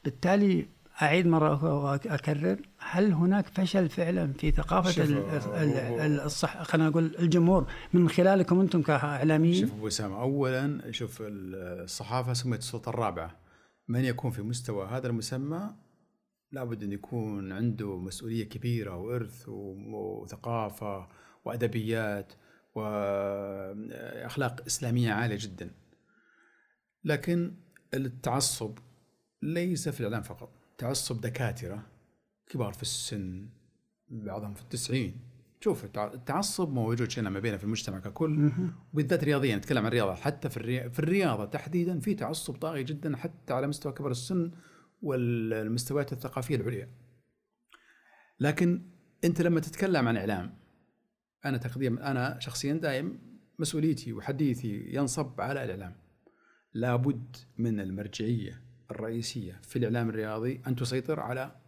بالتالي 0.05 0.65
أعيد 1.01 1.27
مرة 1.27 1.73
وأكرر 1.84 2.57
هل 2.80 3.13
هناك 3.13 3.45
فشل 3.47 3.89
فعلا 3.89 4.34
في 4.34 4.51
ثقافة 4.51 5.03
الصح 6.25 6.63
خلينا 6.63 6.89
نقول 6.89 7.15
الجمهور 7.19 7.65
من 7.93 8.09
خلالكم 8.09 8.59
أنتم 8.59 8.82
كإعلاميين؟ 8.82 9.61
شوف 9.67 9.71
أبو 9.73 9.88
اسامه 9.88 10.21
اولا 10.21 10.82
شوف 10.91 11.17
الصحافة 11.21 12.34
سميت 12.34 12.59
السلطة 12.59 12.89
الرابعة 12.89 13.32
من 13.90 14.06
يكون 14.06 14.32
في 14.32 14.42
مستوى 14.42 14.88
هذا 14.88 15.08
المسمى 15.08 15.76
لابد 16.52 16.84
أن 16.84 16.92
يكون 16.92 17.52
عنده 17.52 17.98
مسؤولية 17.98 18.44
كبيرة 18.50 18.98
وإرث 18.98 19.46
وثقافة 19.50 21.08
وأدبيات 21.46 22.34
وأخلاق 22.76 24.66
إسلامية 24.68 25.12
عالية 25.12 25.38
جدا. 25.40 25.72
لكن 27.04 27.54
التعصب 27.94 28.78
ليس 29.42 29.90
في 29.90 30.00
الإعلام 30.00 30.22
فقط، 30.22 30.52
تعصب 30.78 31.22
دكاترة 31.22 31.86
كبار 32.48 32.74
في 32.74 32.82
السن 32.82 33.50
بعضهم 34.10 34.54
في 34.54 34.62
التسعين 34.62 35.28
شوف 35.60 35.86
التعصب 35.97 36.74
موجود 36.74 37.12
شئنا 37.12 37.30
ما 37.30 37.39
بينه 37.39 37.57
في 37.57 37.64
المجتمع 37.64 37.99
ككل 37.99 38.51
وبالذات 38.93 39.24
رياضيا 39.24 39.55
نتكلم 39.55 39.78
عن 39.78 39.86
الرياضة 39.86 40.16
حتى 40.16 40.49
في 40.49 40.89
في 40.89 40.99
الرياضة 40.99 41.45
تحديدا 41.45 41.99
في 41.99 42.14
تعصب 42.14 42.55
طاغي 42.55 42.84
جدا 42.84 43.18
حتى 43.18 43.53
على 43.53 43.68
مستوى 43.68 43.93
كبر 43.93 44.12
السن 44.12 44.51
والمستويات 45.01 46.14
الثقافية 46.14 46.55
العليا. 46.55 46.89
لكن 48.39 48.82
أنت 49.24 49.41
لما 49.41 49.60
تتكلم 49.60 50.07
عن 50.07 50.18
إعلام 50.18 50.60
أنا 51.45 51.57
تقديم 51.57 51.99
أنا 51.99 52.39
شخصيا 52.39 52.74
دائم 52.74 53.20
مسؤوليتي 53.60 54.14
وحديثي 54.14 54.95
ينصب 54.95 55.41
على 55.41 55.64
الإعلام. 55.64 55.95
لابد 56.74 57.36
من 57.57 57.80
المرجعية 57.80 58.62
الرئيسية 58.91 59.62
في 59.64 59.76
الإعلام 59.76 60.10
الرياضي 60.10 60.62
أن 60.68 60.76
تسيطر 60.76 61.20
على 61.20 61.59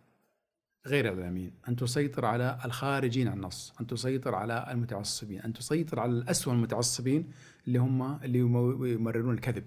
غير 0.86 1.14
الاعلاميين، 1.14 1.52
أن 1.68 1.76
تسيطر 1.76 2.26
على 2.26 2.58
الخارجين 2.66 3.28
عن 3.28 3.38
النص، 3.38 3.74
أن 3.82 3.88
تسيطر 3.88 4.36
على 4.36 4.68
المتعصبين، 4.72 5.42
أن 5.42 5.54
تسيطر 5.54 6.00
على 6.00 6.12
الاسوء 6.12 6.54
المتعصبين 6.54 7.32
اللي 7.68 7.80
هم 7.80 8.24
اللي 8.24 8.40
يمررون 8.40 9.34
الكذب. 9.34 9.64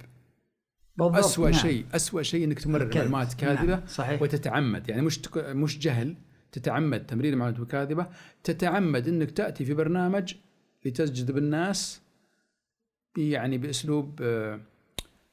بالضبط 0.96 1.16
أسوأ 1.16 1.50
نعم. 1.50 1.60
شيء 1.60 1.86
أسوأ 1.92 2.22
شيء 2.22 2.44
إنك 2.44 2.58
تمرر 2.58 2.96
معلومات 2.96 3.34
كاذبة 3.34 3.64
نعم. 3.64 3.86
صحيح. 3.86 4.22
وتتعمد 4.22 4.88
يعني 4.88 5.02
مش 5.02 5.18
تك... 5.18 5.38
مش 5.38 5.78
جهل 5.78 6.16
تتعمد 6.52 7.06
تمرير 7.06 7.36
معلومات 7.36 7.70
كاذبة 7.70 8.06
تتعمد 8.44 9.08
إنك 9.08 9.30
تأتي 9.30 9.64
في 9.64 9.74
برنامج 9.74 10.34
لتجذب 10.84 11.38
الناس 11.38 12.02
يعني 13.18 13.58
بأسلوب 13.58 14.22
آه 14.22 14.60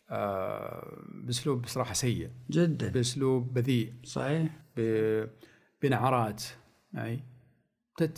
آه 0.09 0.97
بأسلوب 1.13 1.61
بصراحه 1.61 1.93
سيء 1.93 2.29
جدا 2.49 2.89
بأسلوب 2.89 3.53
بذيء 3.53 3.93
صحيح 4.03 4.49
بنعرات. 5.81 6.43
يعني 6.93 7.23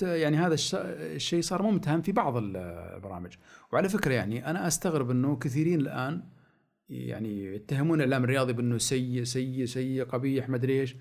يعني 0.01 0.37
هذا 0.37 0.55
الشيء 0.83 1.41
صار 1.41 1.61
ممتهم 1.61 2.01
في 2.01 2.11
بعض 2.11 2.37
البرامج. 2.37 3.33
وعلى 3.73 3.89
فكرة 3.89 4.13
يعني 4.13 4.49
أنا 4.49 4.67
أستغرب 4.67 5.11
إنه 5.11 5.35
كثيرين 5.35 5.79
الآن 5.79 6.23
يعني 6.89 7.55
يتهمون 7.55 8.01
الإعلام 8.01 8.23
الرياضي 8.23 8.53
بإنه 8.53 8.77
سيء 8.77 9.23
سيء 9.23 9.65
سيء 9.65 10.03
قبيح 10.03 10.49
ما 10.49 10.55
أدري 10.55 10.81
إيش. 10.81 10.95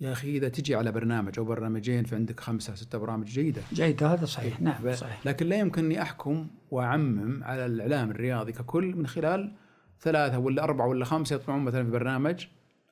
يا 0.00 0.12
أخي 0.12 0.36
إذا 0.36 0.48
تجي 0.48 0.74
على 0.74 0.92
برنامج 0.92 1.38
أو 1.38 1.44
برنامجين 1.44 2.04
فعندك 2.04 2.40
خمسة 2.40 2.74
ستة 2.74 2.98
برامج 2.98 3.26
جيدة. 3.26 3.62
جيدة 3.72 4.12
هذا 4.12 4.24
صحيح. 4.24 4.60
نعم 4.60 4.94
صحيح. 4.94 5.26
لكن 5.26 5.46
لا 5.46 5.56
يمكنني 5.56 6.02
أحكم 6.02 6.48
وأعمم 6.70 7.44
على 7.44 7.66
الإعلام 7.66 8.10
الرياضي 8.10 8.52
ككل 8.52 8.96
من 8.96 9.06
خلال 9.06 9.54
ثلاثة 10.00 10.38
ولا 10.38 10.64
أربعة 10.64 10.86
ولا 10.86 11.04
خمسة 11.04 11.36
يطلعون 11.36 11.64
مثلا 11.64 11.84
في 11.84 11.90
برنامج 11.90 12.46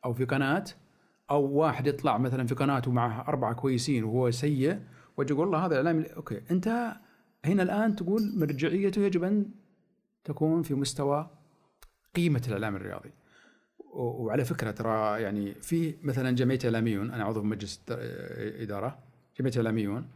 أو 0.04 0.12
في 0.12 0.24
قناة 0.24 0.64
أو 1.30 1.44
واحد 1.44 1.86
يطلع 1.86 2.18
مثلا 2.18 2.46
في 2.46 2.54
قناه 2.54 2.82
ومعه 2.86 3.28
أربعة 3.28 3.54
كويسين 3.54 4.04
وهو 4.04 4.30
سيء 4.30 4.80
وأجي 5.16 5.32
أقول 5.32 5.46
والله 5.46 5.66
هذا 5.66 5.76
اعلامي 5.76 6.04
أوكي 6.16 6.42
أنت 6.50 6.96
هنا 7.44 7.62
الآن 7.62 7.96
تقول 7.96 8.32
مرجعيته 8.36 9.02
يجب 9.02 9.24
أن 9.24 9.46
تكون 10.24 10.62
في 10.62 10.74
مستوى 10.74 11.30
قيمة 12.14 12.42
الإعلام 12.46 12.76
الرياضي. 12.76 13.10
وعلى 13.94 14.44
فكرة 14.44 14.70
ترى 14.70 15.22
يعني 15.22 15.54
في 15.54 15.94
مثلا 16.02 16.30
جمعية 16.30 16.58
إعلاميون 16.64 17.10
أنا 17.10 17.24
عضو 17.24 17.40
في 17.40 17.46
مجلس 17.46 17.82
إدارة 17.90 18.98
جمعية 19.38 19.52
إعلاميون 19.56 20.08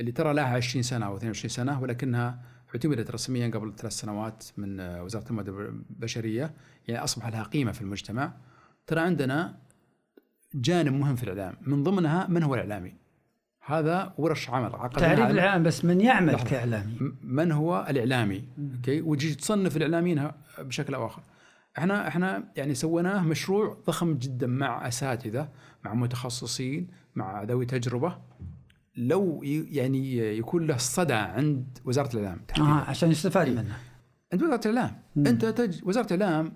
اللي 0.00 0.12
ترى 0.12 0.34
لها 0.34 0.56
20 0.56 0.82
سنة 0.82 1.06
أو 1.06 1.16
22 1.16 1.48
سنة 1.48 1.82
ولكنها 1.82 2.42
اعتمدت 2.74 3.10
رسميا 3.10 3.48
قبل 3.48 3.74
ثلاث 3.76 3.92
سنوات 3.92 4.44
من 4.56 4.80
وزارة 4.80 5.22
التنميه 5.22 5.42
البشرية 5.42 6.54
يعني 6.88 7.04
أصبح 7.04 7.28
لها 7.28 7.42
قيمة 7.42 7.72
في 7.72 7.82
المجتمع. 7.82 8.32
ترى 8.86 9.00
عندنا 9.00 9.58
جانب 10.54 10.92
مهم 10.92 11.16
في 11.16 11.22
الإعلام. 11.24 11.54
من 11.62 11.82
ضمنها 11.82 12.26
من 12.26 12.42
هو 12.42 12.54
الإعلامي؟ 12.54 12.94
هذا 13.66 14.14
ورش 14.18 14.50
عمل 14.50 14.70
تعريف 14.70 15.30
الإعلام 15.30 15.62
بس 15.62 15.84
من 15.84 16.00
يعمل 16.00 16.32
لحظة. 16.32 16.50
كإعلامي. 16.50 17.12
من 17.22 17.52
هو 17.52 17.86
الإعلامي؟ 17.90 18.44
أوكي؟ 18.76 19.00
وتجي 19.00 19.34
تصنف 19.34 19.76
الإعلاميين 19.76 20.30
بشكل 20.58 20.94
أو 20.94 21.06
آخر. 21.06 21.22
إحنا 21.78 22.08
إحنا 22.08 22.44
يعني 22.56 22.74
سويناه 22.74 23.22
مشروع 23.22 23.76
ضخم 23.86 24.14
جدا 24.14 24.46
مع 24.46 24.88
أساتذة 24.88 25.48
مع 25.84 25.94
متخصصين 25.94 26.88
مع 27.14 27.42
ذوي 27.42 27.66
تجربة. 27.66 28.18
لو 28.96 29.40
يعني 29.44 30.16
يكون 30.16 30.66
له 30.66 30.76
صدى 30.76 31.14
عند 31.14 31.78
وزارة 31.84 32.16
الإعلام 32.16 32.40
آه 32.58 32.62
عشان 32.62 33.10
يستفاد 33.10 33.46
إيه. 33.46 33.54
منه. 33.54 33.76
عند 34.32 34.42
وزارة 34.42 34.68
الإعلام. 34.68 34.96
أنت 35.16 35.44
تج... 35.44 35.80
وزارة 35.84 36.14
الإعلام 36.14 36.52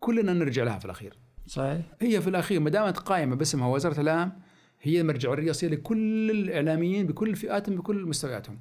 كلنا 0.00 0.32
نرجع 0.32 0.64
لها 0.64 0.78
في 0.78 0.84
الأخير. 0.84 1.18
صحيح؟ 1.48 1.80
هي 2.00 2.20
في 2.20 2.28
الأخير 2.30 2.60
ما 2.60 2.70
دامت 2.70 2.98
قائمة 2.98 3.36
باسمها 3.36 3.68
وزاره 3.68 4.00
الأعلام 4.00 4.32
هي 4.80 5.00
المرجع 5.00 5.32
الرئيسي 5.32 5.68
لكل 5.68 6.30
الإعلاميين 6.30 7.06
بكل 7.06 7.36
فئاتهم 7.36 7.76
بكل 7.76 8.06
مستوياتهم. 8.06 8.60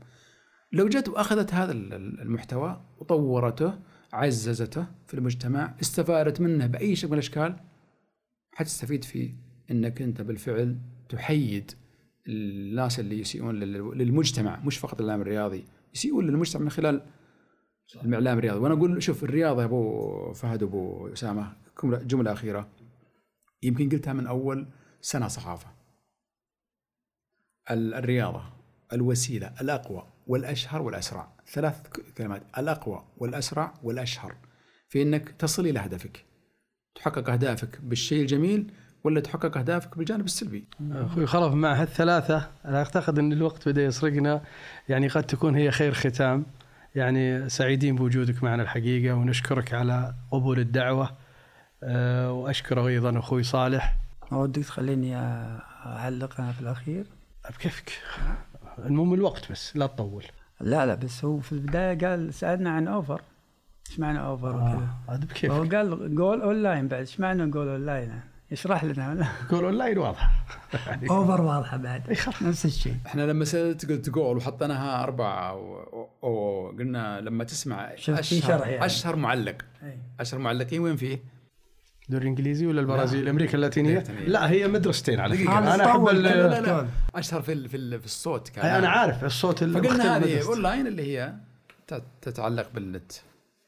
لو 0.72 0.88
جت 0.88 1.10
وأخذت 1.10 1.54
هذا 1.54 1.72
المحتوى 1.72 2.82
وطورته 3.00 3.80
عززته 4.14 4.86
في 5.08 5.14
المجتمع 5.14 5.76
استفادت 5.82 6.42
منه 6.42 6.68
بأي 6.68 6.96
شكل 6.96 7.08
من 7.08 7.14
الأشكال 7.14 7.56
حتستفيد 8.52 9.04
فيه 9.04 9.36
إنك 9.72 10.02
أنت 10.02 10.22
بالفعل 10.22 10.78
تحيد 11.10 11.72
الناس 12.28 13.00
اللي 13.00 13.20
يسيئون 13.20 13.60
للمجتمع 13.60 14.60
مش 14.60 14.78
فقط 14.78 15.02
الإعلام 15.02 15.22
الرياضي 15.22 15.66
يسيئون 15.96 16.28
للمجتمع 16.28 16.64
من 16.64 16.70
خلال 16.70 17.02
الإعلام 18.06 18.38
الرياضي. 18.38 18.60
وأنا 18.60 18.74
أقول 18.74 19.04
شوف 19.04 19.24
الرياضه 19.24 19.62
يا 19.62 19.66
أبو 19.66 20.34
فهد 20.34 20.64
وأبو 20.64 21.08
أسامة 21.14 21.54
جملة 21.84 22.32
أخيرة. 22.32 22.68
يمكن 23.64 23.90
قلتها 23.90 24.14
من 24.14 24.28
أول 24.28 24.68
سنة 25.02 25.28
صحافة. 25.28 25.68
الرياضة 27.72 28.44
الوسيلة 28.94 29.54
الأقوى 29.62 30.08
والأشهر 30.28 30.82
والأسرع. 30.82 31.28
ثلاث 31.48 31.88
كلمات 32.18 32.44
الأقوى 32.58 33.06
والأسرع 33.18 33.74
والأشهر. 33.84 34.36
في 34.90 35.02
إنك 35.02 35.30
تصل 35.30 35.68
إلى 35.68 35.80
هدفك. 35.80 36.26
تحقق 36.96 37.30
أهدافك 37.30 37.82
بالشيء 37.82 38.22
الجميل 38.22 38.72
ولا 39.04 39.20
تحقق 39.20 39.58
أهدافك 39.58 39.98
بالجانب 39.98 40.26
السلبي. 40.26 40.68
أخوي 40.92 41.26
خلف 41.26 41.54
مع 41.54 41.74
هالثلاثة 41.74 42.52
أنا 42.66 42.78
أعتقد 42.78 43.20
إن 43.20 43.32
الوقت 43.34 43.70
بدأ 43.70 43.84
يسرقنا. 43.84 44.44
يعني 44.90 45.08
قد 45.08 45.24
تكون 45.24 45.56
هي 45.56 45.72
خير 45.72 45.94
ختام. 45.94 46.46
يعني 46.96 47.50
سعيدين 47.50 47.96
بوجودك 47.96 48.44
معنا 48.44 48.64
الحقيقة 48.64 49.16
ونشكرك 49.16 49.74
على 49.74 50.16
قبول 50.32 50.60
الدعوة. 50.60 51.18
أه 51.84 52.32
واشكر 52.32 52.88
أيضا 52.88 53.20
أخوي 53.20 53.44
صالح. 53.44 53.98
ودك 54.32 54.64
تخليني 54.64 55.16
أعلق 55.16 56.42
أنا 56.42 56.52
في 56.52 56.62
الأخير؟ 56.62 57.06
بكيفك 57.50 57.92
المهم 58.86 59.14
الوقت 59.14 59.52
بس 59.52 59.78
لا 59.78 59.88
تطول. 59.88 60.26
لا 60.62 60.86
لا 60.86 60.96
بس 60.96 61.26
هو 61.26 61.40
في 61.40 61.52
البداية 61.52 61.98
قال 61.98 62.34
سألنا 62.34 62.70
عن 62.70 62.88
over 62.88 63.22
إيش 63.90 64.00
معنى 64.00 64.20
over 64.20 64.50
آه 64.50 64.56
وكذا؟ 64.56 64.88
هذا 65.10 65.26
بكيفك. 65.26 65.52
هو 65.52 65.64
قال 65.64 66.16
Goal 66.16 66.42
Online 66.42 66.88
بعد 66.88 67.00
إيش 67.00 67.20
معنى 67.20 67.46
Goal 67.50 67.68
Online؟ 67.68 68.22
اشرح 68.52 68.84
لنا 68.84 69.28
Goal 69.50 69.66
Online 69.66 69.98
واضحه 69.98 70.32
over 71.10 71.42
واضحه 71.42 71.78
بعد 71.78 72.18
نفس 72.42 72.66
الشيء 72.66 72.96
إحنا 73.06 73.22
لما 73.22 73.46
سألت 73.46 73.92
قلت 73.92 74.10
جول 74.10 74.38
وحطيناها 74.38 75.04
أربعة 75.04 75.56
وقلنا 76.22 77.22
لما 77.22 77.44
تسمع 77.44 77.94
أشهر 77.94 78.68
يعني. 78.68 78.86
أشهر 78.86 79.16
معلق 79.16 79.56
أي. 79.84 79.98
أشهر 80.20 80.40
معلقين 80.40 80.82
وين 80.82 80.96
فيه؟ 80.96 81.37
الدوري 82.10 82.24
الانجليزي 82.24 82.66
ولا 82.66 82.82
البرازيل 82.82 83.24
الامريكا 83.24 83.56
اللاتينية؟ 83.56 84.04
لا 84.28 84.50
هي 84.50 84.68
مدرستين 84.68 85.20
على 85.20 85.38
فكرة. 85.38 85.58
أنا 85.58 85.92
أحب 85.92 86.06
لا 86.06 86.48
لا؟ 86.48 86.62
لا. 86.62 86.88
أشهر 87.16 87.42
في 87.42 87.68
في, 87.68 88.00
في 88.00 88.06
الصوت 88.06 88.50
كان. 88.50 88.66
أنا 88.66 88.90
عارف 88.90 89.24
الصوت 89.24 89.64
فقلنا 89.64 90.18
هذه 90.18 90.44
اون 90.48 90.62
لاين 90.62 90.88
اللي 90.88 91.18
هي 91.18 91.34
تتعلق 92.22 92.68
بالنت. 92.76 93.12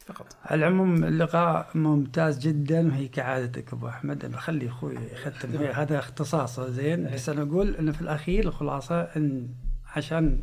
فقط. 0.05 0.37
على 0.45 0.59
العموم 0.59 1.03
اللقاء 1.03 1.69
ممتاز 1.75 2.39
جدا. 2.39 2.87
وهي 2.87 3.07
كعادتك 3.07 3.73
أبو 3.73 3.87
أحمد. 3.87 4.25
بخلي 4.25 4.69
أخوي 4.69 4.95
يختم. 5.13 5.49
هذا 5.63 5.99
اختصاصه 5.99 6.69
زين. 6.69 7.11
بس 7.13 7.29
أنا 7.29 7.41
أقول 7.41 7.75
انه 7.75 7.91
في 7.91 8.01
الأخير 8.01 8.47
الخلاصة 8.47 9.01
إن 9.01 9.47
عشان 9.95 10.39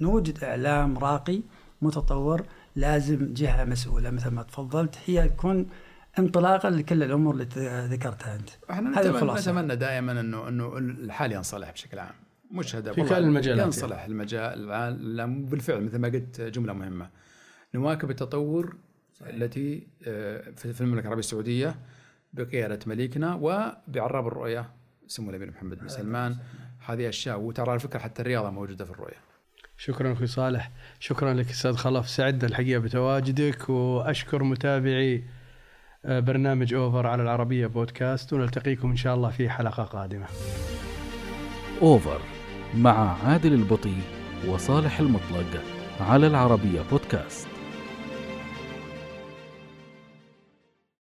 نوجد 0.00 0.44
إعلام 0.44 0.98
راقي 0.98 1.40
متطور 1.82 2.42
لازم 2.76 3.34
جهة 3.34 3.64
مسؤولة. 3.64 4.10
مثل 4.10 4.30
ما 4.30 4.42
تفضلت 4.42 4.98
هي 5.06 5.28
تكون 5.28 5.66
انطلاقا 6.18 6.70
لكل 6.70 7.02
الأمور 7.02 7.34
اللي 7.34 7.46
ذكرتها 7.90 8.36
أنت. 8.36 8.50
إحنا 8.70 8.90
نتمنى, 8.90 9.32
نتمنى 9.32 9.76
دائما 9.76 10.20
انه 10.20 10.48
إنه 10.48 10.78
الحال 10.78 11.32
ينصلح 11.32 11.70
بشكل 11.70 11.98
عام. 11.98 12.14
مش 12.50 12.76
هدف 12.76 12.94
في 12.94 13.02
كل 13.02 13.14
المجالات 13.14 13.66
ينصلح 13.66 14.04
المجال 14.04 14.66
بالفعل 15.50 15.80
مثل 15.80 15.98
ما 15.98 16.08
قلت 16.08 16.40
جملة 16.40 16.72
مهمة. 16.72 17.10
نواكب 17.74 18.10
التطور 18.10 18.76
التي 19.22 19.86
آه، 20.06 20.50
في 20.56 20.80
المملكة 20.80 21.02
العربية 21.02 21.20
السعودية 21.20 21.74
بقيادة 22.32 22.78
مليكنا 22.86 23.34
وبعراب 23.34 24.26
الرؤية 24.26 24.70
سمو 25.06 25.30
الأمير 25.30 25.50
محمد 25.50 25.78
بن 25.78 25.88
سلمان. 25.88 26.36
هذه 26.86 27.08
أشياء 27.08 27.40
وترى 27.40 27.74
الفكرة 27.74 27.98
حتى 27.98 28.22
الرياضة 28.22 28.50
موجودة 28.50 28.84
في 28.84 28.90
الرؤية. 28.90 29.16
شكرا 29.76 30.12
أخوي 30.12 30.26
صالح، 30.26 30.70
شكرا 31.00 31.34
لك 31.34 31.50
أستاذ 31.50 31.76
خلف، 31.76 32.08
سعدنا 32.08 32.48
الحقيقة 32.48 32.78
بتواجدك 32.78 33.68
وأشكر 33.68 34.42
متابعي 34.42 35.24
برنامج 36.04 36.74
أوفر 36.74 37.06
على 37.06 37.22
العربية 37.22 37.66
بودكاست 37.66 38.32
ونلتقيكم 38.32 38.90
إن 38.90 38.96
شاء 38.96 39.14
الله 39.14 39.30
في 39.30 39.50
حلقة 39.50 39.82
قادمة. 39.82 40.26
أوفر 41.82 42.20
مع 42.76 43.16
عادل 43.24 43.52
البطي 43.52 43.96
وصالح 44.48 45.00
المطلق 45.00 45.62
على 46.00 46.26
العربية 46.26 46.80
بودكاست. 46.90 47.49